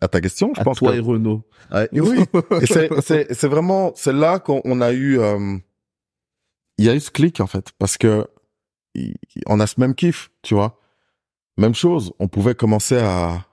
à 0.00 0.08
ta 0.08 0.20
question, 0.20 0.52
je 0.54 0.60
À 0.60 0.64
pense 0.64 0.78
toi 0.78 0.92
que... 0.92 0.96
et 0.96 1.00
Renault. 1.00 1.42
Ouais, 1.72 1.88
et 1.92 2.00
oui. 2.00 2.24
Et 2.62 2.66
c'est, 2.66 3.32
c'est, 3.34 3.48
vraiment, 3.48 3.92
c'est 3.94 4.12
là 4.12 4.38
qu'on 4.38 4.60
on 4.64 4.80
a 4.80 4.92
eu, 4.92 5.18
euh, 5.18 5.56
il 6.78 6.84
y 6.84 6.88
a 6.88 6.94
eu 6.94 7.00
ce 7.00 7.10
clic, 7.10 7.40
en 7.40 7.46
fait, 7.46 7.72
parce 7.78 7.98
que 7.98 8.26
on 9.46 9.60
a 9.60 9.66
ce 9.66 9.78
même 9.78 9.94
kiff, 9.94 10.30
tu 10.42 10.54
vois. 10.54 10.80
Même 11.58 11.74
chose, 11.74 12.12
on 12.18 12.28
pouvait 12.28 12.54
commencer 12.54 12.96
à, 12.98 13.44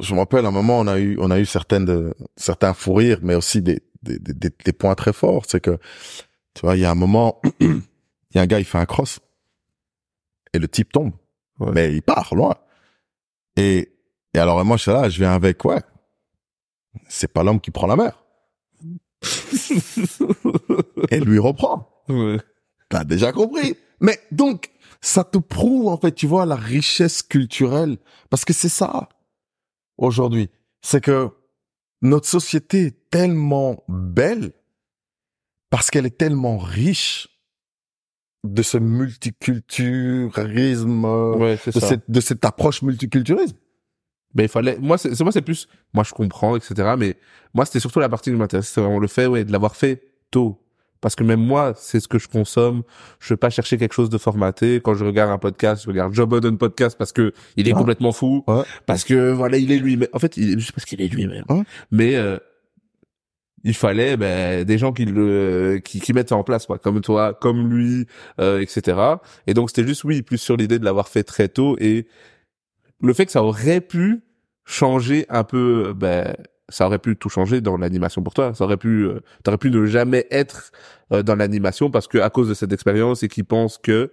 je 0.00 0.14
me 0.14 0.20
rappelle, 0.20 0.44
à 0.44 0.48
un 0.48 0.52
moment, 0.52 0.78
on 0.80 0.86
a 0.86 0.98
eu, 0.98 1.16
on 1.20 1.30
a 1.30 1.38
eu 1.38 1.46
certaines, 1.46 1.84
de, 1.84 2.14
certains 2.36 2.74
fous 2.74 2.94
rires, 2.94 3.18
mais 3.22 3.34
aussi 3.34 3.62
des, 3.62 3.82
des, 4.02 4.18
des, 4.18 4.50
des- 4.50 4.72
points 4.72 4.94
très 4.94 5.12
forts. 5.12 5.44
C'est 5.48 5.60
que, 5.60 5.78
tu 6.54 6.62
vois, 6.62 6.76
il 6.76 6.80
y 6.80 6.84
a 6.84 6.90
un 6.90 6.94
moment, 6.94 7.40
il 7.60 7.80
y 8.34 8.38
a 8.38 8.42
un 8.42 8.46
gars, 8.46 8.58
il 8.58 8.64
fait 8.64 8.78
un 8.78 8.86
cross. 8.86 9.20
Et 10.52 10.58
le 10.58 10.68
type 10.68 10.92
tombe. 10.92 11.12
Ouais. 11.58 11.70
Mais 11.72 11.94
il 11.94 12.02
part 12.02 12.34
loin. 12.34 12.54
Et, 13.56 13.92
et 14.34 14.38
alors, 14.38 14.62
moi, 14.64 14.76
je 14.76 14.82
suis 14.82 14.90
là, 14.92 15.08
je 15.08 15.18
viens 15.18 15.32
avec, 15.32 15.64
ouais. 15.64 15.80
C'est 17.08 17.32
pas 17.32 17.42
l'homme 17.42 17.60
qui 17.60 17.70
prend 17.70 17.86
la 17.86 17.96
mer. 17.96 18.22
Et 21.10 21.20
lui 21.20 21.38
reprend. 21.38 21.88
ouais. 22.08 22.38
T'as 22.88 23.04
déjà 23.04 23.32
compris. 23.32 23.76
Mais 24.00 24.18
donc, 24.30 24.70
ça 25.00 25.24
te 25.24 25.38
prouve, 25.38 25.88
en 25.88 25.96
fait, 25.98 26.12
tu 26.12 26.26
vois, 26.26 26.46
la 26.46 26.54
richesse 26.56 27.22
culturelle. 27.22 27.96
Parce 28.30 28.44
que 28.44 28.52
c'est 28.52 28.68
ça, 28.68 29.08
aujourd'hui. 29.98 30.48
C'est 30.82 31.00
que 31.02 31.28
notre 32.02 32.28
société 32.28 32.86
est 32.86 33.10
tellement 33.10 33.82
belle 33.88 34.52
parce 35.70 35.90
qu'elle 35.90 36.06
est 36.06 36.18
tellement 36.18 36.58
riche 36.58 37.28
de 38.44 38.62
ce 38.62 38.78
multiculturalisme, 38.78 41.04
Ouais, 41.04 41.58
de, 41.66 41.80
cette, 41.80 42.10
de 42.10 42.20
cette 42.20 42.44
approche 42.44 42.82
multiculturalisme. 42.82 43.56
Ben, 44.34 44.44
il 44.44 44.48
fallait, 44.48 44.78
moi, 44.78 44.98
c'est, 44.98 45.14
c'est- 45.14 45.22
moi, 45.24 45.32
c'est 45.32 45.42
plus, 45.42 45.66
moi, 45.94 46.04
je 46.04 46.12
comprends, 46.12 46.56
etc. 46.56 46.94
Mais 46.98 47.16
moi, 47.54 47.64
c'était 47.64 47.80
surtout 47.80 48.00
la 48.00 48.08
partie 48.08 48.30
qui 48.30 48.36
m'intéresse. 48.36 48.68
C'est 48.68 48.80
vraiment 48.80 48.98
le 48.98 49.08
fait, 49.08 49.26
ouais, 49.26 49.44
de 49.44 49.52
l'avoir 49.52 49.76
fait 49.76 50.02
tôt. 50.30 50.62
Parce 51.00 51.14
que 51.14 51.22
même 51.24 51.40
moi, 51.40 51.72
c'est 51.76 52.00
ce 52.00 52.08
que 52.08 52.18
je 52.18 52.28
consomme. 52.28 52.82
Je 53.20 53.34
vais 53.34 53.36
pas 53.38 53.50
chercher 53.50 53.76
quelque 53.78 53.92
chose 53.94 54.10
de 54.10 54.18
formaté. 54.18 54.80
Quand 54.82 54.94
je 54.94 55.04
regarde 55.04 55.30
un 55.30 55.38
podcast, 55.38 55.82
je 55.84 55.88
regarde 55.88 56.14
Joe 56.14 56.26
Budden 56.28 56.58
podcast 56.58 56.96
parce 56.98 57.12
que 57.12 57.32
il 57.56 57.68
est 57.68 57.72
Ouais. 57.72 57.78
complètement 57.78 58.12
fou. 58.12 58.44
Ouais. 58.46 58.62
Parce 58.86 59.04
que, 59.04 59.30
voilà, 59.32 59.58
il 59.58 59.70
est 59.72 59.78
lui-même. 59.78 60.08
En 60.12 60.18
fait, 60.18 60.36
il 60.36 60.54
est 60.54 60.58
juste 60.58 60.72
parce 60.72 60.84
qu'il 60.84 61.00
est 61.02 61.08
lui-même. 61.08 61.44
Mais, 61.90 62.16
euh, 62.16 62.38
il 63.64 63.74
fallait 63.74 64.16
ben, 64.16 64.64
des 64.64 64.78
gens 64.78 64.92
qui 64.92 65.06
le 65.06 65.80
qui, 65.84 65.98
qui 66.00 66.12
mettent 66.12 66.28
ça 66.28 66.36
en 66.36 66.44
place 66.44 66.66
quoi 66.66 66.78
comme 66.78 67.00
toi 67.00 67.34
comme 67.34 67.68
lui 67.68 68.06
euh, 68.40 68.60
etc 68.60 68.96
et 69.48 69.54
donc 69.54 69.70
c'était 69.70 69.86
juste 69.88 70.04
oui 70.04 70.22
plus 70.22 70.38
sur 70.38 70.56
l'idée 70.56 70.78
de 70.78 70.84
l'avoir 70.84 71.08
fait 71.08 71.24
très 71.24 71.48
tôt 71.48 71.76
et 71.80 72.06
le 73.00 73.12
fait 73.12 73.26
que 73.26 73.32
ça 73.32 73.42
aurait 73.42 73.80
pu 73.80 74.20
changer 74.66 75.26
un 75.30 75.42
peu 75.42 75.94
ben 75.96 76.36
ça 76.68 76.86
aurait 76.86 76.98
pu 76.98 77.16
tout 77.16 77.28
changer 77.28 77.60
dans 77.60 77.76
l'animation 77.76 78.22
pour 78.22 78.34
toi 78.34 78.54
ça 78.54 78.64
aurait 78.64 78.76
pu 78.76 79.04
euh, 79.04 79.20
t'aurais 79.44 79.58
pu 79.58 79.70
ne 79.70 79.86
jamais 79.86 80.26
être 80.30 80.72
euh, 81.12 81.22
dans 81.22 81.36
l'animation 81.36 81.90
parce 81.90 82.08
que 82.08 82.18
à 82.18 82.30
cause 82.30 82.48
de 82.48 82.54
cette 82.54 82.72
expérience 82.72 83.22
et 83.22 83.28
qui 83.28 83.42
pensent 83.42 83.78
que 83.78 84.12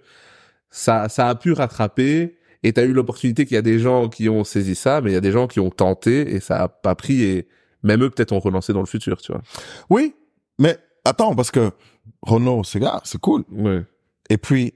ça 0.70 1.08
ça 1.08 1.28
a 1.28 1.34
pu 1.34 1.52
rattraper 1.52 2.38
et 2.62 2.72
t'as 2.72 2.84
eu 2.84 2.92
l'opportunité 2.92 3.44
qu'il 3.44 3.54
y 3.54 3.58
a 3.58 3.62
des 3.62 3.78
gens 3.78 4.08
qui 4.08 4.28
ont 4.28 4.44
saisi 4.44 4.74
ça 4.74 5.00
mais 5.00 5.10
il 5.10 5.14
y 5.14 5.18
a 5.18 5.20
des 5.20 5.32
gens 5.32 5.46
qui 5.46 5.60
ont 5.60 5.70
tenté 5.70 6.34
et 6.34 6.40
ça 6.40 6.62
a 6.62 6.68
pas 6.68 6.94
pris 6.94 7.22
et 7.22 7.48
même 7.82 8.02
eux 8.02 8.10
peut-être 8.10 8.32
ont 8.32 8.40
relancé 8.40 8.72
dans 8.72 8.80
le 8.80 8.86
futur 8.86 9.20
tu 9.20 9.32
vois 9.32 9.42
Oui, 9.90 10.14
mais 10.58 10.78
attends, 11.04 11.34
parce 11.34 11.50
que 11.50 11.70
Renault, 12.22 12.64
c'est 12.64 12.80
gars, 12.80 13.00
c'est 13.04 13.20
cool. 13.20 13.44
ouais 13.50 13.84
Et 14.30 14.38
puis, 14.38 14.74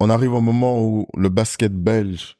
on 0.00 0.10
arrive 0.10 0.32
au 0.32 0.40
moment 0.40 0.82
où 0.82 1.06
le 1.16 1.28
basket 1.28 1.72
belge 1.72 2.36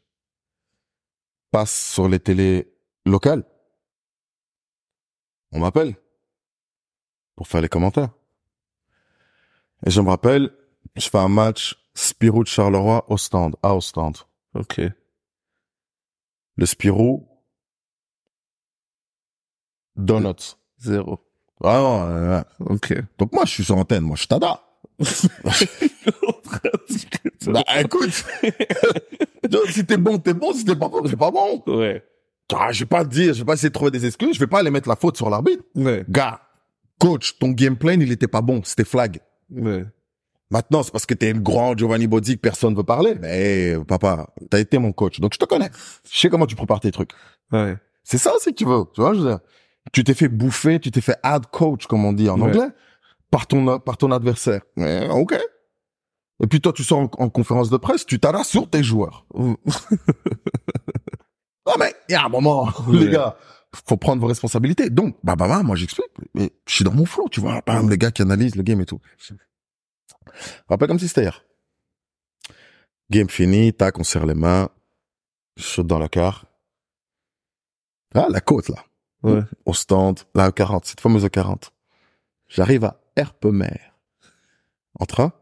passe 1.51 1.93
sur 1.93 2.09
les 2.09 2.21
télés 2.21 2.73
locales. 3.05 3.45
On 5.53 5.61
m'appelle 5.61 5.95
pour 7.35 7.47
faire 7.49 7.61
les 7.61 7.69
commentaires. 7.69 8.11
Et 9.87 9.91
je 9.91 10.01
me 10.01 10.09
rappelle, 10.09 10.51
je 10.97 11.09
fais 11.09 11.19
un 11.19 11.29
match 11.29 11.77
Spirou 11.95 12.43
de 12.45 12.49
Charleroi 12.49 13.05
au 13.09 13.17
stand, 13.17 13.57
à 13.63 13.79
stand. 13.81 14.17
ok 14.55 14.81
Le 16.57 16.67
Spirou, 16.67 17.29
Donuts. 19.97 20.57
zéro 20.79 21.21
Ah, 21.63 21.79
euh, 22.09 22.43
ok 22.61 22.95
donc 23.19 23.33
moi, 23.33 23.45
je 23.47 23.51
suis 23.51 23.65
sur 23.65 23.77
antenne, 23.77 24.05
moi, 24.05 24.17
je 24.17 24.27
tada. 24.27 24.63
Bah, 27.47 27.63
écoute. 27.79 28.11
Si 29.71 29.87
t'es 29.87 29.97
bon, 29.97 30.19
t'es 30.19 30.35
bon. 30.35 30.53
Si 30.53 30.65
t'es 30.65 30.75
pas 30.75 30.89
bon, 30.89 31.03
t'es 31.03 31.17
pas 31.17 31.31
bon. 31.31 31.63
ouais 31.69 32.05
Ah, 32.55 32.71
je 32.73 32.81
vais 32.81 32.87
pas 32.87 33.05
dire, 33.05 33.35
je 33.35 33.41
vais 33.41 33.45
pas 33.45 33.55
essayer 33.55 33.71
de 33.71 33.75
trouver 33.75 33.91
des 33.91 34.07
excuses. 34.07 34.35
Je 34.35 34.41
vais 34.41 34.47
pas 34.47 34.61
aller 34.61 34.71
mettre 34.71 34.89
la 34.89 34.97
faute 34.97 35.17
sur 35.17 35.29
l'arbitre. 35.31 35.65
ouais 35.75 36.05
Gars, 36.09 36.41
coach, 37.01 37.39
ton 37.39 37.51
game 37.51 37.77
plan, 37.77 37.99
il 38.01 38.13
était 38.13 38.29
pas 38.29 38.41
bon. 38.43 38.61
C'était 38.65 38.85
flag. 38.85 39.21
ouais 39.51 39.85
Maintenant, 40.51 40.85
c'est 40.85 40.93
parce 40.93 41.07
que 41.07 41.15
t'es 41.15 41.33
le 41.33 41.41
grand 41.41 41.77
Giovanni 41.77 42.07
Bozzi 42.07 42.37
que 42.37 42.41
personne 42.41 42.75
veut 42.77 42.85
parler. 42.85 43.17
Mais, 43.21 43.75
papa, 43.89 44.29
t'as 44.49 44.61
été 44.61 44.79
mon 44.79 44.93
coach. 44.93 45.19
Donc, 45.19 45.35
je 45.35 45.39
te 45.41 45.45
connais. 45.45 45.71
Je 46.09 46.17
sais 46.21 46.29
comment 46.31 46.47
tu 46.47 46.55
prépares 46.55 46.79
tes 46.79 46.93
trucs. 46.93 47.11
ouais 47.51 47.77
C'est 48.05 48.19
ça 48.19 48.33
aussi 48.33 48.51
que 48.51 48.55
tu 48.59 48.65
veux. 48.65 48.85
Tu 48.95 49.01
vois, 49.01 49.13
je 49.15 49.19
veux 49.21 49.29
dire. 49.29 49.41
Tu 49.93 50.05
t'es 50.05 50.15
fait 50.15 50.29
bouffer, 50.29 50.79
tu 50.79 50.93
t'es 50.93 51.01
fait 51.01 51.17
ad 51.25 51.47
coach, 51.51 51.87
comme 51.89 52.05
on 52.05 52.13
dit 52.13 52.29
en 52.31 52.37
Ouais. 52.41 52.45
anglais, 52.49 52.69
par 53.33 53.49
ton, 53.49 53.81
par 53.81 53.97
ton 53.97 54.13
adversaire. 54.13 54.61
Mais, 54.77 55.09
ok. 55.11 55.37
Et 56.45 56.47
puis 56.47 56.61
toi, 56.61 56.73
tu 56.73 56.85
sors 56.85 57.01
en, 57.01 57.11
en 57.19 57.29
conférence 57.29 57.69
de 57.71 57.77
presse, 57.77 58.07
tu 58.07 58.21
t'arrases 58.21 58.47
sur 58.47 58.71
tes 58.71 58.85
joueurs. 58.85 59.27
Ah 61.67 61.75
mais 61.79 61.95
il 62.09 62.13
y 62.13 62.15
a 62.15 62.25
un 62.25 62.29
moment, 62.29 62.69
les 62.93 63.11
gars, 63.11 63.37
faut 63.87 63.97
prendre 63.97 64.21
vos 64.23 64.29
responsabilités. 64.29 64.91
Donc, 64.91 65.17
bah 65.25 65.37
bah 65.37 65.49
bah, 65.49 65.63
moi 65.63 65.77
j'explique. 65.77 66.11
Mais 66.35 66.51
je 66.67 66.75
suis 66.75 66.85
dans 66.85 66.93
mon 66.93 67.05
flow, 67.07 67.29
tu 67.29 67.41
vois. 67.41 67.61
Bam, 67.67 67.91
les 67.91 67.99
gars 67.99 68.11
qui 68.11 68.23
analysent 68.23 68.57
le 68.57 68.63
game 68.63 68.81
et 68.81 68.87
tout. 68.87 69.01
Rappelle 70.69 70.89
comme 70.89 70.99
si 70.99 71.09
c'était 71.09 71.23
hier. 71.23 71.45
Game 73.11 73.29
fini, 73.29 73.73
tac, 73.73 73.99
on 73.99 74.05
serre 74.05 74.27
les 74.27 74.35
mains, 74.35 74.69
je 75.57 75.63
saute 75.63 75.87
dans 75.87 75.99
la 75.99 76.09
car. 76.09 76.47
Ah, 78.15 78.27
la 78.31 78.41
côte 78.41 78.69
là, 78.69 78.85
ouais 79.23 79.43
au 79.65 79.75
stand, 79.75 80.21
la 80.35 80.51
40, 80.51 80.85
cette 80.87 81.01
fameuse 81.01 81.29
40. 81.29 81.73
J'arrive 82.49 82.85
à 82.85 83.01
Erpemer. 83.17 83.81
En 84.99 85.05
train, 85.05 85.33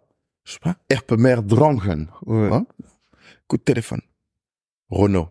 je 0.45 0.53
sais 0.53 0.59
pas, 0.59 0.77
Erpemer 0.89 1.37
Drangen. 1.43 2.09
ouais 2.27 2.53
Hein 2.53 2.66
coup 3.47 3.57
de 3.57 3.62
téléphone. 3.62 4.01
Renault. 4.91 5.29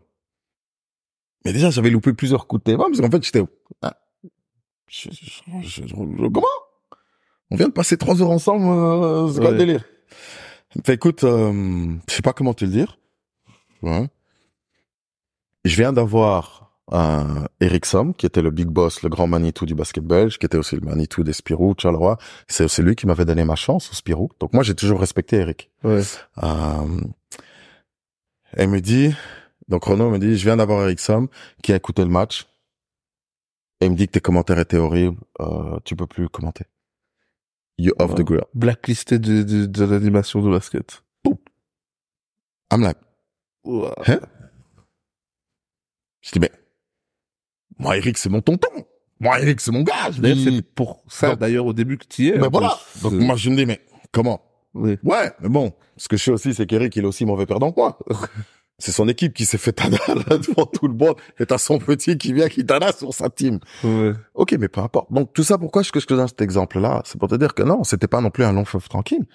Mais 1.45 1.53
déjà, 1.53 1.69
j'avais 1.69 1.89
loupé 1.89 2.13
plusieurs 2.13 2.47
coups 2.47 2.61
de 2.61 2.63
téléphone 2.65 2.87
parce 2.91 3.01
qu'en 3.01 3.11
fait, 3.11 3.23
j'étais... 3.23 3.43
Ah, 3.81 3.97
je- 4.87 5.09
je- 5.11 5.41
je- 5.61 5.81
je- 5.83 5.87
je- 5.87 6.27
comment? 6.27 6.47
On 7.51 7.55
vient 7.55 7.67
de 7.67 7.73
passer 7.73 7.97
trois 7.97 8.21
heures 8.21 8.29
ensemble, 8.31 8.65
euh, 8.65 9.31
c'est 9.31 9.41
quoi 9.41 9.51
le 9.51 9.57
délire? 9.57 9.83
Il 10.75 10.79
me 10.79 10.83
fait, 10.83 10.93
écoute, 10.93 11.23
euh, 11.23 11.93
je 12.09 12.13
sais 12.13 12.21
pas 12.21 12.33
comment 12.33 12.53
te 12.53 12.65
le 12.65 12.71
dire. 12.71 12.97
Ouais. 13.81 14.07
Je 15.65 15.75
viens 15.75 15.93
d'avoir 15.93 16.71
un 16.91 17.45
Eric 17.61 17.85
Somme, 17.85 18.13
qui 18.13 18.25
était 18.25 18.41
le 18.41 18.49
big 18.51 18.67
boss, 18.67 19.03
le 19.03 19.09
grand 19.09 19.27
Manitou 19.27 19.65
du 19.65 19.75
basket 19.75 20.03
belge, 20.03 20.37
qui 20.39 20.45
était 20.45 20.57
aussi 20.57 20.75
le 20.75 20.81
Manitou 20.81 21.23
des 21.23 21.31
Spirou, 21.33 21.73
Charleroi. 21.77 22.17
C'est 22.47 22.67
c'est 22.67 22.81
lui 22.81 22.95
qui 22.95 23.05
m'avait 23.07 23.23
donné 23.25 23.43
ma 23.45 23.55
chance 23.55 23.89
au 23.91 23.93
Spirou. 23.93 24.29
Donc 24.39 24.53
moi, 24.53 24.63
j'ai 24.63 24.75
toujours 24.75 24.99
respecté 24.99 25.37
Eric. 25.37 25.69
ouais 25.83 26.01
Euh, 26.43 27.01
elle 28.53 28.69
me 28.69 28.81
dit, 28.81 29.13
donc 29.68 29.86
Renaud 29.86 30.09
me 30.09 30.20
dit, 30.20 30.38
je 30.38 30.43
viens 30.43 30.57
d'avoir 30.57 30.84
Eric 30.84 30.99
Somme 30.99 31.28
qui 31.61 31.74
a 31.74 31.76
écouté 31.76 32.03
le 32.03 32.09
match. 32.09 32.47
Et 33.82 33.86
il 33.86 33.91
me 33.91 33.97
dit 33.97 34.07
que 34.07 34.14
tes 34.14 34.22
commentaires 34.22 34.59
étaient 34.59 34.78
horribles, 34.78 35.18
euh, 35.41 35.78
tu 35.84 35.95
peux 35.95 36.07
plus 36.07 36.30
commenter. 36.30 36.66
You 37.78 37.93
off 37.99 38.16
the 38.16 38.22
grill. 38.22 38.45
blacklisté 38.53 39.18
de, 39.20 39.41
de, 39.41 39.66
de 39.66 39.84
l'animation 39.84 40.41
de 40.41 40.49
basket 40.49 41.03
I'm 42.72 42.82
like. 42.82 42.97
Hein? 44.07 44.20
Je 46.22 46.32
dis, 46.32 46.39
mais, 46.39 46.51
moi, 47.78 47.97
Eric, 47.97 48.18
c'est 48.18 48.30
mon 48.30 48.41
tonton. 48.41 48.68
Moi, 49.20 49.39
Eric, 49.41 49.61
c'est 49.61 49.72
mon 49.72 49.84
gars. 49.84 50.09
D'ailleurs, 50.18 50.38
c'est 50.43 50.61
pour 50.61 51.03
ça, 51.07 51.36
d'ailleurs, 51.36 51.66
au 51.66 51.74
début 51.74 51.97
que 51.97 52.05
tu 52.05 52.24
y 52.24 52.30
es. 52.30 52.38
mais 52.38 52.47
voilà. 52.51 52.78
Donc, 53.01 53.14
moi, 53.14 53.36
je 53.36 53.49
me 53.49 53.55
dis, 53.55 53.66
mais 53.66 53.82
comment? 54.11 54.41
oui. 54.74 54.97
Ouais, 55.03 55.32
mais 55.39 55.49
bon. 55.49 55.74
Ce 55.97 56.07
que 56.07 56.18
je 56.18 56.24
sais 56.24 56.32
aussi, 56.32 56.53
c'est 56.55 56.66
qu'Eric, 56.66 56.95
il 56.95 57.03
est 57.03 57.07
aussi 57.07 57.26
mauvais 57.26 57.45
perdant 57.45 57.72
que 57.72 57.80
moi. 57.80 57.99
C'est 58.80 58.91
son 58.91 59.07
équipe 59.07 59.34
qui 59.34 59.45
s'est 59.45 59.57
fait 59.57 59.71
tada 59.71 59.97
là 60.07 60.38
devant 60.38 60.65
tout 60.65 60.88
le 60.88 60.95
monde. 60.95 61.15
Et 61.39 61.45
t'as 61.45 61.57
son 61.57 61.80
petit 61.80 62.17
qui 62.17 62.34
vient 62.34 62.49
qui 62.49 62.65
tada 62.65 62.91
sur 62.91 63.13
sa 63.13 63.30
team. 63.30 63.59
Ouais. 63.84 64.13
Ok, 64.34 64.53
mais 64.59 64.67
peu 64.67 64.82
importe. 64.82 65.11
Donc, 65.11 65.34
tout 65.34 65.43
ça, 65.43 65.57
pourquoi 65.57 65.82
est-ce 65.82 65.91
que 65.91 65.99
je 65.99 66.07
te 66.07 66.13
donne 66.13 66.28
cet 66.28 66.41
exemple-là? 66.41 67.01
C'est 67.05 67.19
pour 67.19 67.30
te 67.30 67.36
dire 67.36 67.53
que 67.53 67.63
non, 67.63 67.84
c'était 67.84 68.07
pas 68.07 68.21
non 68.21 68.32
plus 68.32 68.43
un 68.43 68.53
long 68.53 68.65
fleuve 68.65 68.89
tranquille. 68.89 69.26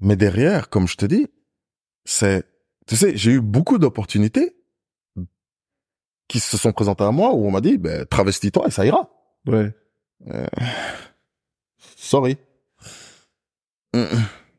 Mais 0.00 0.16
derrière, 0.16 0.68
comme 0.68 0.88
je 0.88 0.96
te 0.96 1.06
dis, 1.06 1.26
c'est, 2.04 2.44
tu 2.86 2.96
sais, 2.96 3.16
j'ai 3.16 3.32
eu 3.32 3.40
beaucoup 3.40 3.78
d'opportunités 3.78 4.56
qui 6.28 6.40
se 6.40 6.56
sont 6.56 6.72
présentées 6.72 7.04
à 7.04 7.10
moi 7.10 7.34
où 7.34 7.46
on 7.46 7.50
m'a 7.50 7.60
dit, 7.60 7.78
ben, 7.78 8.06
travestis-toi 8.06 8.68
et 8.68 8.70
ça 8.70 8.86
ira. 8.86 9.10
Ouais. 9.46 9.72
Sorry. 11.96 12.36
Mm. 13.94 14.04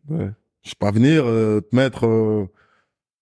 Ouais. 0.09 0.31
Je 0.61 0.69
vais 0.69 0.75
pas 0.79 0.91
venir 0.91 1.25
euh, 1.25 1.61
te 1.61 1.75
mettre 1.75 2.05
euh, 2.05 2.47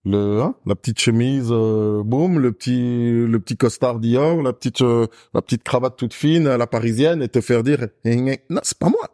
le 0.03 0.41
hein, 0.41 0.55
la 0.65 0.75
petite 0.75 0.99
chemise 0.99 1.49
euh, 1.51 2.01
boum, 2.03 2.39
le 2.39 2.51
petit 2.51 3.11
le 3.27 3.39
petit 3.39 3.55
costard 3.55 3.99
Dior, 3.99 4.41
la 4.41 4.53
petite 4.53 4.81
euh, 4.81 5.07
la 5.33 5.41
petite 5.41 5.63
cravate 5.63 5.95
toute 5.97 6.13
fine 6.13 6.47
à 6.47 6.57
la 6.57 6.67
parisienne 6.67 7.21
et 7.21 7.29
te 7.29 7.41
faire 7.41 7.63
dire 7.63 7.87
Eh, 8.03 8.13
eh, 8.13 8.39
non, 8.49 8.61
c'est 8.63 8.77
pas 8.77 8.89
moi. 8.89 9.09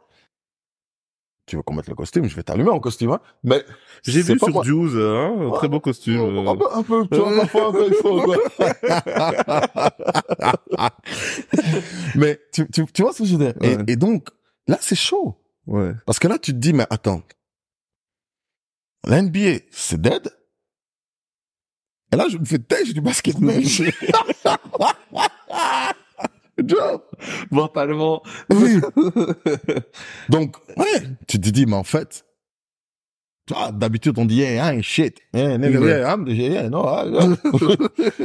Tu 1.45 1.55
veux 1.55 1.61
qu'on 1.61 1.75
mette 1.75 1.87
le 1.87 1.95
costume, 1.95 2.25
je 2.25 2.35
vais 2.35 2.43
t'allumer 2.43 2.71
en 2.71 2.79
costume 2.79 3.11
hein. 3.11 3.21
Mais 3.43 3.63
J'ai 4.03 4.21
vu 4.21 4.37
sur. 4.37 4.63
Juice, 4.63 4.95
hein, 4.95 5.47
un 5.47 5.51
très 5.51 5.69
beau 5.69 5.79
costume. 5.79 6.19
Un 6.19 6.45
euh. 6.45 6.55
peu, 6.55 6.65
un 6.73 6.83
peu, 6.83 7.07
tu 7.07 7.17
vois, 7.19 7.35
parfois 7.37 7.67
un 7.67 7.71
peu, 7.71 7.87
il 7.87 7.93
faut, 7.93 8.21
quoi. 8.21 8.37
Mais 12.15 12.39
tu, 12.51 12.67
tu, 12.69 12.85
tu 12.85 13.01
vois 13.01 13.13
ce 13.13 13.19
que 13.19 13.25
je 13.25 13.37
veux 13.37 13.45
dire? 13.45 13.53
Ouais. 13.61 13.77
et, 13.87 13.93
et 13.93 13.95
donc, 13.95 14.27
là, 14.67 14.77
c'est 14.81 14.97
chaud. 14.97 15.37
Ouais. 15.67 15.93
Parce 16.05 16.19
que 16.19 16.27
là, 16.27 16.37
tu 16.37 16.51
te 16.51 16.57
dis, 16.57 16.73
mais 16.73 16.85
attends, 16.89 17.21
la 19.05 19.21
NBA, 19.21 19.59
c'est 19.71 20.01
dead? 20.01 20.29
Et 22.11 22.15
là, 22.15 22.27
je 22.29 22.37
me 22.37 22.45
fais 22.45 22.59
têche 22.59 22.93
du 22.93 23.01
basket 23.01 23.39
vois 26.75 27.03
Mentalement. 27.51 28.23
Oui. 28.49 28.79
Donc, 30.29 30.57
ouais, 30.77 31.03
tu 31.27 31.39
te 31.39 31.49
dis, 31.49 31.65
mais 31.65 31.75
en 31.75 31.83
fait, 31.83 32.25
d'habitude, 33.73 34.17
on 34.17 34.25
dit, 34.25 34.41
hey, 34.41 34.57
hein, 34.59 34.81
shit. 34.81 35.19
Hey, 35.33 35.57
Ouais. 35.57 36.03
hey, 36.31 36.69
no, 36.69 36.83
ah, 36.85 37.05
ah. 37.07 37.27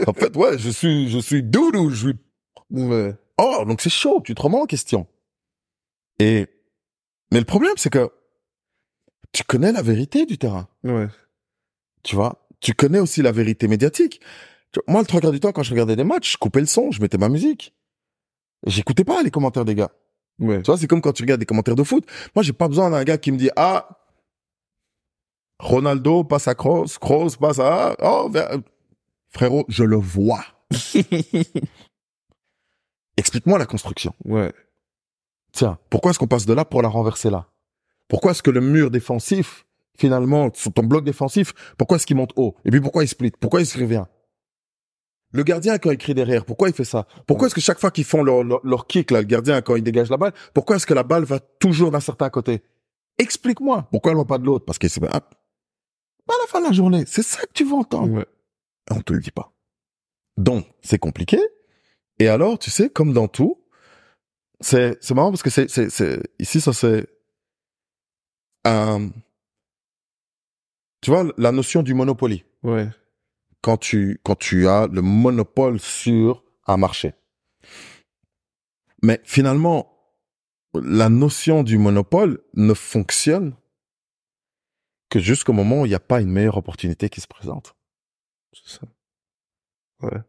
en 0.07 0.12
fait, 0.12 0.37
ouais, 0.37 0.59
je 0.59 0.70
suis, 0.70 1.11
je 1.11 1.18
suis 1.18 1.43
doudou, 1.43 1.91
je 1.91 1.97
suis 2.07 2.16
Ouais. 2.70 3.14
Oh, 3.39 3.64
donc 3.66 3.80
c'est 3.83 3.91
chaud, 3.91 4.22
tu 4.24 4.35
te 4.35 4.41
remets 4.43 4.59
en 4.61 4.66
question. 4.66 5.07
Et, 6.18 6.47
mais 7.30 7.39
le 7.39 7.45
problème, 7.45 7.74
c'est 7.76 7.91
que 7.91 8.11
tu 9.33 9.45
connais 9.45 9.72
la 9.72 9.83
vérité 9.83 10.24
du 10.26 10.39
terrain, 10.39 10.68
Ouais. 10.85 11.09
tu 12.03 12.16
vois? 12.16 12.41
Tu 12.63 12.75
connais 12.75 13.01
aussi 13.01 13.21
la 13.23 13.33
vérité 13.33 13.67
médiatique. 13.69 14.21
Moi, 14.87 15.01
le 15.01 15.07
trois 15.07 15.21
quarts 15.21 15.33
du 15.33 15.41
temps, 15.41 15.53
quand 15.53 15.65
je 15.65 15.71
regardais 15.73 15.97
des 15.97 16.05
matchs, 16.05 16.33
je 16.33 16.39
coupais 16.39 16.61
le 16.61 16.67
son, 16.67 16.91
je 16.93 17.03
mettais 17.03 17.19
ma 17.19 17.29
musique. 17.29 17.75
J'écoutais 18.67 19.05
pas 19.05 19.23
les 19.23 19.31
commentaires 19.31 19.65
des 19.65 19.75
gars. 19.75 19.91
Ouais. 20.39 20.63
Tu 20.63 20.67
vois, 20.67 20.79
c'est 20.79 20.87
comme 20.87 21.03
quand 21.03 21.13
tu 21.13 21.25
regardes 21.25 21.41
des 21.41 21.47
commentaires 21.47 21.75
de 21.75 21.83
foot. 21.83 22.07
Moi, 22.35 22.43
j'ai 22.43 22.53
pas 22.53 22.69
besoin 22.69 22.89
d'un 22.89 23.03
gars 23.05 23.19
qui 23.19 23.33
me 23.33 23.37
dit, 23.37 23.51
ah, 23.57 23.99
Ronaldo 25.59 26.25
passe 26.25 26.49
à 26.49 26.55
Kroos, 26.55 26.99
Kroos 27.01 27.37
passe 27.39 27.59
à, 27.59 27.97
oh, 28.01 28.31
frérot, 29.29 29.65
je 29.69 29.85
le 29.85 29.97
vois. 29.97 30.45
Explique-moi 33.17 33.59
la 33.59 33.67
construction. 33.67 34.15
Ouais. 34.25 34.53
Tiens, 35.53 35.79
pourquoi 35.91 36.13
est-ce 36.13 36.19
qu'on 36.19 36.29
passe 36.29 36.47
de 36.47 36.55
là 36.55 36.65
pour 36.65 36.81
la 36.83 36.89
renverser 36.89 37.29
là? 37.29 37.49
Pourquoi 38.09 38.31
est-ce 38.31 38.43
que 38.43 38.51
le 38.51 38.61
mur 38.61 38.91
défensif, 38.91 39.67
finalement, 39.99 40.51
sur 40.55 40.72
ton 40.72 40.82
bloc 40.82 41.05
défensif, 41.05 41.53
pourquoi 41.76 41.97
est-ce 41.97 42.07
qu'il 42.07 42.16
monte 42.16 42.32
haut? 42.36 42.57
Et 42.64 42.70
puis 42.70 42.80
pourquoi 42.80 43.05
il 43.05 43.09
split? 43.09 43.32
Pourquoi 43.40 43.61
il 43.61 43.66
se 43.66 43.78
revient? 43.78 44.05
Le 45.32 45.43
gardien, 45.45 45.78
quand 45.78 45.90
il 45.90 45.99
crie 45.99 46.14
derrière, 46.14 46.45
pourquoi 46.45 46.68
il 46.68 46.74
fait 46.74 46.84
ça? 46.84 47.07
Pourquoi 47.26 47.47
est-ce 47.47 47.55
que 47.55 47.61
chaque 47.61 47.80
fois 47.80 47.90
qu'ils 47.90 48.05
font 48.05 48.22
leur, 48.22 48.45
leur, 48.45 48.61
leur 48.64 48.86
kick, 48.86 49.11
là, 49.11 49.20
le 49.20 49.26
gardien, 49.26 49.62
quand 49.62 49.76
il 49.76 49.82
dégage 49.82 50.11
la 50.11 50.18
balle, 50.18 50.32
pourquoi 50.53 50.76
est-ce 50.76 50.86
que 50.86 50.95
la 50.95 51.05
balle 51.05 51.24
va 51.24 51.40
toujours 51.40 51.90
d'un 51.90 52.01
certain 52.01 52.28
côté? 52.28 52.62
Explique-moi. 53.18 53.88
Pourquoi 53.90 54.12
elle 54.12 54.18
va 54.18 54.26
pas 54.26 54.38
de 54.38 54.45
l'autre? 54.45 54.64
Parce 54.66 54.78
que 54.78 54.88
c'est... 54.88 55.03
Ah, 55.11 55.22
à 56.28 56.38
la 56.40 56.47
fin 56.49 56.61
de 56.61 56.66
la 56.66 56.72
journée, 56.72 57.05
c'est 57.07 57.22
ça 57.22 57.43
que 57.43 57.53
tu 57.53 57.64
veux 57.64 57.74
entendre. 57.74 58.12
Ouais. 58.12 58.26
Et 58.90 58.95
on 58.95 59.01
te 59.01 59.12
le 59.12 59.20
dit 59.20 59.30
pas. 59.30 59.53
Donc, 60.36 60.66
c'est 60.82 60.99
compliqué. 60.99 61.38
Et 62.18 62.28
alors, 62.28 62.59
tu 62.59 62.70
sais, 62.70 62.88
comme 62.90 63.12
dans 63.12 63.28
tout, 63.28 63.62
c'est, 64.61 64.97
c'est 65.01 65.14
marrant 65.14 65.30
parce 65.30 65.43
que 65.43 65.51
c'est, 65.51 65.68
c'est, 65.68 65.90
c'est, 65.90 66.22
ici, 66.38 66.61
ça 66.61 66.72
c'est, 66.72 67.07
euh, 68.66 69.09
tu 71.03 71.11
vois, 71.11 71.27
la 71.37 71.53
notion 71.53 71.83
du 71.83 71.93
monopoly. 71.95 72.45
Ouais. 72.63 72.89
Quand 73.61 73.77
tu, 73.77 74.19
quand 74.25 74.35
tu 74.37 74.67
as 74.69 74.87
le 74.87 75.03
monopole 75.03 75.79
sur 75.79 76.43
un 76.67 76.77
marché. 76.79 77.13
Mais 79.03 79.21
finalement, 79.25 79.89
la 80.75 81.09
notion 81.09 81.63
du 81.63 81.77
monopole 81.79 82.41
ne 82.55 82.73
fonctionne 82.75 83.55
que 85.11 85.19
jusqu'au 85.21 85.53
moment 85.53 85.83
où 85.83 85.87
il 85.87 85.91
n'y 85.91 85.95
a 85.95 86.01
pas 86.01 86.21
une 86.23 86.31
meilleure 86.31 86.57
opportunité 86.57 87.09
qui 87.11 87.21
se 87.21 87.27
présente. 87.29 87.77
C'est 88.53 88.79
ça. 88.81 88.87
Ouais. 90.03 90.21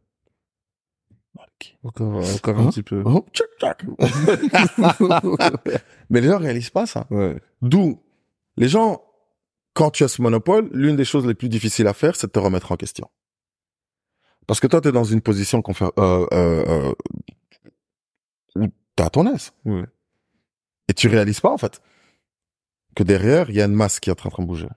Encore, 1.84 2.16
encore 2.36 2.60
un 2.60 2.68
Hein? 2.68 2.70
petit 2.70 2.84
peu. 2.84 3.02
Oh, 3.06 3.26
tchac, 3.34 3.48
tchac. 3.60 3.84
Mais 6.10 6.22
les 6.22 6.28
gens 6.28 6.38
réalisent 6.38 6.70
pas 6.70 6.86
ça. 6.86 7.08
Ouais. 7.10 7.42
D'où 7.62 8.02
les 8.58 8.68
gens, 8.68 9.04
quand 9.74 9.92
tu 9.92 10.04
as 10.04 10.08
ce 10.08 10.22
monopole, 10.22 10.70
l'une 10.72 10.96
des 10.96 11.06
choses 11.06 11.26
les 11.26 11.34
plus 11.34 11.50
difficiles 11.50 11.88
à 11.88 11.94
faire, 11.94 12.16
c'est 12.16 12.28
de 12.28 12.32
te 12.32 12.40
remettre 12.40 12.72
en 12.72 12.78
question. 12.78 13.10
Parce 14.48 14.60
que 14.60 14.68
toi, 14.68 14.82
tu 14.82 14.90
es 14.90 14.92
dans 14.92 15.04
une 15.04 15.22
position 15.22 15.62
qu'on 15.62 15.74
fait, 15.74 15.86
euh, 15.98 16.28
euh, 16.34 16.66
euh, 16.68 16.94
où 18.56 18.68
t'es 18.96 19.04
à 19.04 19.10
ton 19.10 19.34
aise. 19.34 19.52
Et 20.88 20.94
tu 20.94 21.08
réalises 21.08 21.40
pas, 21.40 21.52
en 21.52 21.58
fait, 21.58 21.82
que 22.96 23.04
derrière, 23.04 23.50
il 23.50 23.56
y 23.56 23.62
a 23.62 23.66
une 23.66 23.74
masse 23.74 24.00
qui 24.00 24.10
est 24.10 24.26
en 24.26 24.30
train 24.30 24.44
de 24.44 24.48
bouger. 24.48 24.68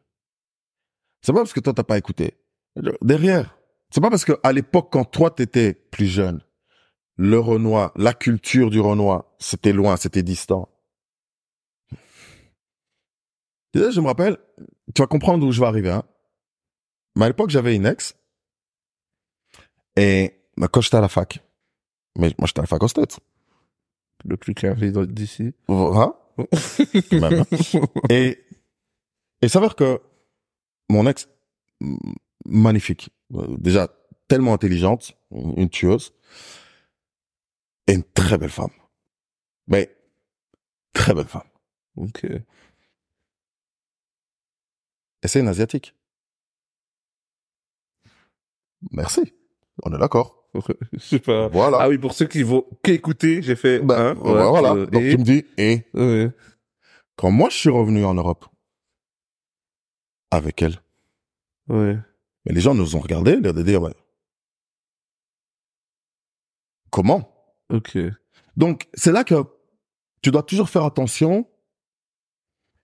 C'est 1.21 1.33
pas 1.33 1.41
parce 1.41 1.53
que 1.53 1.61
toi, 1.61 1.73
t'as 1.75 1.83
pas 1.83 1.99
écouté. 1.99 2.35
Derrière. 3.03 3.59
C'est 3.91 4.01
pas 4.01 4.11
parce 4.11 4.25
que 4.25 4.39
à 4.43 4.53
l'époque, 4.53 4.89
quand 4.93 5.05
toi, 5.05 5.31
t'étais 5.31 5.75
plus 5.75 6.07
jeune, 6.07 6.43
le 7.17 7.39
Renoir, 7.39 7.93
la 7.97 8.15
culture 8.15 8.71
du 8.71 8.81
Renoir, 8.81 9.25
c'était 9.39 9.73
loin, 9.73 9.97
c'était 9.97 10.23
distant. 10.23 10.69
Tu 13.73 13.81
sais, 13.81 13.93
je 13.93 14.01
me 14.01 14.07
rappelle, 14.07 14.39
tu 14.95 15.03
vas 15.03 15.07
comprendre 15.07 15.47
où 15.47 15.53
je 15.53 15.61
vais 15.61 15.67
arriver, 15.67 15.91
hein. 15.91 16.05
Mais 17.17 17.25
à 17.25 17.29
l'époque, 17.29 17.51
j'avais 17.51 17.75
une 17.75 17.87
ex. 17.87 18.15
Et 19.97 20.35
bah, 20.57 20.69
quand 20.69 20.81
j'étais 20.81 20.97
à 20.97 21.01
la 21.01 21.09
fac, 21.09 21.41
mais 22.19 22.35
moi, 22.39 22.47
j'étais 22.47 22.61
à 22.61 22.63
la 22.63 22.67
fac 22.69 22.83
au 22.83 22.89
States. 22.89 23.19
Le 24.25 24.37
plus 24.37 24.55
carré 24.55 24.91
d'ici. 25.07 25.55
Quand 25.67 26.13
même, 27.13 27.41
hein. 27.41 27.45
Et 28.11 28.47
et 29.43 29.49
s'avère 29.49 29.77
que 29.77 30.01
mon 30.89 31.07
ex, 31.07 31.29
magnifique, 32.47 33.11
déjà 33.31 33.89
tellement 34.29 34.55
intelligente, 34.55 35.17
une 35.31 35.69
tueuse, 35.69 36.13
et 37.87 37.95
une 37.95 38.05
très 38.05 38.39
belle 38.39 38.51
femme. 38.51 38.71
Mais 39.69 39.95
très 40.93 41.15
belle 41.15 41.27
femme. 41.27 41.49
Ok. 41.97 42.27
Et 45.23 45.29
c'est 45.29 45.41
une 45.41 45.49
asiatique. 45.49 45.95
Merci. 48.91 49.35
On 49.83 49.95
est 49.95 49.99
d'accord. 49.99 50.49
Je 50.93 50.99
sais 50.99 51.19
pas. 51.19 51.49
Voilà. 51.49 51.79
Ah 51.81 51.89
oui, 51.89 51.99
pour 51.99 52.13
ceux 52.15 52.27
qui 52.27 52.43
vont 52.43 52.65
qu'écouter, 52.83 53.43
j'ai 53.43 53.57
fait. 53.57 53.81
Ben, 53.81 53.99
hein, 54.11 54.15
voilà. 54.15 54.47
voilà. 54.49 54.75
euh, 54.75 54.87
Donc 54.87 55.03
et- 55.03 55.11
tu 55.11 55.19
me 55.19 55.25
dis, 55.25 55.45
et 55.59 55.83
Ouais. 55.95 56.31
quand 57.17 57.31
moi 57.31 57.49
je 57.51 57.57
suis 57.57 57.69
revenu 57.71 58.05
en 58.05 58.15
Europe 58.15 58.47
avec 60.31 60.63
elle, 60.63 60.81
Ouais. 61.69 61.97
mais 62.45 62.53
les 62.53 62.61
gens 62.61 62.75
nous 62.75 62.97
ont 62.97 63.01
regardé, 63.01 63.37
l'air 63.37 63.53
de 63.55 63.63
dire, 63.63 63.83
ouais, 63.83 63.95
comment? 66.91 67.33
Ok. 67.71 67.99
Donc, 68.57 68.89
c'est 68.95 69.13
là 69.13 69.25
que 69.25 69.35
tu 70.23 70.31
dois 70.31 70.43
toujours 70.43 70.69
faire 70.71 70.85
attention 70.85 71.47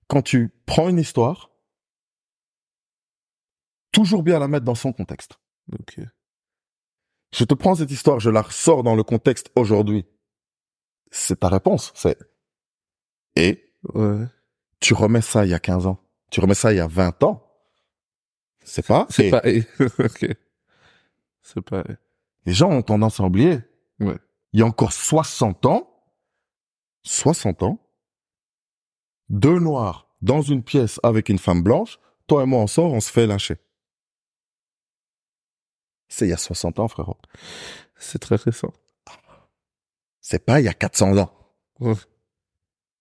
quand 0.08 0.20
tu 0.22 0.50
prends 0.66 0.88
une 0.88 0.98
histoire, 0.98 1.50
toujours 3.92 4.22
bien 4.22 4.38
la 4.38 4.48
mettre 4.48 4.64
dans 4.64 4.74
son 4.74 4.92
contexte. 4.92 5.38
Ok. 5.72 6.00
Je 7.34 7.44
te 7.44 7.54
prends 7.54 7.74
cette 7.76 7.90
histoire, 7.90 8.20
je 8.20 8.28
la 8.30 8.42
ressors 8.42 8.82
dans 8.82 8.94
le 8.94 9.02
contexte 9.02 9.50
aujourd'hui. 9.56 10.04
C'est 11.10 11.40
ta 11.40 11.48
réponse, 11.48 11.92
c'est 11.94 12.18
et 13.36 13.68
Ouais. 13.94 14.26
tu 14.80 14.94
remets 14.94 15.22
ça 15.22 15.44
il 15.44 15.50
y 15.50 15.54
a 15.54 15.58
15 15.58 15.86
ans, 15.86 15.98
tu 16.30 16.40
remets 16.40 16.54
ça 16.54 16.72
il 16.72 16.76
y 16.76 16.80
a 16.80 16.86
20 16.86 17.22
ans. 17.24 17.48
C'est 18.64 18.86
pas 18.86 19.06
C'est 19.10 19.30
pas. 19.30 19.42
ok. 19.98 20.26
C'est 21.42 21.60
pas. 21.62 21.82
les 22.46 22.52
gens 22.52 22.70
ont 22.70 22.82
tendance 22.82 23.18
à 23.20 23.24
oublier. 23.24 23.58
Ouais. 24.00 24.18
il 24.52 24.60
y 24.60 24.62
a 24.62 24.66
encore 24.66 24.92
60 24.92 25.66
ans, 25.66 26.04
60 27.04 27.62
ans, 27.62 27.78
deux 29.28 29.58
noirs 29.58 30.08
dans 30.20 30.42
une 30.42 30.62
pièce 30.62 31.00
avec 31.02 31.28
une 31.28 31.38
femme 31.38 31.62
blanche, 31.62 31.98
toi 32.26 32.42
et 32.42 32.46
moi 32.46 32.60
on 32.60 32.66
sort, 32.66 32.92
on 32.92 33.00
se 33.00 33.10
fait 33.10 33.26
lyncher. 33.26 33.56
C'est 36.12 36.26
il 36.26 36.28
y 36.28 36.34
a 36.34 36.36
60 36.36 36.78
ans, 36.78 36.88
frérot. 36.88 37.16
C'est 37.96 38.18
très 38.18 38.36
récent. 38.36 38.70
C'est 40.20 40.44
pas 40.44 40.60
il 40.60 40.64
y 40.64 40.68
a 40.68 40.74
400 40.74 41.16
ans. 41.16 41.32
Ouais. 41.80 41.94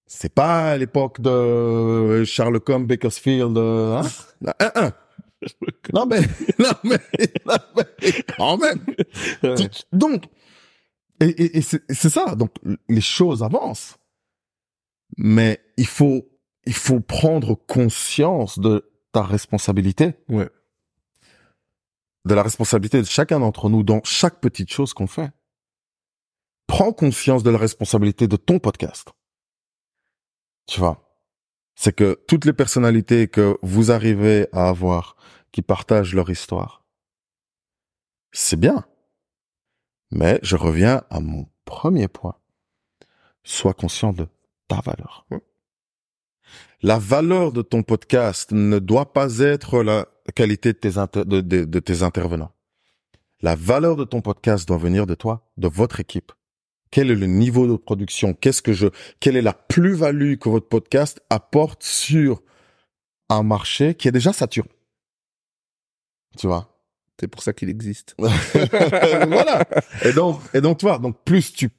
C'est 0.05 0.33
pas 0.33 0.71
à 0.71 0.77
l'époque 0.77 1.19
de 1.19 2.23
Charles 2.23 2.61
Combe, 2.61 2.87
Bakersfield, 2.87 3.57
euh, 3.57 3.97
hein? 3.97 4.07
Non, 4.41 4.53
hein, 4.61 4.71
hein. 4.75 4.93
non 5.93 6.05
mais, 6.05 6.21
non 6.59 6.71
mais, 6.85 6.99
non 7.45 7.55
mais, 7.75 8.23
quand 8.37 8.57
même. 8.57 8.79
Ouais. 9.43 9.55
Donc, 9.91 10.23
et, 11.19 11.25
et, 11.25 11.57
et 11.57 11.61
c'est 11.61 11.83
c'est 11.89 12.09
ça. 12.09 12.35
Donc, 12.35 12.51
les 12.87 13.01
choses 13.01 13.43
avancent, 13.43 13.97
mais 15.17 15.59
il 15.75 15.87
faut, 15.87 16.29
il 16.65 16.73
faut 16.73 17.01
prendre 17.01 17.55
conscience 17.55 18.57
de 18.57 18.89
ta 19.11 19.23
responsabilité, 19.23 20.13
Ouais. 20.29 20.49
De 22.25 22.33
la 22.33 22.43
responsabilité 22.43 22.99
de 22.99 23.05
chacun 23.05 23.39
d'entre 23.39 23.69
nous 23.69 23.83
dans 23.83 24.01
chaque 24.03 24.39
petite 24.39 24.71
chose 24.71 24.93
qu'on 24.93 25.07
fait. 25.07 25.31
Prends 26.67 26.93
conscience 26.93 27.43
de 27.43 27.49
la 27.49 27.57
responsabilité 27.57 28.27
de 28.27 28.35
ton 28.35 28.59
podcast. 28.59 29.09
Tu 30.67 30.79
vois, 30.79 31.17
c'est 31.75 31.95
que 31.95 32.19
toutes 32.27 32.45
les 32.45 32.53
personnalités 32.53 33.27
que 33.27 33.57
vous 33.61 33.91
arrivez 33.91 34.47
à 34.53 34.69
avoir 34.69 35.15
qui 35.51 35.61
partagent 35.61 36.13
leur 36.13 36.29
histoire, 36.29 36.85
c'est 38.31 38.59
bien. 38.59 38.85
Mais 40.11 40.39
je 40.43 40.55
reviens 40.55 41.03
à 41.09 41.19
mon 41.19 41.49
premier 41.65 42.07
point. 42.07 42.35
Sois 43.43 43.73
conscient 43.73 44.13
de 44.13 44.27
ta 44.67 44.81
valeur. 44.81 45.25
Ouais. 45.31 45.41
La 46.81 46.99
valeur 46.99 47.51
de 47.51 47.61
ton 47.61 47.83
podcast 47.83 48.51
ne 48.51 48.79
doit 48.79 49.13
pas 49.13 49.39
être 49.39 49.83
la 49.83 50.07
qualité 50.35 50.73
de 50.73 50.77
tes, 50.77 50.97
inter- 50.97 51.25
de- 51.25 51.41
de- 51.41 51.65
de 51.65 51.79
tes 51.79 52.03
intervenants. 52.03 52.51
La 53.41 53.55
valeur 53.55 53.95
de 53.95 54.03
ton 54.03 54.21
podcast 54.21 54.67
doit 54.67 54.77
venir 54.77 55.07
de 55.07 55.15
toi, 55.15 55.51
de 55.57 55.67
votre 55.67 55.99
équipe. 55.99 56.31
Quel 56.91 57.09
est 57.09 57.15
le 57.15 57.25
niveau 57.25 57.67
de 57.67 57.75
production? 57.77 58.33
Qu'est-ce 58.33 58.61
que 58.61 58.73
je, 58.73 58.87
quelle 59.19 59.35
est 59.37 59.41
la 59.41 59.53
plus-value 59.53 60.35
que 60.35 60.49
votre 60.49 60.67
podcast 60.67 61.21
apporte 61.29 61.83
sur 61.83 62.41
un 63.29 63.43
marché 63.43 63.95
qui 63.95 64.07
est 64.07 64.11
déjà 64.11 64.33
saturé? 64.33 64.69
Tu 66.37 66.47
vois? 66.47 66.67
C'est 67.19 67.27
pour 67.27 67.43
ça 67.43 67.53
qu'il 67.53 67.69
existe. 67.69 68.15
voilà. 68.19 69.63
Et 70.03 70.13
donc, 70.13 70.41
et 70.53 70.61
donc, 70.61 70.79
tu 70.79 70.85
vois, 70.85 70.97
donc 70.99 71.23
plus 71.23 71.53
tu 71.53 71.69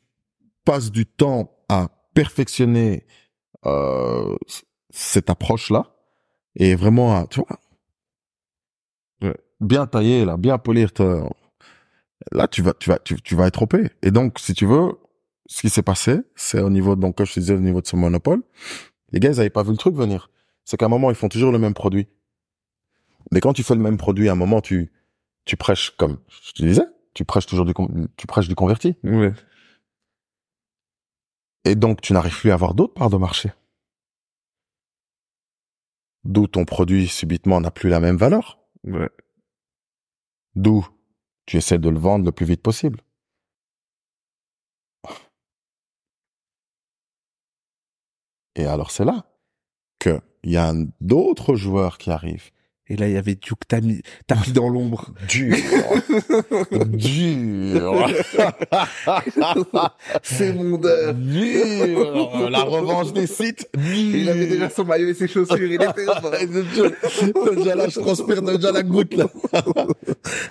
passes 0.65 0.91
du 0.91 1.05
temps 1.07 1.53
à 1.69 1.89
perfectionner 2.15 3.07
euh, 3.67 4.37
cette 4.91 5.31
approche-là, 5.31 5.95
et 6.57 6.75
vraiment, 6.75 7.17
à, 7.17 7.27
tu 7.27 7.41
vois. 7.41 7.59
Bien 9.63 9.87
tailler 9.87 10.25
là, 10.25 10.37
bien 10.37 10.59
polir, 10.59 10.93
ta- 10.93 11.29
là, 12.33 12.49
tu 12.49 12.63
vas, 12.63 12.75
tu 12.75 12.91
vas, 12.91 12.99
tu, 12.99 13.17
tu 13.23 13.35
vas 13.35 13.47
être 13.47 13.63
OP. 13.63 13.75
Et 14.03 14.11
donc, 14.11 14.39
si 14.39 14.55
tu 14.55 14.67
veux, 14.67 14.93
ce 15.47 15.63
qui 15.63 15.71
s'est 15.71 15.83
passé, 15.83 16.21
c'est 16.37 16.61
au 16.61 16.71
niveau, 16.71 16.97
donc, 16.97 17.17
comme 17.17 17.27
je 17.27 17.35
te 17.35 17.41
disais, 17.41 17.55
au 17.55 17.61
niveau 17.61 17.81
de 17.81 17.87
ce 17.87 17.97
monopole, 17.97 18.43
les 19.13 19.21
gars, 19.21 19.31
ils 19.31 19.41
avaient 19.41 19.51
pas 19.51 19.63
vu 19.63 19.71
le 19.71 19.77
truc 19.77 19.95
venir. 19.95 20.31
C'est 20.65 20.77
qu'à 20.77 20.87
un 20.87 20.91
moment, 20.91 21.11
ils 21.11 21.17
font 21.17 21.29
toujours 21.29 21.53
le 21.53 21.59
même 21.59 21.75
produit. 21.75 22.09
Mais 23.31 23.41
quand 23.41 23.53
tu 23.53 23.63
fais 23.63 23.75
le 23.75 23.81
même 23.81 23.97
produit, 23.97 24.29
à 24.29 24.33
un 24.33 24.37
moment, 24.37 24.61
tu, 24.61 24.93
tu 25.45 25.57
prêches 25.57 25.91
comme 25.97 26.19
je 26.47 26.53
te 26.53 26.63
disais, 26.65 26.87
tu 27.15 27.25
prêches 27.25 27.47
toujours 27.47 27.65
du, 27.65 27.73
tu 28.17 28.27
prêches 28.27 28.49
du 28.49 28.55
converti. 28.55 28.97
Ouais. 29.05 29.33
Et 31.65 31.75
donc, 31.75 32.01
tu 32.01 32.13
n'arrives 32.13 32.39
plus 32.39 32.51
à 32.51 32.55
avoir 32.55 32.75
d'autres 32.75 32.95
parts 32.95 33.11
de 33.11 33.17
marché. 33.17 33.53
D'où 36.25 36.47
ton 36.47 36.65
produit 36.65 37.09
subitement 37.09 37.61
n'a 37.61 37.71
plus 37.71 37.89
la 37.89 38.01
même 38.01 38.17
valeur. 38.17 38.59
Ouais. 38.85 39.11
D'où 40.55 40.87
tu 41.47 41.57
essaies 41.57 41.79
de 41.79 41.89
le 41.89 41.99
vendre 41.99 42.25
le 42.25 42.33
plus 42.33 42.47
vite 42.47 42.63
possible. 42.63 43.01
Et 48.55 48.67
alors, 48.67 48.91
c'est 48.91 49.05
là 49.05 49.25
que 49.99 50.21
il 50.43 50.53
y 50.53 50.57
a 50.57 50.73
d'autres 51.01 51.55
joueurs 51.55 51.99
qui 51.99 52.11
arrivent. 52.11 52.51
Et 52.89 52.97
là, 52.97 53.09
il 53.09 53.15
y 53.15 53.17
avait 53.17 53.37
Duke 53.37 53.61
t'as 53.69 53.81
mis 53.81 54.03
dans 54.53 54.69
l'ombre. 54.69 55.11
Dur. 55.29 55.57
Dur. 56.89 58.09
C'est 60.23 60.53
mon 60.53 60.79
d'heure. 60.79 61.15
Dur. 61.15 62.51
La 62.51 62.65
revanche 62.65 63.13
des 63.13 63.27
sites. 63.27 63.69
Il 63.77 64.29
avait 64.29 64.47
déjà 64.47 64.69
son 64.69 64.85
maillot 64.85 65.09
et 65.09 65.15
ses 65.15 65.29
chaussures. 65.29 65.63
Il 65.63 65.75
était 65.75 65.87
Déjà 65.93 67.55
déjà 67.55 67.75
là, 67.77 67.89
je 67.89 68.01
transpire 68.01 68.43
déjà 68.43 68.73
la 68.73 68.83
goutte 68.83 69.15
là. 69.15 69.27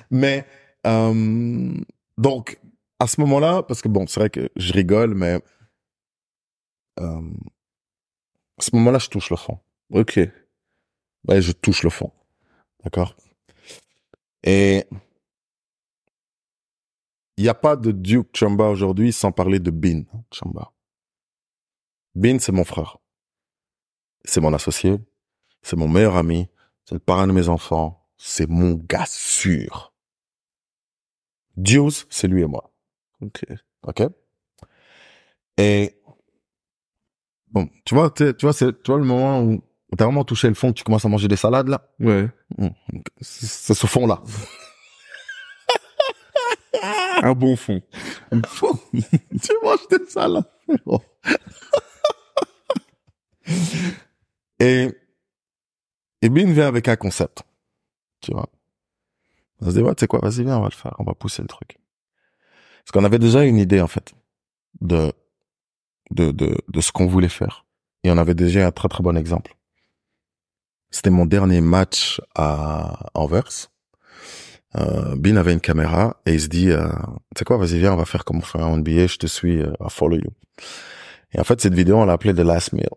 mais 0.10 0.46
euh, 0.88 1.74
donc 2.18 2.60
à 3.00 3.08
ce 3.08 3.20
moment-là, 3.22 3.64
parce 3.64 3.82
que 3.82 3.88
bon, 3.88 4.06
c'est 4.08 4.20
vrai 4.20 4.30
que 4.30 4.50
je 4.56 4.74
rigole, 4.74 5.16
mais 5.16 5.40
euh, 7.00 7.22
à 8.60 8.62
ce 8.62 8.76
moment-là, 8.76 9.00
je 9.00 9.10
touche 9.10 9.32
le 9.32 9.38
fond. 9.38 9.60
Ok. 9.90 10.20
Ouais, 11.28 11.42
je 11.42 11.52
touche 11.52 11.84
le 11.84 11.90
fond, 11.90 12.12
d'accord? 12.84 13.16
Et 14.44 14.86
il 17.38 17.44
n'y 17.44 17.50
a 17.50 17.54
pas 17.54 17.76
de 17.76 17.92
Duke 17.92 18.36
Chamba 18.36 18.68
aujourd'hui 18.68 19.12
sans 19.14 19.32
parler 19.32 19.60
de 19.60 19.72
Bin 19.72 20.04
Chamba. 20.32 20.72
Bin, 22.16 22.40
c'est 22.40 22.52
mon 22.52 22.66
frère. 22.66 22.98
C'est 24.26 24.42
mon 24.42 24.54
associé. 24.54 24.98
C'est 25.62 25.76
mon 25.76 25.88
meilleur 25.88 26.16
ami. 26.18 26.50
C'est 26.86 26.96
le 26.96 27.00
parrain 27.00 27.28
de 27.28 27.32
mes 27.32 27.50
enfants. 27.50 28.08
C'est 28.18 28.50
mon 28.50 28.74
gars 28.74 29.06
sûr. 29.08 29.94
Deuce, 31.56 32.06
c'est 32.10 32.28
lui 32.28 32.44
et 32.44 32.48
moi. 32.48 32.72
Ok. 33.22 33.46
OK? 33.84 34.04
Et, 35.58 36.00
bon, 37.48 37.70
tu 37.86 37.96
vois, 37.96 38.12
tu 38.12 38.34
vois, 38.42 38.54
c'est, 38.54 38.82
tu 38.84 38.92
vois 38.92 39.00
le 39.00 39.06
moment 39.06 39.42
où 39.42 39.64
t'as 39.98 40.06
vraiment 40.06 40.24
touché 40.24 40.48
le 40.48 40.54
fond, 40.54 40.72
que 40.72 40.78
tu 40.78 40.84
commences 40.84 41.06
à 41.06 41.10
manger 41.10 41.28
des 41.28 41.36
salades, 41.36 41.68
là. 41.68 41.89
Ouais. 42.00 42.30
C'est 43.20 43.46
c'est 43.46 43.74
ce 43.74 43.88
fond-là. 43.88 44.22
Un 47.24 47.34
bon 47.34 47.56
fond. 47.56 47.82
tu 48.32 49.52
manges 49.64 49.88
des 49.89 50.06
salades. 50.08 50.46
Et, 54.60 54.89
et 56.22 56.30
Bin 56.30 56.54
vient 56.54 56.68
avec 56.68 56.88
un 56.88 56.96
concept. 56.96 57.42
Tu 58.22 58.32
vois. 58.32 58.48
On 59.60 59.66
se 59.66 59.72
dit, 59.72 59.82
ouais, 59.82 59.94
tu 59.96 60.02
sais 60.02 60.08
quoi, 60.08 60.20
vas-y, 60.20 60.44
viens, 60.44 60.58
on 60.58 60.62
va 60.62 60.70
le 60.70 60.76
faire, 60.76 60.96
on 61.00 61.04
va 61.04 61.16
pousser 61.16 61.42
le 61.42 61.48
truc. 61.48 61.80
Parce 62.84 62.92
qu'on 62.94 63.04
avait 63.04 63.20
déjà 63.20 63.44
une 63.44 63.58
idée, 63.58 63.82
en 63.82 63.88
fait, 63.88 64.14
de, 64.82 65.12
de, 66.12 66.32
de, 66.32 66.56
de 66.68 66.82
ce 66.82 66.92
qu'on 66.92 67.08
voulait 67.08 67.28
faire. 67.28 67.66
Et 68.04 68.12
on 68.12 68.18
avait 68.18 68.36
déjà 68.36 68.68
un 68.68 68.72
très 68.72 68.88
très 68.88 69.04
bon 69.04 69.18
exemple. 69.18 69.56
C'était 70.92 71.10
mon 71.10 71.26
dernier 71.26 71.62
match 71.62 72.22
à 72.36 73.10
Anvers. 73.14 73.70
Euh, 74.78 75.16
Bin 75.16 75.36
avait 75.36 75.54
une 75.54 75.60
caméra 75.62 76.18
et 76.26 76.34
il 76.34 76.42
se 76.42 76.48
dit, 76.48 76.70
euh, 76.72 76.88
tu 77.36 77.39
sais 77.39 77.46
quoi, 77.46 77.58
vas-y, 77.58 77.80
viens, 77.80 77.94
on 77.94 77.98
va 77.98 78.06
faire 78.06 78.24
comme 78.24 78.38
on 78.38 78.42
fait 78.42 78.62
en 78.62 78.78
NBA, 78.78 79.08
je 79.08 79.18
te 79.18 79.28
suis, 79.28 79.62
euh, 79.62 79.72
I 79.82 79.88
follow 79.89 80.18
you. 80.18 80.32
Et 81.34 81.39
en 81.39 81.44
fait, 81.44 81.60
cette 81.62 81.74
vidéo, 81.74 81.98
on 81.98 82.06
l'a 82.06 82.14
appelée 82.14 82.34
The 82.34 82.39
Last 82.39 82.74
Meal. 82.74 82.89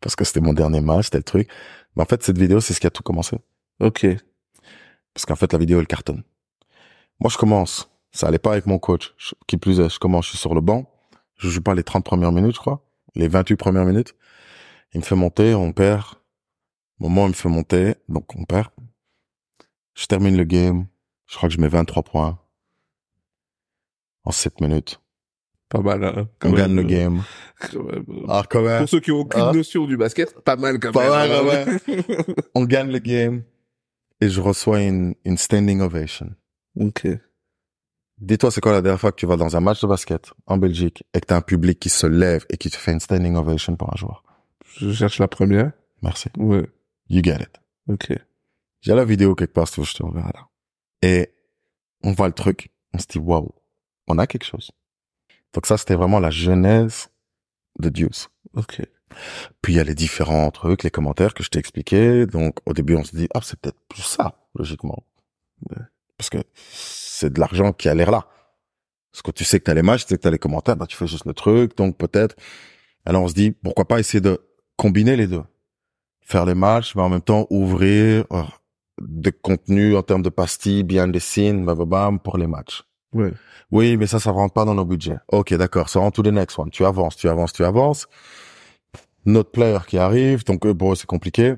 Parce 0.00 0.16
que 0.16 0.24
c'était 0.24 0.40
mon 0.40 0.52
dernier 0.52 0.80
match, 0.80 1.06
c'était 1.06 1.18
le 1.18 1.22
truc. 1.24 1.48
Mais 1.96 2.02
en 2.02 2.06
fait, 2.06 2.22
cette 2.22 2.38
vidéo, 2.38 2.60
c'est 2.60 2.74
ce 2.74 2.80
qui 2.80 2.86
a 2.86 2.90
tout 2.90 3.02
commencé. 3.02 3.38
Ok. 3.80 4.06
Parce 5.14 5.26
qu'en 5.26 5.36
fait, 5.36 5.52
la 5.52 5.58
vidéo, 5.58 5.80
elle 5.80 5.86
cartonne. 5.86 6.22
Moi, 7.20 7.30
je 7.30 7.38
commence. 7.38 7.90
Ça 8.12 8.26
allait 8.28 8.38
pas 8.38 8.52
avec 8.52 8.66
mon 8.66 8.78
coach. 8.78 9.14
Je- 9.16 9.34
qui 9.46 9.56
plus 9.56 9.80
est, 9.80 9.88
je 9.88 9.98
commence, 9.98 10.26
je 10.26 10.30
suis 10.30 10.38
sur 10.38 10.54
le 10.54 10.60
banc. 10.60 10.90
Je 11.36 11.48
joue 11.48 11.62
pas 11.62 11.74
les 11.74 11.82
30 11.84 12.04
premières 12.04 12.32
minutes, 12.32 12.54
je 12.56 12.60
crois. 12.60 12.84
Les 13.14 13.28
28 13.28 13.56
premières 13.56 13.84
minutes. 13.84 14.14
Il 14.94 15.00
me 15.00 15.04
fait 15.04 15.16
monter, 15.16 15.54
on 15.54 15.72
perd. 15.72 16.04
Au 17.00 17.08
moment 17.08 17.22
où 17.22 17.26
il 17.26 17.30
me 17.30 17.34
fait 17.34 17.48
monter, 17.48 17.96
donc 18.08 18.34
on 18.36 18.44
perd. 18.44 18.68
Je 19.94 20.06
termine 20.06 20.36
le 20.36 20.44
game. 20.44 20.86
Je 21.26 21.36
crois 21.36 21.48
que 21.48 21.54
je 21.54 21.60
mets 21.60 21.68
23 21.68 22.02
points. 22.02 22.38
En 24.24 24.30
7 24.30 24.60
minutes. 24.60 25.00
Pas 25.68 25.80
mal, 25.80 26.04
hein. 26.04 26.28
quand 26.38 26.48
On 26.48 26.52
même. 26.52 26.60
gagne 26.60 26.76
le 26.76 26.82
game. 26.84 27.22
Quand 27.60 27.82
même. 27.82 28.04
Ah, 28.28 28.44
quand 28.48 28.62
même. 28.62 28.80
Pour 28.80 28.88
ceux 28.88 29.00
qui 29.00 29.10
ont 29.10 29.20
aucune 29.20 29.40
Ah. 29.42 29.52
notion 29.52 29.86
du 29.86 29.96
basket, 29.96 30.38
pas 30.40 30.56
mal 30.56 30.78
quand 30.78 30.92
Pas 30.92 31.26
même. 31.28 31.44
mal, 31.44 31.68
hein. 31.88 31.94
On 32.54 32.64
gagne 32.64 32.90
le 32.92 32.98
game. 33.00 33.42
Et 34.20 34.28
je 34.28 34.40
reçois 34.40 34.80
une, 34.82 35.14
une 35.24 35.36
standing 35.36 35.80
ovation. 35.80 36.30
ok. 36.78 37.08
Dis-toi, 38.18 38.50
c'est 38.52 38.60
quoi 38.60 38.70
la 38.72 38.80
dernière 38.80 39.00
fois 39.00 39.10
que 39.10 39.16
tu 39.16 39.26
vas 39.26 39.36
dans 39.36 39.56
un 39.56 39.60
match 39.60 39.80
de 39.82 39.88
basket 39.88 40.32
en 40.46 40.56
Belgique 40.56 41.02
et 41.14 41.20
que 41.20 41.26
t'as 41.26 41.36
un 41.36 41.40
public 41.42 41.80
qui 41.80 41.88
se 41.88 42.06
lève 42.06 42.46
et 42.48 42.56
qui 42.56 42.70
te 42.70 42.76
fait 42.76 42.92
une 42.92 43.00
standing 43.00 43.34
ovation 43.34 43.74
pour 43.76 43.92
un 43.92 43.96
joueur? 43.96 44.23
Je 44.76 44.92
cherche 44.92 45.18
la 45.18 45.28
première. 45.28 45.72
Merci. 46.02 46.28
Ouais. 46.36 46.68
You 47.08 47.22
get 47.22 47.36
it. 47.40 47.60
Ok. 47.88 48.12
J'ai 48.80 48.94
la 48.94 49.04
vidéo 49.04 49.34
quelque 49.34 49.52
part, 49.52 49.66
je 49.66 49.94
te 49.94 50.02
reverrai 50.02 50.30
là. 50.34 50.48
Et 51.02 51.34
on 52.02 52.12
voit 52.12 52.26
le 52.26 52.34
truc, 52.34 52.70
on 52.92 52.98
se 52.98 53.06
dit 53.06 53.18
waouh, 53.18 53.54
on 54.08 54.18
a 54.18 54.26
quelque 54.26 54.44
chose. 54.44 54.70
Donc 55.52 55.66
ça, 55.66 55.78
c'était 55.78 55.94
vraiment 55.94 56.20
la 56.20 56.30
genèse 56.30 57.08
de 57.78 57.88
Deuce. 57.88 58.28
Ok. 58.54 58.82
Puis 59.62 59.74
il 59.74 59.76
y 59.76 59.80
a 59.80 59.84
les 59.84 59.94
différents 59.94 60.50
trucs, 60.50 60.82
les 60.82 60.90
commentaires 60.90 61.34
que 61.34 61.44
je 61.44 61.48
t'ai 61.48 61.58
expliqués. 61.58 62.26
Donc 62.26 62.58
au 62.66 62.72
début, 62.72 62.96
on 62.96 63.04
se 63.04 63.14
dit 63.14 63.28
ah 63.32 63.40
c'est 63.42 63.58
peut-être 63.58 63.80
plus 63.88 64.02
ça, 64.02 64.46
logiquement, 64.54 65.04
parce 66.16 66.30
que 66.30 66.38
c'est 66.72 67.32
de 67.32 67.40
l'argent 67.40 67.72
qui 67.72 67.88
a 67.88 67.94
l'air 67.94 68.10
là. 68.10 68.28
Parce 69.12 69.22
que 69.22 69.30
tu 69.30 69.44
sais 69.44 69.60
que 69.60 69.64
t'as 69.64 69.74
les 69.74 69.82
matchs, 69.82 70.02
tu 70.02 70.08
sais 70.08 70.16
que 70.16 70.22
t'as 70.22 70.30
les 70.30 70.38
commentaires, 70.38 70.76
bah 70.76 70.86
tu 70.86 70.96
fais 70.96 71.06
juste 71.06 71.26
le 71.26 71.34
truc, 71.34 71.76
donc 71.76 71.96
peut-être. 71.96 72.34
Alors 73.04 73.22
on 73.22 73.28
se 73.28 73.34
dit 73.34 73.52
pourquoi 73.52 73.86
pas 73.86 74.00
essayer 74.00 74.20
de 74.20 74.40
combiner 74.76 75.16
les 75.16 75.26
deux, 75.26 75.44
faire 76.20 76.44
les 76.44 76.54
matchs, 76.54 76.94
mais 76.94 77.02
en 77.02 77.08
même 77.08 77.22
temps 77.22 77.46
ouvrir 77.50 78.24
euh, 78.32 78.42
des 79.00 79.32
contenus 79.32 79.96
en 79.96 80.02
termes 80.02 80.22
de 80.22 80.30
pastilles, 80.30 80.82
bien 80.82 81.08
des 81.08 81.20
signes, 81.20 81.64
bam 81.64 82.18
pour 82.18 82.38
les 82.38 82.46
matchs. 82.46 82.82
Ouais. 83.12 83.32
Oui, 83.70 83.96
mais 83.96 84.06
ça, 84.06 84.20
ça 84.20 84.30
rentre 84.30 84.54
pas 84.54 84.64
dans 84.64 84.74
nos 84.74 84.84
budgets. 84.84 85.18
Ok, 85.28 85.54
d'accord, 85.54 85.88
ça 85.88 86.00
rentre 86.00 86.22
to 86.22 86.28
the 86.28 86.32
next 86.32 86.58
one. 86.58 86.70
Tu 86.70 86.84
avances, 86.84 87.16
tu 87.16 87.28
avances, 87.28 87.52
tu 87.52 87.64
avances. 87.64 88.06
Notre 89.24 89.50
player 89.50 89.78
qui 89.86 89.98
arrive, 89.98 90.44
donc 90.44 90.66
euh, 90.66 90.74
bon, 90.74 90.94
c'est 90.94 91.06
compliqué. 91.06 91.54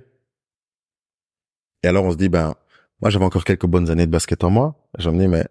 Et 1.82 1.88
alors 1.88 2.04
on 2.04 2.12
se 2.12 2.16
dit, 2.16 2.28
ben, 2.28 2.54
moi 3.00 3.10
j'avais 3.10 3.24
encore 3.24 3.44
quelques 3.44 3.66
bonnes 3.66 3.90
années 3.90 4.06
de 4.06 4.10
basket 4.10 4.44
en 4.44 4.50
moi. 4.50 4.74
Je 4.98 5.10
me 5.10 5.18
dis, 5.18 5.28
mais 5.28 5.46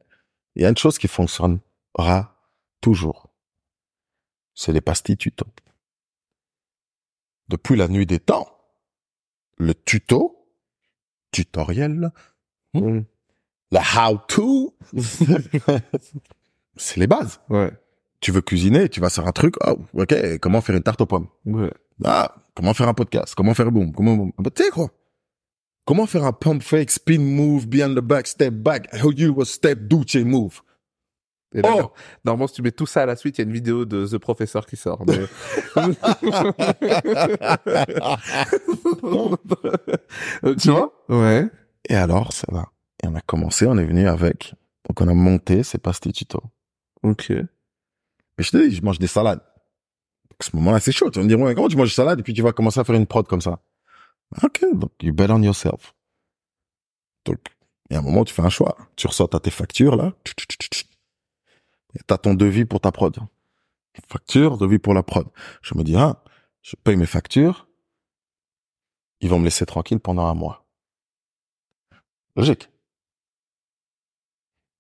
il 0.56 0.64
y 0.64 0.66
a 0.66 0.70
une 0.70 0.78
chose 0.78 0.98
qui 0.98 1.08
fonctionnera 1.08 2.36
toujours. 2.82 3.30
C'est 4.54 4.72
les 4.72 4.82
pastilles 4.82 5.18
tuto. 5.18 5.46
Depuis 7.48 7.76
la 7.76 7.88
nuit 7.88 8.06
des 8.06 8.20
temps, 8.20 8.48
le 9.58 9.74
tuto, 9.74 10.38
tutoriel, 11.32 12.12
Mm. 12.74 13.02
la 13.72 13.82
how-to, 13.82 14.76
c'est 16.76 16.98
les 16.98 17.08
bases. 17.08 17.40
Ouais. 17.50 17.72
Tu 18.20 18.32
veux 18.32 18.42
cuisiner, 18.42 18.90
tu 18.90 19.00
vas 19.00 19.10
faire 19.10 19.28
un 19.28 19.32
truc, 19.32 19.56
oh, 19.66 19.78
ok, 19.94 20.40
comment 20.40 20.60
faire 20.62 20.76
une 20.76 20.84
tarte 20.84 21.00
aux 21.02 21.06
pommes? 21.06 21.28
Ouais. 21.46 21.72
Ah, 22.04 22.36
comment 22.54 22.74
faire 22.74 22.90
un 22.90 22.94
podcast? 22.94 23.34
Comment 23.36 23.54
faire 23.54 23.72
boom 23.72 23.94
Comment 23.94 24.16
boom 24.16 24.32
bah, 24.38 24.50
Tu 24.54 24.64
sais 24.64 24.70
quoi? 24.72 24.90
Comment 25.86 26.06
faire 26.08 26.26
un 26.26 26.34
pump 26.34 26.64
fake, 26.64 26.92
spin 26.92 27.20
move, 27.20 27.68
behind 27.68 27.96
the 27.96 28.02
back, 28.02 28.28
step 28.28 28.54
back, 28.56 28.94
how 28.94 29.12
you 29.12 29.32
was 29.34 29.46
step 29.46 29.80
Duce 29.88 30.16
move? 30.16 30.62
Et 31.56 31.62
là, 31.62 31.76
Oh 31.80 31.92
Normalement, 32.26 32.48
si 32.48 32.56
tu 32.56 32.62
mets 32.62 32.72
tout 32.72 32.86
ça 32.86 33.04
à 33.04 33.06
la 33.06 33.16
suite, 33.16 33.38
il 33.38 33.42
y 33.42 33.44
a 33.44 33.48
une 33.48 33.54
vidéo 33.54 33.86
de 33.86 34.06
The 34.06 34.18
Professor 34.18 34.66
qui 34.66 34.76
sort. 34.76 35.04
mais-. 35.08 35.26
Tu 40.60 40.70
vois? 40.70 40.94
Ouais. 41.10 41.48
Et 41.90 41.96
alors, 41.96 42.34
ça 42.34 42.48
va. 42.52 42.66
Et 43.04 43.08
on 43.08 43.16
a 43.16 43.22
commencé, 43.22 43.66
on 43.66 43.78
est 43.78 43.86
venu 43.86 44.08
avec. 44.08 44.54
Donc 44.88 45.02
on 45.02 45.08
a 45.08 45.14
monté 45.14 45.64
ces 45.64 45.78
pastilles 45.78 46.14
tuto. 46.14 46.42
Ok. 47.04 47.30
Mais 47.30 48.44
je 48.44 48.52
te 48.52 48.58
dis, 48.58 48.76
je 48.76 48.84
mange 48.84 49.00
des 49.00 49.08
salades. 49.08 49.42
À 50.40 50.44
ce 50.44 50.56
moment-là, 50.58 50.80
c'est 50.80 50.92
chaud. 50.92 51.10
Tu 51.10 51.20
vas 51.20 51.24
me 51.24 51.30
dire, 51.30 51.40
ouais, 51.40 51.56
comment 51.56 51.70
tu 51.70 51.78
manges 51.78 51.90
des 51.90 51.94
salades? 51.94 52.20
Et 52.20 52.24
puis 52.24 52.34
tu 52.34 52.42
vas 52.42 52.52
commencer 52.52 52.80
à 52.80 52.84
faire 52.84 52.96
une 52.96 53.08
prod 53.08 53.26
comme 53.28 53.42
ça 53.42 53.60
Ok, 54.44 54.66
donc 54.74 54.92
you 55.02 55.14
bet 55.14 55.30
on 55.30 55.42
yourself. 55.42 55.94
Donc, 57.26 57.38
il 57.90 57.94
y 57.94 57.98
a 57.98 58.00
un 58.00 58.04
moment, 58.04 58.24
tu 58.24 58.34
fais 58.34 58.42
un 58.42 58.50
choix. 58.50 58.76
Tu 58.96 59.08
ressors 59.08 59.30
à 59.34 59.40
tes 59.40 59.52
factures, 59.52 59.96
là. 59.96 60.14
Et 61.96 62.00
t'as 62.06 62.18
ton 62.18 62.34
devis 62.34 62.66
pour 62.66 62.82
ta 62.82 62.92
prod. 62.92 63.18
Facture, 64.08 64.58
devis 64.58 64.80
pour 64.80 64.94
la 64.94 65.04
prod. 65.04 65.28
Je 65.62 65.76
me 65.76 65.84
dis, 65.84 65.96
ah, 65.96 66.22
je 66.62 66.76
paye 66.76 66.98
mes 66.98 67.06
factures. 67.06 67.68
Ils 69.22 69.30
vont 69.30 69.40
me 69.40 69.46
laisser 69.46 69.66
tranquille 69.66 70.00
pendant 70.00 70.26
un 70.26 70.34
mois. 70.34 70.68
Logique. 72.36 72.70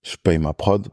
Je 0.03 0.18
paye 0.18 0.38
ma 0.38 0.53
prod. 0.53 0.89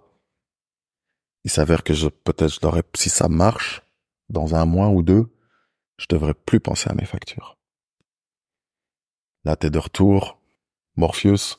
Il 1.45 1.51
s'avère 1.51 1.83
que 1.83 1.93
je, 1.93 2.09
peut-être, 2.09 2.55
je 2.55 2.61
devrais, 2.61 2.85
si 2.95 3.11
ça 3.11 3.29
marche, 3.29 3.83
dans 4.29 4.55
un 4.55 4.65
mois 4.65 4.89
ou 4.89 5.03
deux, 5.03 5.35
je 5.99 6.07
devrais 6.09 6.35
plus 6.35 6.61
penser 6.61 6.89
à 6.89 6.95
mes 6.95 7.05
factures. 7.05 7.59
Là, 9.45 9.57
t'es 9.57 9.71
de 9.71 9.79
retour. 9.79 10.41
Morpheus, 10.95 11.57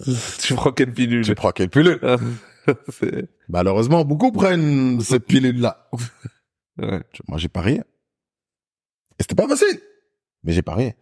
tu 0.40 0.54
prends 0.54 0.72
quelle 0.72 0.92
pilule? 0.92 1.24
Tu 1.24 1.34
prends 1.34 1.52
quelle 1.52 1.70
pilule? 1.70 2.00
Malheureusement, 3.52 4.02
beaucoup 4.06 4.32
prennent 4.32 4.98
cette 5.02 5.26
pilule-là. 5.26 5.90
ouais. 6.78 7.02
Moi, 7.28 7.36
j'ai 7.36 7.48
parié. 7.48 7.80
Et 9.18 9.22
c'était 9.22 9.34
pas 9.34 9.46
facile. 9.46 9.78
Mais 10.42 10.52
j'ai 10.52 10.62
parié. 10.62 10.96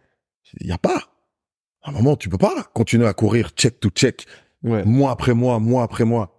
Il 0.59 0.67
y 0.67 0.71
a 0.73 0.77
pas. 0.77 1.01
À 1.81 1.89
un 1.89 1.93
moment, 1.93 2.17
tu 2.17 2.27
peux 2.27 2.37
pas 2.37 2.69
continuer 2.73 3.07
à 3.07 3.13
courir 3.13 3.51
check 3.55 3.79
to 3.79 3.89
check, 3.89 4.27
Ouais. 4.63 4.83
mois 4.83 5.11
après 5.11 5.33
mois, 5.33 5.59
mois 5.59 5.83
après 5.83 6.03
mois. 6.03 6.37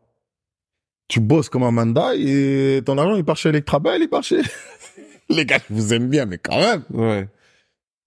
Tu 1.08 1.18
bosses 1.18 1.48
comme 1.48 1.62
un 1.64 1.72
manda 1.72 2.14
et 2.14 2.82
ton 2.84 2.96
argent, 2.98 3.16
il 3.16 3.24
part 3.24 3.36
chez 3.36 3.48
Electrabel, 3.48 4.02
il 4.02 4.08
part 4.08 4.22
chez... 4.22 4.42
Les 5.30 5.44
gars, 5.46 5.58
je 5.68 5.74
vous 5.74 5.92
aime 5.94 6.08
bien, 6.08 6.26
mais 6.26 6.38
quand 6.38 6.58
même. 6.60 6.84
Ouais. 6.90 7.28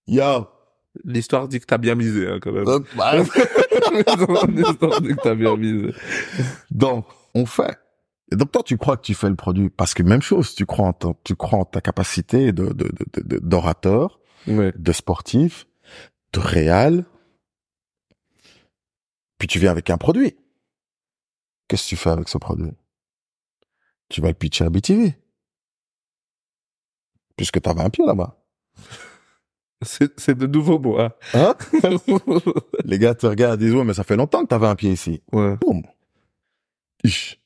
Yo. 0.06 0.46
L'histoire 1.04 1.48
dit 1.48 1.58
que 1.60 1.66
t'as 1.66 1.76
bien 1.76 1.94
misé, 1.96 2.26
hein, 2.28 2.38
quand 2.40 2.52
même. 2.52 2.64
Bah, 2.96 3.16
L'histoire 4.48 5.00
dit 5.02 5.08
que 5.14 5.22
t'as 5.22 5.34
bien 5.34 5.56
misé. 5.56 5.92
donc, 6.70 7.04
on 7.34 7.44
fait. 7.44 7.76
Et 8.32 8.36
donc, 8.36 8.50
toi, 8.52 8.62
tu 8.64 8.76
crois 8.76 8.96
que 8.96 9.02
tu 9.02 9.14
fais 9.14 9.28
le 9.28 9.36
produit. 9.36 9.70
Parce 9.70 9.94
que 9.94 10.02
même 10.02 10.22
chose, 10.22 10.54
tu 10.54 10.66
crois 10.66 10.88
en, 10.88 10.92
ton- 10.92 11.16
tu 11.24 11.36
crois 11.36 11.60
en 11.60 11.64
ta 11.64 11.80
capacité 11.80 12.52
de, 12.52 12.66
de, 12.66 12.88
de, 13.14 13.20
de- 13.22 13.38
d'orateur, 13.38 14.20
Ouais. 14.48 14.72
de 14.76 14.92
sportif, 14.92 15.66
de 16.32 16.40
réal. 16.40 17.04
Puis 19.38 19.48
tu 19.48 19.58
viens 19.58 19.70
avec 19.70 19.90
un 19.90 19.98
produit. 19.98 20.36
Qu'est-ce 21.68 21.84
que 21.84 21.88
tu 21.90 21.96
fais 21.96 22.10
avec 22.10 22.28
ce 22.28 22.38
produit? 22.38 22.72
Tu 24.08 24.20
vas 24.20 24.28
le 24.28 24.34
pitcher 24.34 24.64
à 24.64 24.70
BTV. 24.70 25.14
Puisque 27.36 27.60
t'avais 27.60 27.82
un 27.82 27.90
pied 27.90 28.04
là-bas. 28.06 28.40
C'est 29.82 30.34
de 30.36 30.46
nouveaux 30.46 30.78
mots, 30.78 30.98
hein? 30.98 31.12
Hein 31.34 31.54
Les 32.84 32.98
gars 32.98 33.14
te 33.14 33.26
regardent 33.26 33.60
et 33.60 33.66
disent, 33.66 33.74
ouais, 33.74 33.84
mais 33.84 33.94
ça 33.94 34.04
fait 34.04 34.16
longtemps 34.16 34.42
que 34.42 34.48
t'avais 34.48 34.66
un 34.68 34.74
pied 34.74 34.90
ici. 34.90 35.22
ouais. 35.32 35.56
Boum. 35.58 35.82
Ich. 37.04 37.40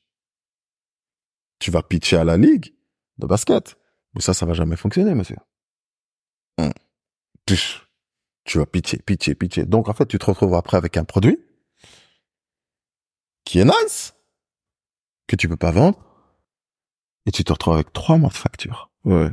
Tu 1.61 1.69
vas 1.69 1.83
pitcher 1.83 2.17
à 2.17 2.23
la 2.23 2.37
ligue 2.37 2.73
de 3.19 3.27
basket. 3.27 3.77
Mais 4.15 4.21
ça, 4.21 4.33
ça 4.33 4.45
va 4.45 4.53
jamais 4.53 4.75
fonctionner, 4.75 5.13
monsieur. 5.13 5.37
Hum. 6.57 6.73
Tch. 7.47 7.87
Tu 8.43 8.57
vas 8.57 8.65
pitcher, 8.65 8.97
pitcher, 8.97 9.35
pitcher. 9.35 9.65
Donc, 9.65 9.87
en 9.87 9.93
fait, 9.93 10.07
tu 10.07 10.17
te 10.17 10.25
retrouves 10.25 10.55
après 10.55 10.75
avec 10.75 10.97
un 10.97 11.03
produit 11.03 11.39
qui 13.45 13.59
est 13.59 13.65
nice, 13.65 14.15
que 15.27 15.35
tu 15.35 15.47
peux 15.47 15.55
pas 15.55 15.71
vendre, 15.71 15.99
et 17.27 17.31
tu 17.31 17.43
te 17.43 17.53
retrouves 17.53 17.75
avec 17.75 17.93
trois 17.93 18.17
mois 18.17 18.29
de 18.29 18.35
facture. 18.35 18.89
Ouais. 19.05 19.29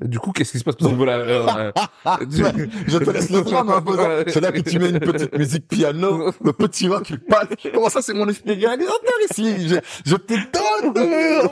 Du 0.00 0.18
coup, 0.18 0.32
qu'est-ce 0.32 0.52
qui 0.52 0.58
se 0.58 0.64
passe? 0.64 0.76
Pour 0.76 0.94
voilà, 0.94 1.18
euh, 1.18 1.72
Je 2.86 2.98
te 2.98 3.10
laisse 3.10 3.30
le 3.30 3.42
drame 3.42 3.70
un 3.70 3.82
peu. 3.82 3.96
C'est 4.28 4.40
là 4.40 4.52
que 4.52 4.60
tu 4.60 4.78
mets 4.78 4.90
une 4.90 5.00
petite 5.00 5.36
musique 5.36 5.68
piano, 5.68 6.32
le 6.42 6.52
petit 6.52 6.88
rock 6.88 7.04
qui 7.04 7.18
passe. 7.18 7.48
Comment 7.72 7.88
ça, 7.88 8.02
c'est 8.02 8.14
mon 8.14 8.28
esprit 8.28 8.54
réalisateur 8.54 9.14
ici? 9.30 9.68
Je, 9.68 9.76
je 10.04 10.16
te 10.16 10.34
donne 10.34 11.50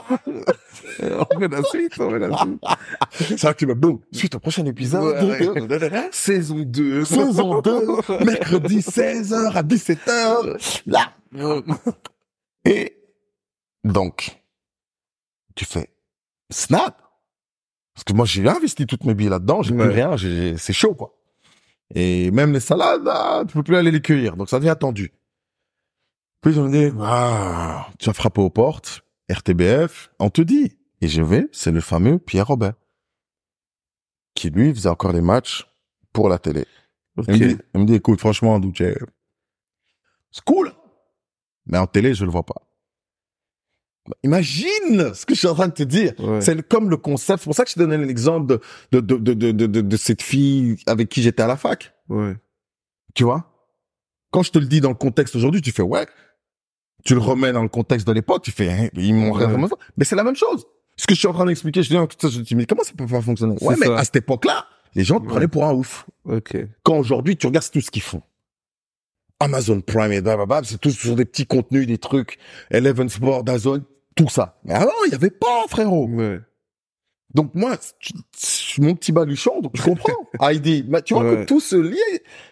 on 1.01 1.39
fait 1.39 1.47
la 1.47 1.63
suite, 1.63 1.99
on 1.99 2.09
fait 2.09 2.19
la 2.19 2.37
suite. 2.37 3.37
C'est 3.37 3.43
là 3.43 3.53
que 3.53 3.59
tu 3.59 3.67
me 3.67 3.75
boum. 3.75 3.99
Suite 4.11 4.35
au 4.35 4.39
prochain 4.39 4.65
épisode. 4.65 5.15
Saison 6.11 6.59
2. 6.59 7.05
Saison 7.05 7.61
2, 7.61 8.25
mercredi 8.25 8.79
16h 8.79 9.53
à 9.53 9.63
17h. 9.63 10.81
Là. 10.87 11.13
Et 12.65 12.97
donc, 13.83 14.41
tu 15.55 15.65
fais 15.65 15.89
snap. 16.49 17.01
Parce 17.99 18.05
que 18.05 18.13
moi, 18.13 18.25
j'ai 18.25 18.47
investi 18.47 18.85
toutes 18.85 19.03
mes 19.03 19.13
billes 19.13 19.27
là-dedans, 19.27 19.61
j'ai 19.61 19.73
plus 19.75 19.81
Ouais. 19.87 19.93
rien, 19.93 20.15
j'ai- 20.15 20.55
c'est 20.57 20.71
chaud, 20.71 20.95
quoi. 20.95 21.13
Et 21.93 22.31
même 22.31 22.53
les 22.53 22.61
salades, 22.61 23.05
ah, 23.07 23.43
tu 23.45 23.55
peux 23.55 23.61
plus 23.63 23.75
aller 23.75 23.91
les 23.91 23.99
cueillir, 24.01 24.37
donc 24.37 24.47
ça 24.49 24.57
devient 24.57 24.77
tendu. 24.79 25.11
Puis 26.39 26.57
on 26.57 26.69
me 26.69 26.71
dit, 26.71 26.95
ah, 27.01 27.89
tu 27.99 28.09
as 28.09 28.13
frappé 28.13 28.39
aux 28.39 28.49
portes, 28.49 29.01
RTBF, 29.29 30.11
on 30.17 30.29
te 30.29 30.41
dit. 30.41 30.77
Et 31.01 31.09
je 31.09 31.21
vais, 31.21 31.49
c'est 31.51 31.71
le 31.73 31.81
fameux 31.81 32.19
Pierre 32.19 32.47
Robert. 32.47 32.75
Qui 34.33 34.49
lui 34.49 34.73
faisait 34.73 34.87
encore 34.87 35.11
des 35.11 35.19
matchs 35.19 35.67
pour 36.13 36.29
la 36.29 36.39
télé. 36.39 36.63
Il, 37.27 37.33
me 37.33 37.37
dit, 37.37 37.57
il 37.75 37.81
me 37.81 37.85
dit, 37.85 37.95
écoute, 37.95 38.21
franchement, 38.21 38.61
c'est 40.31 40.43
cool. 40.45 40.71
Mais 41.65 41.77
en 41.77 41.85
télé, 41.85 42.13
je 42.13 42.23
le 42.23 42.31
vois 42.31 42.45
pas. 42.45 42.61
Imagine 44.23 45.13
ce 45.13 45.25
que 45.25 45.33
je 45.33 45.39
suis 45.39 45.47
en 45.47 45.53
train 45.55 45.67
de 45.67 45.73
te 45.73 45.83
dire. 45.83 46.13
Ouais. 46.19 46.41
C'est 46.41 46.61
comme 46.67 46.89
le 46.89 46.97
concept. 46.97 47.39
C'est 47.39 47.45
pour 47.45 47.55
ça 47.55 47.63
que 47.63 47.69
je 47.69 47.75
te 47.75 47.79
donnais 47.79 47.97
l'exemple 47.97 48.47
de, 48.47 48.59
de, 48.91 48.99
de, 49.17 49.33
de, 49.33 49.51
de, 49.51 49.81
de, 49.81 49.97
cette 49.97 50.21
fille 50.21 50.77
avec 50.87 51.09
qui 51.09 51.21
j'étais 51.21 51.43
à 51.43 51.47
la 51.47 51.57
fac. 51.57 51.93
Ouais. 52.09 52.35
Tu 53.13 53.23
vois? 53.23 53.45
Quand 54.31 54.43
je 54.43 54.51
te 54.51 54.59
le 54.59 54.65
dis 54.65 54.81
dans 54.81 54.89
le 54.89 54.95
contexte 54.95 55.35
aujourd'hui, 55.35 55.61
tu 55.61 55.71
fais 55.71 55.81
ouais. 55.83 56.07
Tu 57.05 57.13
le 57.13 57.19
remets 57.21 57.51
dans 57.53 57.63
le 57.63 57.69
contexte 57.69 58.05
de 58.07 58.11
l'époque, 58.11 58.43
tu 58.43 58.51
fais, 58.51 58.69
hein, 58.69 58.89
ils 58.93 59.13
m'ont 59.13 59.31
Ouais. 59.31 59.45
vraiment 59.45 59.69
Mais 59.97 60.03
c'est 60.05 60.15
la 60.17 60.23
même 60.23 60.35
chose. 60.35 60.65
Ce 60.97 61.07
que 61.07 61.13
je 61.13 61.19
suis 61.19 61.27
en 61.29 61.33
train 61.33 61.45
d'expliquer, 61.45 61.81
je 61.81 61.89
dis, 61.89 61.95
je 62.29 62.41
dis, 62.41 62.55
mais 62.55 62.65
comment 62.65 62.83
ça 62.83 62.91
peut 62.97 63.07
pas 63.07 63.21
fonctionner? 63.21 63.55
Ouais, 63.61 63.75
mais 63.79 63.85
ça. 63.87 63.97
à 63.97 64.03
cette 64.03 64.17
époque-là, 64.17 64.65
les 64.95 65.03
gens 65.05 65.19
te 65.19 65.23
Ouais. 65.25 65.29
prenaient 65.29 65.47
pour 65.47 65.63
un 65.65 65.73
ouf. 65.73 66.05
Ok. 66.25 66.57
Quand 66.83 66.97
aujourd'hui, 66.97 67.37
tu 67.37 67.47
regardes 67.47 67.69
tout 67.71 67.79
ce 67.79 67.89
qu'ils 67.89 68.01
font. 68.01 68.21
Amazon 69.39 69.79
Prime 69.79 70.11
et 70.11 70.19
blablabla, 70.21 70.61
c'est 70.65 70.77
tout 70.79 70.91
sur 70.91 71.15
des 71.15 71.23
petits 71.23 71.45
contenus, 71.45 71.87
des 71.87 71.97
trucs, 71.97 72.37
Eleven 72.69 73.07
Sport, 73.07 73.45
Dazone, 73.45 73.83
tout 74.15 74.29
ça. 74.29 74.59
Mais 74.63 74.73
avant, 74.73 74.91
il 75.07 75.11
y 75.11 75.15
avait 75.15 75.29
pas, 75.31 75.65
frérot. 75.69 76.07
Ouais. 76.07 76.39
Donc 77.35 77.53
moi, 77.53 77.77
tu- 77.99 78.13
je 78.13 78.45
suis 78.45 78.81
mon 78.81 78.95
petit 78.95 79.11
baluchon, 79.11 79.61
donc 79.61 79.73
je 79.77 79.83
comprends. 79.83 80.11
Heidi, 80.41 80.83
mais 80.87 81.01
tu 81.03 81.13
vois 81.13 81.23
Ouais. 81.23 81.35
que 81.37 81.43
tout 81.45 81.59
se 81.59 81.75
lie. 81.75 81.97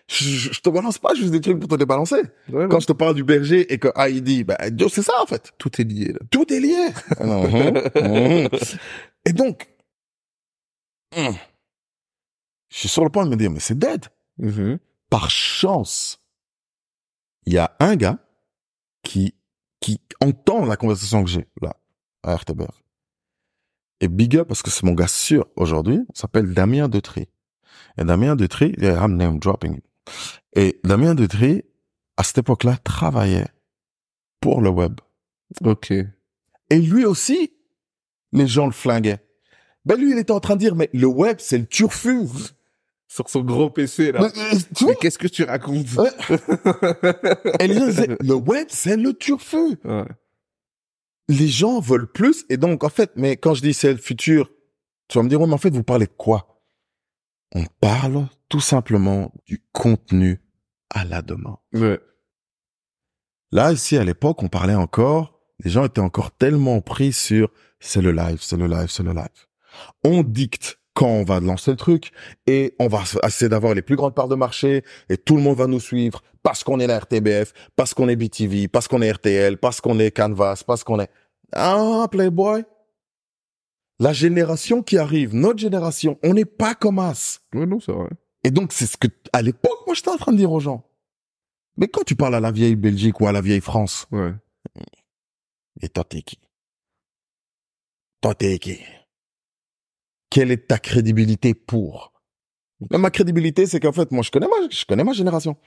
Je, 0.07 0.23
je- 0.29 0.53
je 0.53 0.61
te 0.61 0.69
balance 0.69 0.99
pas 0.99 1.15
juste 1.15 1.31
des 1.31 1.41
trucs 1.41 1.59
pour 1.59 1.67
te 1.67 1.73
les 1.75 1.85
balancer. 1.87 2.21
Ouais, 2.49 2.67
Quand 2.69 2.79
je 2.79 2.85
te 2.87 2.93
parle 2.93 3.15
du 3.15 3.23
berger 3.23 3.73
et 3.73 3.79
que 3.79 3.87
Heidi, 3.95 4.45
Dieu, 4.71 4.87
c'est 4.89 5.01
ça 5.01 5.13
en 5.21 5.25
fait. 5.25 5.51
Tout 5.57 5.81
est 5.81 5.83
lié, 5.83 6.13
là. 6.13 6.19
Tout 6.29 6.51
est 6.53 6.59
lié. 6.59 6.89
Mhm, 7.19 7.73
mhm. 7.95 8.49
Et 9.25 9.33
donc, 9.33 9.67
hum, 11.17 11.33
je 12.69 12.77
suis 12.77 12.89
sur 12.89 13.03
le 13.03 13.09
point 13.09 13.25
de 13.25 13.29
me 13.31 13.35
dire, 13.35 13.49
mais 13.51 13.59
c'est 13.59 13.77
dead. 13.77 14.05
Mhm. 14.37 14.77
Par 15.09 15.29
chance, 15.31 16.21
il 17.45 17.53
y 17.53 17.57
a 17.57 17.75
un 17.79 17.95
gars 17.95 18.19
qui, 19.03 19.33
qui 19.80 19.99
entend 20.21 20.65
la 20.65 20.78
conversation 20.78 21.23
que 21.23 21.30
j'ai 21.30 21.47
là, 21.61 21.75
à 22.23 22.36
RTBF. 22.36 22.84
Et 23.99 24.07
big 24.07 24.38
up 24.38 24.47
parce 24.47 24.61
que 24.61 24.69
c'est 24.69 24.84
mon 24.84 24.93
gars 24.93 25.07
sûr 25.07 25.47
aujourd'hui, 25.55 26.05
s'appelle 26.13 26.53
Damien 26.53 26.88
Detry. 26.88 27.28
Et 27.97 28.03
Damien 28.03 28.36
yeah, 28.38 29.03
I'm 29.03 29.15
name 29.15 29.39
dropping. 29.39 29.80
Et 30.53 30.80
Damien 30.84 31.15
Detry, 31.15 31.63
à 32.15 32.23
cette 32.23 32.39
époque-là, 32.39 32.78
travaillait 32.78 33.47
pour 34.39 34.61
le 34.61 34.69
web. 34.69 34.99
Ok. 35.63 35.91
Et 35.91 36.80
lui 36.80 37.05
aussi, 37.05 37.53
les 38.34 38.47
gens 38.47 38.65
le 38.65 38.71
flinguaient. 38.71 39.23
Ben 39.86 39.95
lui, 39.95 40.11
il 40.11 40.17
était 40.17 40.32
en 40.32 40.39
train 40.39 40.55
de 40.55 40.59
dire, 40.59 40.75
mais 40.75 40.89
le 40.93 41.07
web, 41.07 41.38
c'est 41.39 41.57
le 41.57 41.65
turfu. 41.65 42.28
Sur 43.07 43.29
son 43.29 43.41
gros 43.41 43.69
PC, 43.69 44.11
là. 44.11 44.19
Mais, 44.21 44.41
euh, 44.41 44.59
tu 44.75 44.83
vois 44.83 44.93
Mais 44.93 44.99
qu'est-ce 44.99 45.17
que 45.17 45.27
tu 45.27 45.43
racontes 45.43 45.87
Ouais. 45.95 46.09
Et 47.59 47.67
les 47.67 47.73
gens 47.75 47.85
disaient, 47.85 48.17
le 48.19 48.33
web, 48.33 48.67
c'est 48.69 48.97
le 48.97 49.13
turfu. 49.13 49.77
Ouais. 49.85 50.05
Les 51.29 51.47
gens 51.47 51.79
veulent 51.79 52.11
plus. 52.11 52.45
Et 52.49 52.57
donc, 52.57 52.83
en 52.83 52.89
fait, 52.89 53.11
mais 53.15 53.37
quand 53.37 53.53
je 53.53 53.61
dis 53.61 53.73
c'est 53.73 53.91
le 53.91 53.97
futur, 53.97 54.51
tu 55.07 55.17
vas 55.17 55.23
me 55.23 55.29
dire, 55.29 55.39
ouais, 55.39 55.47
mais 55.47 55.53
en 55.53 55.57
fait, 55.57 55.69
vous 55.69 55.83
parlez 55.83 56.05
de 56.05 56.11
quoi? 56.17 56.61
On 57.55 57.63
parle 57.79 58.27
tout 58.49 58.59
simplement 58.59 59.31
du 59.45 59.63
contenu 59.71 60.41
à 60.89 61.05
la 61.05 61.21
demande. 61.21 61.57
Ouais. 61.73 61.99
Là, 63.51 63.71
ici, 63.71 63.95
à 63.97 64.03
l'époque, 64.03 64.43
on 64.43 64.49
parlait 64.49 64.75
encore, 64.75 65.39
les 65.63 65.69
gens 65.69 65.85
étaient 65.85 66.01
encore 66.01 66.31
tellement 66.31 66.81
pris 66.81 67.13
sur 67.13 67.49
c'est 67.79 68.01
le 68.01 68.11
live, 68.11 68.39
c'est 68.41 68.57
le 68.57 68.67
live, 68.67 68.89
c'est 68.89 69.03
le 69.03 69.13
live. 69.13 69.47
On 70.03 70.23
dicte 70.23 70.76
quand 70.97 71.07
on 71.07 71.23
va 71.23 71.39
lancer 71.39 71.69
le 71.69 71.77
truc 71.77 72.11
et 72.47 72.73
on 72.79 72.87
va 72.87 73.03
essayer 73.23 73.49
d'avoir 73.49 73.75
les 73.75 73.83
plus 73.83 73.95
grandes 73.95 74.15
parts 74.15 74.27
de 74.27 74.33
marché 74.35 74.83
et 75.09 75.17
tout 75.17 75.35
le 75.35 75.43
monde 75.43 75.55
va 75.57 75.67
nous 75.67 75.79
suivre 75.79 76.23
parce 76.41 76.63
qu'on 76.63 76.79
est 76.79 76.87
la 76.87 76.97
RTBF, 76.99 77.53
parce 77.75 77.93
qu'on 77.93 78.09
est 78.09 78.15
BTV, 78.15 78.67
parce 78.67 78.87
qu'on 78.87 79.03
est 79.03 79.11
RTL, 79.11 79.57
parce 79.59 79.79
qu'on 79.79 79.99
est 79.99 80.09
Canvas, 80.09 80.63
parce 80.65 80.83
qu'on 80.83 80.99
est... 80.99 81.09
Ah, 81.53 82.07
Playboy 82.09 82.63
La 83.99 84.11
génération 84.11 84.81
qui 84.81 84.97
arrive, 84.97 85.35
notre 85.35 85.59
génération, 85.59 86.17
on 86.23 86.33
n'est 86.33 86.45
pas 86.45 86.73
comme 86.73 86.97
As. 86.97 87.41
Ouais, 87.53 87.67
non, 87.67 87.79
c'est 87.79 87.91
vrai. 87.91 88.09
Et 88.43 88.49
donc, 88.49 88.73
c'est 88.73 88.87
ce 88.87 88.97
que, 88.97 89.07
à 89.33 89.43
l'époque, 89.43 89.79
moi, 89.85 89.93
j'étais 89.93 90.09
en 90.09 90.17
train 90.17 90.31
de 90.31 90.37
dire 90.37 90.51
aux 90.51 90.59
gens. 90.59 90.83
Mais 91.77 91.87
quand 91.87 92.03
tu 92.05 92.15
parles 92.15 92.33
à 92.35 92.39
la 92.39 92.51
vieille 92.51 92.75
Belgique 92.75 93.19
ou 93.21 93.27
à 93.27 93.31
la 93.31 93.41
vieille 93.41 93.61
France, 93.61 94.07
Ouais. 94.11 94.33
et 95.81 95.89
toi, 95.89 96.03
t'es 96.03 96.21
qui? 96.23 96.39
Toi, 98.21 98.33
t'es 98.33 98.57
qui? 98.57 98.79
Quelle 100.38 100.51
est 100.51 100.67
ta 100.67 100.77
crédibilité 100.77 101.55
pour? 101.55 102.13
Mais 102.91 102.99
Ma 102.99 103.09
crédibilité, 103.09 103.65
c'est 103.65 103.79
qu'en 103.79 103.91
fait, 103.91 104.11
moi, 104.11 104.21
je 104.21 104.29
connais 104.29 104.45
ma, 104.45 104.69
je 104.69 104.85
connais 104.85 105.03
ma 105.03 105.13
génération. 105.13 105.57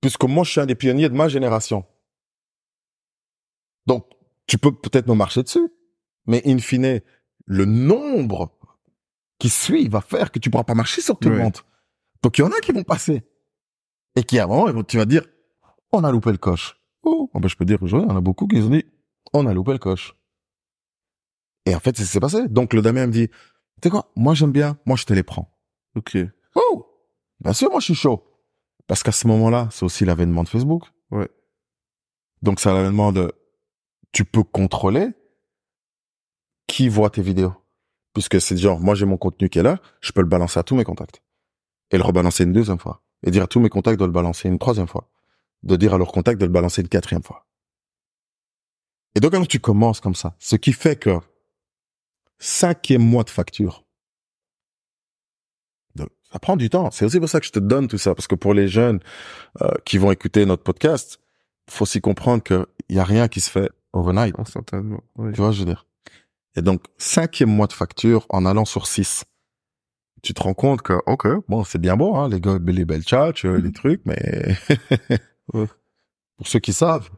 Puisque 0.00 0.24
moi, 0.24 0.42
je 0.42 0.52
suis 0.52 0.60
un 0.62 0.64
des 0.64 0.74
pionniers 0.74 1.10
de 1.10 1.14
ma 1.14 1.28
génération. 1.28 1.84
Donc, 3.84 4.06
tu 4.46 4.56
peux 4.56 4.72
peut-être 4.72 5.06
me 5.06 5.12
marcher 5.12 5.42
dessus, 5.42 5.68
mais 6.24 6.40
in 6.46 6.56
fine, 6.60 7.02
le 7.44 7.64
nombre 7.66 8.58
qui 9.38 9.50
suit 9.50 9.88
va 9.88 10.00
faire 10.00 10.32
que 10.32 10.38
tu 10.38 10.48
pourras 10.48 10.64
pas 10.64 10.72
marcher 10.72 11.02
sur 11.02 11.18
tout 11.18 11.28
le 11.28 11.36
monde. 11.36 11.58
Donc, 12.22 12.38
il 12.38 12.40
y 12.40 12.44
en 12.44 12.52
a 12.52 12.60
qui 12.60 12.72
vont 12.72 12.84
passer. 12.84 13.22
Et 14.16 14.22
qui, 14.22 14.38
à 14.38 14.44
un 14.44 14.46
moment, 14.46 14.82
tu 14.82 14.96
vas 14.96 15.04
dire, 15.04 15.26
on 15.92 16.04
a 16.04 16.10
loupé 16.10 16.32
le 16.32 16.38
coche. 16.38 16.80
Oh, 17.02 17.28
ben, 17.34 17.48
je 17.48 17.56
peux 17.56 17.66
dire, 17.66 17.82
aujourd'hui, 17.82 18.08
il 18.08 18.10
y 18.10 18.14
en 18.14 18.16
a 18.16 18.22
beaucoup 18.22 18.46
qui 18.46 18.56
ont 18.56 18.70
dit, 18.70 18.86
on 19.34 19.44
a 19.44 19.52
loupé 19.52 19.72
le 19.72 19.78
coche. 19.78 20.17
Et 21.68 21.74
en 21.74 21.80
fait, 21.80 21.94
c'est 21.96 22.04
ce 22.04 22.08
qui 22.08 22.12
s'est 22.12 22.20
passé. 22.20 22.48
Donc, 22.48 22.72
le 22.72 22.80
Damien 22.80 23.06
me 23.06 23.12
dit, 23.12 23.28
tu 23.28 23.34
sais 23.82 23.90
quoi, 23.90 24.10
moi, 24.16 24.32
j'aime 24.32 24.52
bien, 24.52 24.78
moi, 24.86 24.96
je 24.96 25.04
te 25.04 25.12
les 25.12 25.22
prends. 25.22 25.54
Ok. 25.96 26.16
Oh, 26.54 26.86
bien 27.40 27.52
sûr, 27.52 27.70
moi, 27.70 27.80
je 27.80 27.84
suis 27.84 27.94
chaud. 27.94 28.24
Parce 28.86 29.02
qu'à 29.02 29.12
ce 29.12 29.26
moment-là, 29.26 29.68
c'est 29.70 29.84
aussi 29.84 30.06
l'avènement 30.06 30.44
de 30.44 30.48
Facebook. 30.48 30.84
Ouais. 31.10 31.28
Donc, 32.40 32.58
c'est 32.58 32.72
l'avènement 32.72 33.12
de, 33.12 33.32
tu 34.12 34.24
peux 34.24 34.42
contrôler 34.44 35.10
qui 36.66 36.88
voit 36.88 37.10
tes 37.10 37.20
vidéos. 37.20 37.52
Puisque 38.14 38.40
c'est 38.40 38.56
genre, 38.56 38.80
moi, 38.80 38.94
j'ai 38.94 39.04
mon 39.04 39.18
contenu 39.18 39.50
qui 39.50 39.58
est 39.58 39.62
là, 39.62 39.78
je 40.00 40.12
peux 40.12 40.22
le 40.22 40.26
balancer 40.26 40.58
à 40.58 40.62
tous 40.62 40.74
mes 40.74 40.84
contacts. 40.84 41.22
Et 41.90 41.98
le 41.98 42.02
rebalancer 42.02 42.44
une 42.44 42.54
deuxième 42.54 42.78
fois. 42.78 43.02
Et 43.22 43.30
dire 43.30 43.42
à 43.42 43.46
tous 43.46 43.60
mes 43.60 43.68
contacts 43.68 44.00
de 44.00 44.06
le 44.06 44.10
balancer 44.10 44.48
une 44.48 44.58
troisième 44.58 44.88
fois. 44.88 45.10
De 45.64 45.76
dire 45.76 45.92
à 45.92 45.98
leurs 45.98 46.12
contacts 46.12 46.40
de 46.40 46.46
le 46.46 46.52
balancer 46.52 46.80
une 46.80 46.88
quatrième 46.88 47.22
fois. 47.22 47.46
Et 49.14 49.20
donc, 49.20 49.32
quand 49.32 49.46
tu 49.46 49.60
commences 49.60 50.00
comme 50.00 50.14
ça, 50.14 50.34
ce 50.38 50.56
qui 50.56 50.72
fait 50.72 50.96
que 50.96 51.18
cinquième 52.38 53.02
mois 53.02 53.24
de 53.24 53.30
facture, 53.30 53.84
donc, 55.94 56.10
ça 56.30 56.38
prend 56.38 56.56
du 56.56 56.70
temps. 56.70 56.90
C'est 56.90 57.04
aussi 57.04 57.18
pour 57.18 57.28
ça 57.28 57.40
que 57.40 57.46
je 57.46 57.52
te 57.52 57.58
donne 57.58 57.88
tout 57.88 57.98
ça, 57.98 58.14
parce 58.14 58.28
que 58.28 58.34
pour 58.34 58.54
les 58.54 58.68
jeunes 58.68 59.00
euh, 59.62 59.68
qui 59.84 59.98
vont 59.98 60.12
écouter 60.12 60.46
notre 60.46 60.62
podcast, 60.62 61.18
faut 61.68 61.82
aussi 61.82 62.00
comprendre 62.00 62.42
qu'il 62.42 62.64
y 62.90 62.98
a 62.98 63.04
rien 63.04 63.28
qui 63.28 63.40
se 63.40 63.50
fait 63.50 63.70
overnight. 63.92 64.38
Instantanément. 64.38 65.02
Ouais. 65.16 65.32
Tu 65.32 65.40
vois, 65.40 65.50
je 65.50 65.60
veux 65.60 65.64
dire? 65.66 65.86
Et 66.56 66.62
donc, 66.62 66.82
cinquième 66.98 67.50
mois 67.50 67.66
de 67.66 67.72
facture 67.72 68.26
en 68.30 68.46
allant 68.46 68.64
sur 68.64 68.86
six. 68.86 69.24
Tu 70.22 70.34
te 70.34 70.42
rends 70.42 70.54
compte 70.54 70.82
que, 70.82 70.94
ok, 71.06 71.26
bon, 71.48 71.64
c'est 71.64 71.78
bien 71.80 71.96
beau, 71.96 72.14
hein, 72.16 72.28
les 72.28 72.40
gars, 72.40 72.58
les 72.64 72.84
belles 72.84 73.04
tchatches, 73.04 73.44
euh, 73.44 73.56
les 73.58 73.72
trucs, 73.72 74.02
mais 74.04 74.56
Ouais. 75.54 75.66
pour 76.36 76.46
ceux 76.46 76.58
qui 76.60 76.72
savent, 76.72 77.10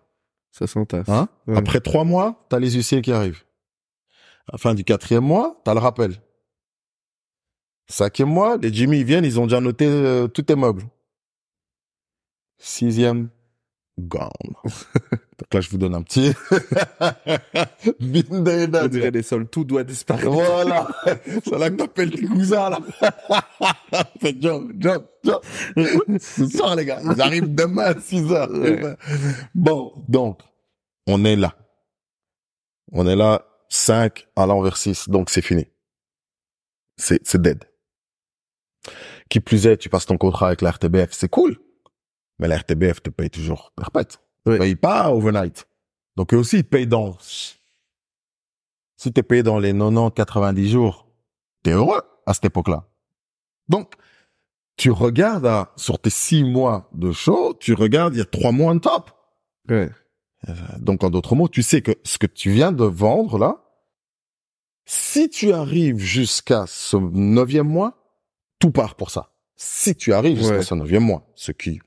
Ça 0.53 0.67
s'entasse. 0.67 1.09
hein, 1.09 1.29
Ouais. 1.47 1.57
après 1.59 1.81
trois 1.81 2.05
mois, 2.05 2.47
t'as 2.49 2.59
les 2.59 2.71
huissiers 2.73 3.03
qui 3.03 3.13
arrivent. 3.13 3.43
À 4.51 4.55
la 4.55 4.59
fin 4.59 4.75
du 4.75 4.83
quatrième 4.83 5.23
mois, 5.23 5.61
t'as 5.65 5.75
le 5.75 5.79
rappel. 5.79 6.17
Cinquième 7.87 8.31
mois, 8.31 8.57
les 8.57 8.73
Jimmy 8.73 8.99
ils 8.99 9.05
viennent, 9.05 9.25
ils 9.25 9.39
ont 9.39 9.45
déjà 9.45 9.61
noté 9.61 9.87
euh, 9.87 10.27
tous 10.27 10.43
tes 10.43 10.57
meubles. 10.57 10.83
Sixième, 12.59 13.29
gone. 13.97 14.29
Donc 14.65 15.55
là, 15.55 15.61
je 15.61 15.71
vous 15.71 15.79
donne 15.79 15.95
un 15.95 16.03
petit. 16.03 16.33
On 18.01 18.89
dirait 18.89 19.13
des 19.13 19.23
sols, 19.23 19.47
tout 19.47 19.63
doit 19.63 19.85
disparaître. 19.85 20.31
Voilà. 20.31 20.89
C'est 21.45 21.57
là 21.57 21.71
que 21.71 21.77
t'appelles 21.77 22.11
tes 22.11 22.27
cousins, 22.27 22.71
là. 22.71 22.81
Fait 24.21 24.37
John, 24.41 24.73
John, 24.79 25.05
John. 25.23 25.39
Ce 26.19 26.49
soir, 26.49 26.75
les 26.75 26.87
gars. 26.87 27.01
Ils 27.05 27.21
arrivent 27.21 27.55
demain 27.55 27.85
à 27.85 28.01
6 28.01 28.33
heures. 28.33 28.51
Ouais. 28.51 28.97
Bon, 29.55 29.93
donc, 30.09 30.41
on 31.07 31.25
est 31.25 31.37
là. 31.37 31.55
On 32.93 33.07
est 33.07 33.17
là, 33.17 33.47
5 33.71 34.29
allant 34.37 34.61
vers 34.61 34.77
6. 34.77 35.09
Donc, 35.09 35.31
c'est 35.31 35.43
fini. 35.43 35.67
C'est, 36.97 37.27
c'est 37.27 37.41
dead. 37.41 37.65
Qui 39.31 39.41
plus 39.41 39.67
est, 39.67 39.79
tu 39.79 39.89
passes 39.89 40.07
ton 40.07 40.19
contrat 40.19 40.49
avec 40.49 40.61
la 40.61 40.73
RTBF, 40.73 41.13
c'est 41.13 41.29
cool. 41.29 41.57
Mais 42.39 42.49
la 42.49 42.59
RTBF 42.59 43.03
te 43.03 43.11
paye 43.11 43.31
toujours 43.31 43.73
perpète. 43.77 44.21
Ouais. 44.45 44.57
Te 44.57 44.63
paye 44.63 44.77
pas 44.77 45.11
overnight. 45.11 45.67
Donc, 46.17 46.35
eux 46.35 46.39
aussi, 46.39 46.59
ils 46.59 46.65
payent 46.65 46.87
dans, 46.87 47.17
si 49.01 49.13
t'es 49.13 49.23
payé 49.23 49.43
dans 49.43 49.59
les 49.59 49.73
90, 49.73 50.15
90 50.15 50.71
jours, 50.71 51.07
t'es 51.63 51.71
heureux 51.71 52.03
à 52.27 52.35
cette 52.35 52.47
époque-là. 52.47 52.87
Donc, 53.69 53.95
tu 54.77 54.91
regardes 54.91 55.47
à, 55.47 55.73
sur 55.77 55.99
tes 55.99 56.11
six 56.11 56.43
mois 56.43 56.89
de 56.93 57.13
show, 57.13 57.55
tu 57.55 57.75
regardes, 57.75 58.15
il 58.15 58.19
y 58.19 58.23
a 58.23 58.27
trois 58.27 58.53
mois 58.53 58.73
en 58.73 58.79
top. 58.79 59.11
Ouais. 59.69 59.91
Euh, 60.49 60.55
Donc, 60.79 61.05
en 61.05 61.11
d'autres 61.11 61.35
mots, 61.35 61.49
tu 61.49 61.63
sais 61.63 61.83
que 61.83 61.93
ce 62.05 62.19
que 62.19 62.27
tu 62.27 62.51
viens 62.51 62.73
de 62.73 62.85
vendre 62.85 63.39
là, 63.39 63.63
si 64.87 65.29
tu 65.29 65.53
arrives 65.53 65.99
jusqu'à 65.99 66.65
ce 66.67 66.97
neuvième 66.97 67.69
mois, 67.69 67.97
tout 68.59 68.71
part 68.71 68.95
pour 68.97 69.11
ça. 69.11 69.33
Si 69.57 69.95
tu 69.95 70.13
arrives 70.13 70.39
jusqu'à 70.39 70.57
Ouais. 70.57 70.63
ce 70.63 70.75
neuvième 70.75 71.05
mois, 71.05 71.27
ce 71.35 71.53
qui, 71.53 71.81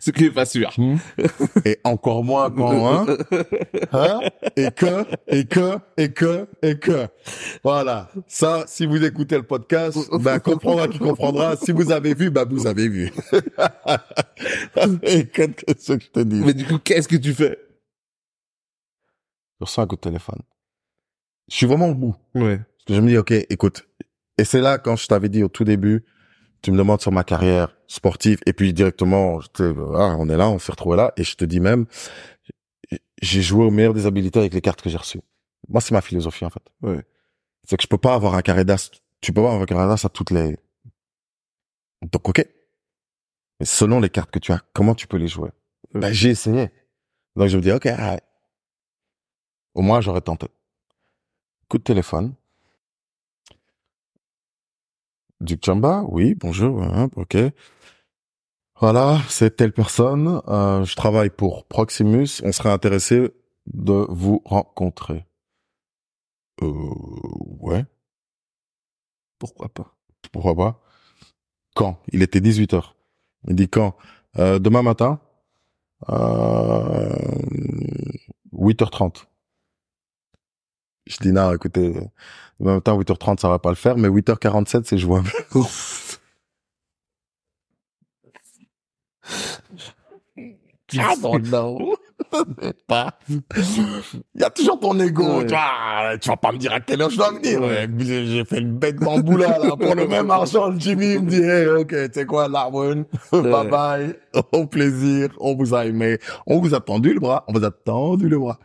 Ce 0.00 0.10
qui 0.10 0.24
est 0.24 0.30
pas 0.30 0.44
sûr. 0.44 0.72
est 1.64 1.80
encore 1.84 2.24
moins 2.24 2.50
quand, 2.50 3.06
hein, 3.08 3.16
hein, 3.92 4.20
et 4.56 4.70
que, 4.72 5.04
et 5.28 5.44
que, 5.44 5.78
et 5.96 6.12
que, 6.12 6.48
et 6.62 6.78
que. 6.78 7.06
Voilà. 7.62 8.10
Ça, 8.26 8.64
si 8.66 8.86
vous 8.86 9.04
écoutez 9.04 9.36
le 9.36 9.44
podcast, 9.44 9.98
ben, 10.20 10.40
comprendra 10.40 10.88
qui 10.88 10.98
comprendra. 10.98 11.56
Si 11.56 11.70
vous 11.72 11.92
avez 11.92 12.14
vu, 12.14 12.30
ben, 12.30 12.44
vous 12.48 12.66
avez 12.66 12.88
vu. 12.88 13.12
et 15.02 15.26
qu'est-ce 15.26 15.92
que 15.92 16.04
je 16.04 16.10
te 16.10 16.20
dis? 16.20 16.40
Mais 16.44 16.54
du 16.54 16.66
coup, 16.66 16.78
qu'est-ce 16.78 17.08
que 17.08 17.16
tu 17.16 17.32
fais? 17.32 17.58
Je 19.60 19.64
reçois 19.64 19.84
un 19.84 19.86
coup 19.86 19.96
de 19.96 20.00
téléphone. 20.00 20.40
Je 21.48 21.56
suis 21.56 21.66
vraiment 21.66 21.88
au 21.88 21.94
bout. 21.94 22.16
Ouais. 22.34 22.56
Parce 22.56 22.84
que 22.86 22.94
je 22.94 23.00
me 23.00 23.08
dis, 23.08 23.18
OK, 23.18 23.32
écoute. 23.32 23.86
Et 24.38 24.44
c'est 24.44 24.60
là, 24.60 24.78
quand 24.78 24.96
je 24.96 25.06
t'avais 25.06 25.28
dit 25.28 25.42
au 25.42 25.48
tout 25.48 25.64
début 25.64 26.04
tu 26.62 26.72
me 26.72 26.76
demandes 26.76 27.00
sur 27.00 27.12
ma 27.12 27.24
carrière 27.24 27.76
sportive 27.86 28.38
et 28.46 28.52
puis 28.52 28.72
directement, 28.72 29.40
ah, 29.58 30.16
on 30.18 30.28
est 30.28 30.36
là, 30.36 30.50
on 30.50 30.58
s'est 30.58 30.72
retrouvé 30.72 30.96
là 30.96 31.12
et 31.16 31.24
je 31.24 31.34
te 31.36 31.44
dis 31.44 31.60
même, 31.60 31.86
j'ai 33.22 33.42
joué 33.42 33.64
au 33.64 33.70
meilleur 33.70 33.94
des 33.94 34.06
habilités 34.06 34.38
avec 34.38 34.54
les 34.54 34.60
cartes 34.60 34.82
que 34.82 34.90
j'ai 34.90 34.96
reçues. 34.96 35.20
Moi, 35.68 35.80
c'est 35.80 35.92
ma 35.92 36.00
philosophie 36.00 36.44
en 36.44 36.50
fait. 36.50 36.62
Ouais. 36.82 37.04
C'est 37.64 37.76
que 37.76 37.82
je 37.82 37.88
peux 37.88 37.98
pas 37.98 38.14
avoir 38.14 38.34
un 38.34 38.42
carré 38.42 38.64
d'as, 38.64 38.90
tu 39.20 39.32
peux 39.32 39.42
pas 39.42 39.48
avoir 39.48 39.62
un 39.62 39.66
carré 39.66 39.86
d'as 39.86 40.04
à 40.04 40.08
toutes 40.08 40.30
les. 40.30 40.56
Donc 42.02 42.28
ok. 42.28 42.46
Mais 43.60 43.66
selon 43.66 44.00
les 44.00 44.08
cartes 44.08 44.30
que 44.30 44.38
tu 44.38 44.52
as, 44.52 44.60
comment 44.72 44.94
tu 44.94 45.06
peux 45.06 45.18
les 45.18 45.28
jouer? 45.28 45.50
Ben 45.94 46.12
j'ai 46.12 46.30
essayé. 46.30 46.70
Donc 47.36 47.48
je 47.48 47.56
me 47.56 47.62
dis 47.62 47.72
ok, 47.72 47.86
alright. 47.86 48.24
au 49.74 49.82
moins 49.82 50.00
j'aurais 50.00 50.22
tenté. 50.22 50.48
Coup 51.68 51.78
de 51.78 51.84
téléphone. 51.84 52.34
Duc 55.40 55.64
Chamba, 55.64 56.04
oui, 56.08 56.34
bonjour, 56.34 56.82
hein, 56.82 57.08
ok. 57.16 57.36
Voilà, 58.80 59.20
c'est 59.28 59.56
telle 59.56 59.72
personne. 59.72 60.40
euh, 60.48 60.84
je 60.84 60.96
travaille 60.96 61.30
pour 61.30 61.66
Proximus. 61.66 62.28
On 62.44 62.52
serait 62.52 62.70
intéressé 62.70 63.30
de 63.66 64.06
vous 64.08 64.42
rencontrer. 64.44 65.26
Euh, 66.62 66.72
ouais, 67.60 67.84
Pourquoi 69.38 69.68
pas? 69.68 69.94
Pourquoi 70.32 70.54
pas? 70.54 70.80
Quand? 71.74 72.00
Il 72.12 72.22
était 72.22 72.40
18h. 72.40 72.94
Il 73.48 73.56
dit 73.56 73.68
quand? 73.68 73.96
Euh, 74.38 74.58
Demain 74.58 74.82
matin, 74.82 75.20
euh, 76.10 77.16
8h30. 78.52 79.26
Je 81.10 81.16
dis 81.20 81.32
non, 81.32 81.52
écoutez, 81.52 81.92
demain 82.60 82.74
matin 82.74 82.96
8h30 82.96 83.40
ça 83.40 83.48
va 83.48 83.58
pas 83.58 83.70
le 83.70 83.74
faire, 83.74 83.96
mais 83.96 84.08
8h47 84.08 84.82
c'est 84.84 84.98
jouable. 84.98 85.28
Ah 90.98 91.14
non, 91.20 91.38
non. 91.38 91.94
pas. 92.86 93.18
Il 93.28 94.40
y 94.40 94.44
a 94.44 94.50
toujours 94.50 94.78
ton 94.78 94.98
ego. 94.98 95.38
Ouais. 95.38 95.46
Tu, 95.46 95.54
vois, 95.54 96.18
tu 96.20 96.28
vas 96.28 96.36
pas 96.36 96.52
me 96.52 96.58
dire 96.58 96.72
à 96.72 96.80
quelle 96.80 97.00
heure 97.02 97.10
je 97.10 97.16
dois 97.16 97.32
venir. 97.32 97.60
Ouais. 97.60 97.88
J'ai 97.98 98.44
fait 98.44 98.58
une 98.58 98.76
bête 98.76 98.96
bamboula 98.96 99.58
là 99.58 99.76
pour 99.76 99.94
le 99.94 100.06
même 100.06 100.30
argent. 100.30 100.72
Jimmy 100.76 101.18
me 101.18 101.28
dit, 101.28 101.42
hey, 101.42 101.66
ok, 101.66 101.88
tu 101.88 102.10
sais 102.12 102.26
quoi, 102.26 102.48
Larwin, 102.48 103.04
bye 103.32 103.68
bye, 103.68 104.14
au 104.52 104.66
plaisir, 104.66 105.28
on 105.38 105.54
vous 105.54 105.74
a 105.74 105.86
aimé, 105.86 106.18
on 106.46 106.60
vous 106.60 106.74
a 106.74 106.80
tendu 106.80 107.14
le 107.14 107.20
bras, 107.20 107.44
on 107.48 107.52
vous 107.52 107.64
a 107.64 107.70
tendu 107.70 108.28
le 108.28 108.38
bras. 108.38 108.58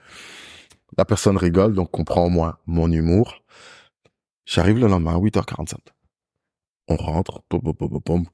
La 0.97 1.05
personne 1.05 1.37
rigole, 1.37 1.73
donc 1.73 1.91
comprend 1.91 2.25
au 2.25 2.29
moins 2.29 2.57
mon 2.65 2.91
humour. 2.91 3.43
J'arrive 4.45 4.77
le 4.79 4.87
lendemain 4.87 5.15
à 5.15 5.19
8h47. 5.19 5.75
On 6.87 6.95
rentre, 6.95 7.41
pom, 7.49 7.61
pom, 7.61 8.01
pom. 8.01 8.25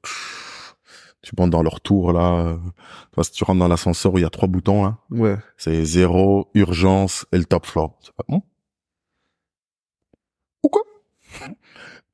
Tu 1.23 1.31
montes 1.37 1.51
dans 1.51 1.61
leur 1.63 1.81
tour 1.81 2.11
là. 2.13 2.57
tu 3.09 3.15
vois, 3.15 3.23
si 3.23 3.31
tu 3.31 3.43
rentres 3.43 3.59
dans 3.59 3.67
l'ascenseur 3.67 4.13
où 4.13 4.17
il 4.17 4.21
y 4.21 4.25
a 4.25 4.29
trois 4.29 4.47
boutons 4.47 4.83
là, 4.83 4.97
Ouais. 5.11 5.37
c'est 5.57 5.85
zéro, 5.85 6.49
urgence 6.55 7.25
et 7.31 7.37
le 7.37 7.45
top 7.45 7.65
floor. 7.65 7.97
C'est 8.01 8.13
pas 8.15 8.23
bon 8.27 8.41
Ou 10.63 10.69
quoi? 10.69 10.81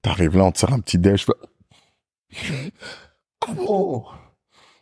T'arrives 0.01 0.37
là, 0.37 0.43
on 0.45 0.51
te 0.51 0.59
sert 0.59 0.73
un 0.73 0.79
petit 0.79 0.97
déj. 0.97 1.25
je 1.25 2.43
fais, 2.43 2.71
Ah 3.47 3.53
bon? 3.53 4.05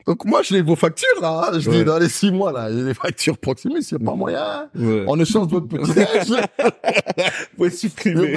Donc 0.08 0.24
moi, 0.26 0.42
j'ai 0.44 0.62
vos 0.62 0.76
factures 0.76 1.20
là. 1.22 1.50
hein. 1.52 1.60
Je 1.60 1.70
Ouais. 1.70 1.78
dis 1.80 1.84
dans 1.86 1.98
les 1.98 2.10
six 2.10 2.32
mois 2.32 2.52
là, 2.52 2.72
j'ai 2.72 2.84
des 2.84 2.94
factures 2.94 3.38
Proximus, 3.38 3.82
il 3.92 3.96
a 3.96 4.00
pas 4.00 4.14
moyen. 4.16 4.70
Ouais. 4.76 5.04
En 5.08 5.20
échange 5.20 5.48
votre 5.48 5.68
petit 5.68 5.92
Vous 7.52 7.56
pouvez 7.58 7.70
supprimer. 7.72 8.36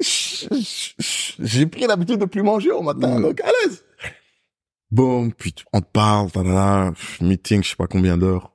J'ai 0.00 1.66
pris 1.66 1.86
l'habitude 1.86 2.18
de 2.18 2.24
plus 2.24 2.42
manger 2.42 2.70
au 2.70 2.82
matin, 2.82 3.16
Ouais. 3.16 3.22
donc 3.22 3.40
à 3.40 3.46
l'aise. 3.48 3.84
Bon, 4.90 5.30
puis 5.30 5.54
on 5.72 5.80
te 5.80 5.90
parle, 5.92 6.30
tadada, 6.30 6.92
pff, 6.92 7.20
meeting, 7.20 7.62
je 7.64 7.70
sais 7.70 7.76
pas 7.76 7.86
combien 7.88 8.16
d'heures. 8.16 8.52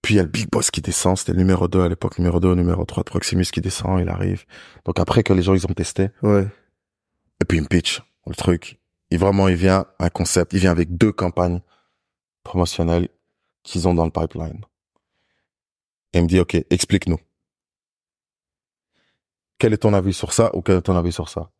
Puis 0.00 0.14
il 0.14 0.16
y 0.18 0.20
a 0.20 0.22
le 0.22 0.28
big 0.28 0.48
boss 0.48 0.70
qui 0.70 0.80
descend, 0.80 1.16
c'était 1.18 1.32
le 1.32 1.38
numéro 1.38 1.66
2 1.66 1.80
à 1.80 1.88
l'époque, 1.88 2.18
numéro 2.18 2.38
2, 2.38 2.54
numéro 2.54 2.84
3 2.84 3.02
de 3.02 3.10
Proximus 3.10 3.46
qui 3.46 3.60
descend, 3.60 4.00
il 4.00 4.08
arrive. 4.08 4.44
Donc 4.84 5.00
après 5.00 5.24
que 5.24 5.32
les 5.32 5.42
gens 5.42 5.54
ils 5.54 5.66
ont 5.66 5.74
testé, 5.74 6.10
Ouais. 6.22 6.46
et 7.42 7.44
puis 7.44 7.58
il 7.58 7.62
me 7.62 7.66
pitch 7.66 8.00
le 8.26 8.34
truc. 8.36 8.78
Et 9.10 9.16
vraiment, 9.16 9.48
il 9.48 9.56
vient 9.56 9.86
un 9.98 10.10
concept, 10.10 10.52
il 10.52 10.60
vient 10.60 10.70
avec 10.70 10.96
deux 10.96 11.12
campagnes 11.12 11.60
promotionnelles 12.42 13.08
qu'ils 13.62 13.88
ont 13.88 13.94
dans 13.94 14.04
le 14.04 14.10
pipeline. 14.10 14.64
Et 16.12 16.18
il 16.18 16.22
me 16.24 16.28
dit, 16.28 16.40
OK, 16.40 16.54
explique-nous. 16.70 17.18
Quel 19.58 19.72
est 19.72 19.78
ton 19.78 19.92
avis 19.94 20.12
sur 20.12 20.32
ça 20.32 20.54
ou 20.54 20.62
quel 20.62 20.76
est 20.78 20.82
ton 20.82 20.96
avis 20.96 21.12
sur 21.12 21.28
ça? 21.28 21.50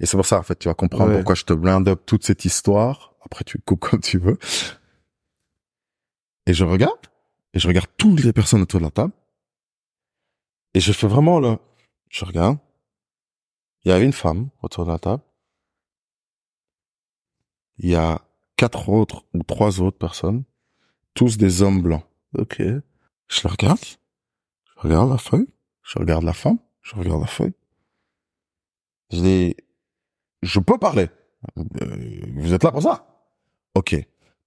Et 0.00 0.06
c'est 0.06 0.16
pour 0.16 0.26
ça, 0.26 0.38
en 0.38 0.42
fait, 0.42 0.58
tu 0.58 0.68
vas 0.68 0.74
comprendre 0.74 1.10
Ouais. 1.10 1.16
pourquoi 1.16 1.34
je 1.34 1.44
te 1.44 1.52
blind 1.52 1.86
up 1.88 2.02
toute 2.06 2.24
cette 2.24 2.44
histoire. 2.44 3.14
Après, 3.24 3.44
tu 3.44 3.58
coupes 3.58 3.80
comme 3.80 4.00
tu 4.00 4.18
veux. 4.18 4.38
Et 6.46 6.54
je 6.54 6.64
regarde, 6.64 6.98
et 7.54 7.58
je 7.58 7.66
regarde 7.66 7.88
toutes 7.96 8.22
les 8.22 8.32
personnes 8.32 8.62
autour 8.62 8.80
de 8.80 8.84
la 8.84 8.90
table. 8.90 9.12
Et 10.74 10.80
je 10.80 10.92
fais 10.92 11.06
vraiment 11.08 11.40
le, 11.40 11.58
je 12.08 12.24
regarde. 12.24 12.58
Il 13.84 13.88
y 13.88 13.92
avait 13.92 14.04
une 14.04 14.12
femme 14.12 14.48
autour 14.62 14.84
de 14.84 14.90
la 14.90 14.98
table. 14.98 15.22
Il 17.78 17.90
y 17.90 17.94
a 17.94 18.22
quatre 18.56 18.88
autres 18.88 19.24
ou 19.34 19.42
trois 19.42 19.80
autres 19.80 19.98
personnes, 19.98 20.44
tous 21.14 21.36
des 21.36 21.62
hommes 21.62 21.82
blancs. 21.82 22.04
Ok. 22.36 22.58
Je 22.58 23.40
le 23.42 23.50
regarde, 23.50 23.80
je 23.80 24.80
regarde 24.80 25.10
la 25.10 25.18
feuille, 25.18 25.48
je 25.82 25.98
regarde 25.98 26.24
la 26.24 26.32
femme, 26.32 26.58
je 26.82 26.94
regarde 26.94 27.20
la 27.20 27.26
feuille. 27.26 27.54
Je 29.10 29.20
dis, 29.20 29.56
je 30.42 30.60
peux 30.60 30.78
parler. 30.78 31.08
Euh, 31.58 32.26
vous 32.34 32.52
êtes 32.52 32.64
là 32.64 32.72
pour 32.72 32.82
ça? 32.82 33.06
Ok. 33.74 33.96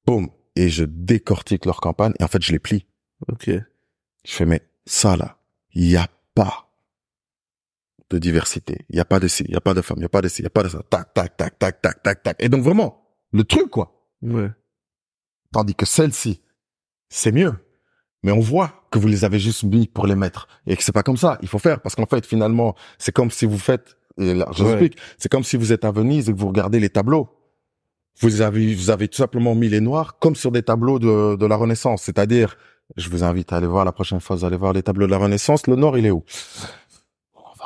Boum. 0.06 0.30
Et 0.56 0.70
je 0.70 0.84
décortique 0.84 1.66
leur 1.66 1.80
campagne 1.80 2.14
et 2.20 2.24
en 2.24 2.28
fait, 2.28 2.42
je 2.42 2.52
les 2.52 2.60
plie. 2.60 2.86
Ok. 3.28 3.50
Je 4.26 4.32
fais, 4.32 4.46
mais 4.46 4.62
ça 4.86 5.16
là, 5.16 5.38
il 5.72 5.88
n'y 5.88 5.96
a 5.96 6.08
pas 6.34 6.70
de 8.10 8.18
diversité. 8.18 8.86
Il 8.90 8.96
n'y 8.96 9.00
a 9.00 9.06
pas 9.06 9.20
de 9.20 9.28
ci, 9.28 9.44
il 9.44 9.52
n'y 9.52 9.56
a 9.56 9.62
pas 9.62 9.74
de 9.74 9.82
femme, 9.82 9.98
il 9.98 10.02
n'y 10.02 10.06
a 10.06 10.10
pas 10.10 10.22
de 10.22 10.28
ci, 10.28 10.42
il 10.42 10.44
n'y 10.44 10.48
a 10.48 10.52
pas 10.52 10.64
de 10.64 10.70
ça. 10.70 10.82
Tac, 10.90 11.14
tac, 11.14 11.38
tac, 11.38 11.60
tac, 11.60 11.82
tac, 11.82 12.04
tac, 12.04 12.24
tac. 12.24 12.36
Et 12.40 12.50
donc 12.50 12.64
vraiment, 12.64 13.09
le 13.32 13.44
truc 13.44 13.70
quoi. 13.70 14.06
Ouais. 14.22 14.50
Tandis 15.52 15.76
que 15.76 15.86
celle-ci, 15.86 16.42
c'est 17.10 17.32
mieux. 17.32 17.54
Mais 18.24 18.32
on 18.32 18.40
voit 18.40 18.84
que 18.92 19.00
vous 19.00 19.08
les 19.08 19.24
avez 19.24 19.40
juste 19.40 19.64
mis 19.64 19.88
pour 19.88 20.06
les 20.06 20.16
mettre. 20.16 20.48
Et 20.68 20.76
que 20.76 20.84
c'est 20.84 20.92
pas 20.92 21.04
comme 21.04 21.16
ça. 21.18 21.38
Il 21.42 21.48
faut 21.48 21.58
faire. 21.60 21.82
Parce 21.82 21.96
qu'en 21.96 22.06
fait, 22.06 22.26
finalement, 22.26 22.76
c'est 22.98 23.14
comme 23.14 23.32
si 23.32 23.46
vous 23.46 23.58
faites, 23.58 23.98
et 24.18 24.34
là, 24.34 24.46
je 24.54 24.64
Ouais. 24.64 24.72
explique. 24.72 24.98
C'est 25.18 25.30
comme 25.30 25.44
si 25.46 25.56
vous 25.56 25.72
êtes 25.72 25.86
à 25.86 25.92
Venise 25.92 26.30
et 26.30 26.34
que 26.34 26.38
vous 26.38 26.50
regardez 26.50 26.80
les 26.82 26.90
tableaux. 26.90 27.30
Vous 28.20 28.42
avez, 28.42 28.76
vous 28.76 28.90
avez 28.90 29.08
tout 29.08 29.16
simplement 29.18 29.56
mis 29.56 29.70
les 29.70 29.80
noirs 29.80 30.20
comme 30.20 30.36
sur 30.36 30.52
des 30.52 30.64
tableaux 30.64 31.00
de, 31.00 31.38
de 31.38 31.46
la 31.46 31.56
Renaissance. 31.56 32.02
C'est-à-dire, 32.04 32.58
je 32.98 33.10
vous 33.10 33.24
invite 33.24 33.54
à 33.54 33.58
aller 33.58 33.68
voir 33.68 33.86
la 33.86 33.94
prochaine 33.94 34.20
fois, 34.20 34.36
vous 34.36 34.44
allez 34.44 34.58
voir 34.58 34.74
les 34.74 34.84
tableaux 34.84 35.06
de 35.06 35.12
la 35.12 35.18
Renaissance. 35.18 35.66
Le 35.68 35.78
nord, 35.78 35.98
il 35.98 36.06
est 36.06 36.12
où? 36.12 36.24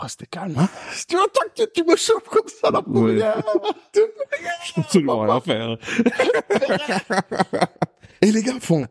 Va 0.03 0.07
rester 0.07 0.25
calme, 0.25 0.55
hein. 0.57 0.67
Tu 1.07 1.15
entends 1.17 1.47
que 1.55 1.63
tu, 1.63 1.71
tu 1.71 1.83
me 1.89 1.95
chauffes 1.95 2.27
comme 2.27 2.47
ça, 2.49 2.69
la 2.71 2.79
Ouais. 2.79 2.83
première. 3.19 3.41
Absolument 4.75 5.21
rien 5.21 5.39
faire. 5.39 5.77
Et 8.21 8.31
les 8.31 8.41
gars 8.43 8.59
font, 8.59 8.85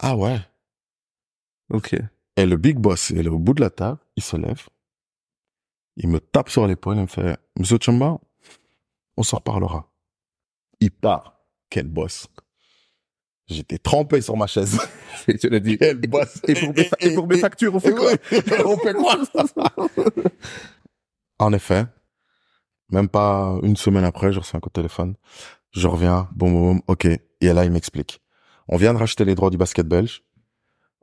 ah 0.00 0.16
ouais. 0.16 0.38
Ok. 1.70 1.96
Et 2.36 2.46
le 2.46 2.56
big 2.56 2.78
boss, 2.78 3.10
il 3.10 3.26
est 3.26 3.28
au 3.28 3.38
bout 3.40 3.54
de 3.54 3.60
la 3.60 3.70
table, 3.70 3.98
il 4.14 4.22
se 4.22 4.36
lève, 4.36 4.66
il 5.96 6.08
me 6.10 6.20
tape 6.20 6.48
sur 6.48 6.66
l'épaule, 6.66 6.96
il 6.96 7.02
me 7.02 7.06
fait, 7.08 7.36
Monsieur 7.58 7.78
Chamba, 7.80 8.18
on 9.16 9.22
s'en 9.24 9.38
reparlera. 9.38 9.90
Il 10.80 10.90
part. 10.92 11.32
Quel 11.70 11.88
boss. 11.88 12.28
J'étais 13.48 13.78
trempé 13.78 14.20
sur 14.20 14.36
ma 14.36 14.46
chaise. 14.46 14.78
Et 15.28 15.38
tu 15.38 15.48
l'as 15.48 15.60
dit. 15.60 15.78
Quel 15.78 15.98
boss. 16.00 16.40
Et 16.48 16.54
pour 16.54 16.74
mes, 16.74 16.84
fa- 16.84 16.96
et 17.00 17.14
pour 17.14 17.26
mes 17.28 17.38
factures, 17.38 17.74
on 17.74 17.80
fait 17.80 17.92
quoi 17.94 18.10
On 18.64 18.76
fait 18.76 18.94
quoi 18.94 19.16
En 21.38 21.52
effet, 21.52 21.84
même 22.90 23.08
pas 23.08 23.58
une 23.62 23.76
semaine 23.76 24.04
après, 24.04 24.32
je 24.32 24.38
reçois 24.38 24.58
un 24.58 24.60
coup 24.60 24.68
de 24.70 24.74
téléphone. 24.74 25.14
Je 25.72 25.86
reviens, 25.86 26.28
boum, 26.34 26.52
boum, 26.52 26.62
boum, 26.62 26.82
ok. 26.88 27.06
Et 27.06 27.52
là, 27.52 27.64
il 27.64 27.70
m'explique. 27.70 28.20
On 28.68 28.76
vient 28.76 28.94
de 28.94 28.98
racheter 28.98 29.24
les 29.24 29.34
droits 29.34 29.50
du 29.50 29.56
basket 29.58 29.86
belge. 29.86 30.22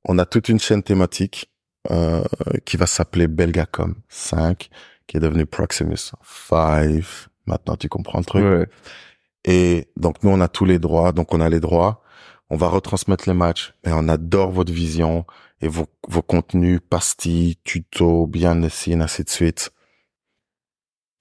On 0.06 0.18
a 0.18 0.26
toute 0.26 0.50
une 0.50 0.60
chaîne 0.60 0.84
thématique 0.84 1.52
euh, 1.92 2.24
qui 2.66 2.76
va 2.78 2.88
s'appeler 2.88 3.28
Belgacom 3.28 3.96
5, 4.10 4.70
qui 5.08 5.18
est 5.18 5.20
devenue 5.20 5.46
Proximus 5.46 5.98
5. 6.50 7.04
Maintenant, 7.46 7.76
tu 7.78 7.88
comprends 7.90 8.20
le 8.20 8.26
truc. 8.26 8.44
Ouais. 8.44 8.68
Et 9.46 9.88
donc, 9.98 10.24
nous, 10.24 10.30
on 10.32 10.42
a 10.42 10.48
tous 10.48 10.66
les 10.66 10.80
droits. 10.80 11.12
Donc, 11.12 11.34
on 11.34 11.40
a 11.42 11.50
les 11.50 11.60
droits. 11.60 12.03
On 12.54 12.56
va 12.56 12.68
retransmettre 12.68 13.28
les 13.28 13.34
matchs. 13.34 13.74
Et 13.84 13.92
on 13.92 14.08
adore 14.08 14.52
votre 14.52 14.72
vision 14.72 15.26
et 15.60 15.68
vos, 15.68 15.88
contenus, 16.22 16.82
pastilles, 16.88 17.56
tutos, 17.64 18.28
bien 18.28 18.56
dessinés, 18.56 19.04
ainsi 19.04 19.24
de 19.24 19.30
suite. 19.30 19.72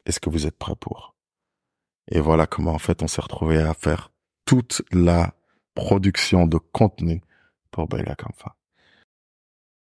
Est-ce 0.04 0.20
que 0.20 0.28
vous 0.28 0.46
êtes 0.46 0.58
prêts 0.58 0.76
pour? 0.78 1.14
Et 2.10 2.20
voilà 2.20 2.46
comment, 2.46 2.72
en 2.72 2.78
fait, 2.78 3.02
on 3.02 3.06
s'est 3.06 3.22
retrouvé 3.22 3.56
à 3.56 3.72
faire 3.72 4.12
toute 4.44 4.82
la 4.92 5.32
production 5.74 6.46
de 6.46 6.58
contenu 6.58 7.22
pour 7.70 7.88
Belgacom 7.88 8.32
5. 8.38 8.52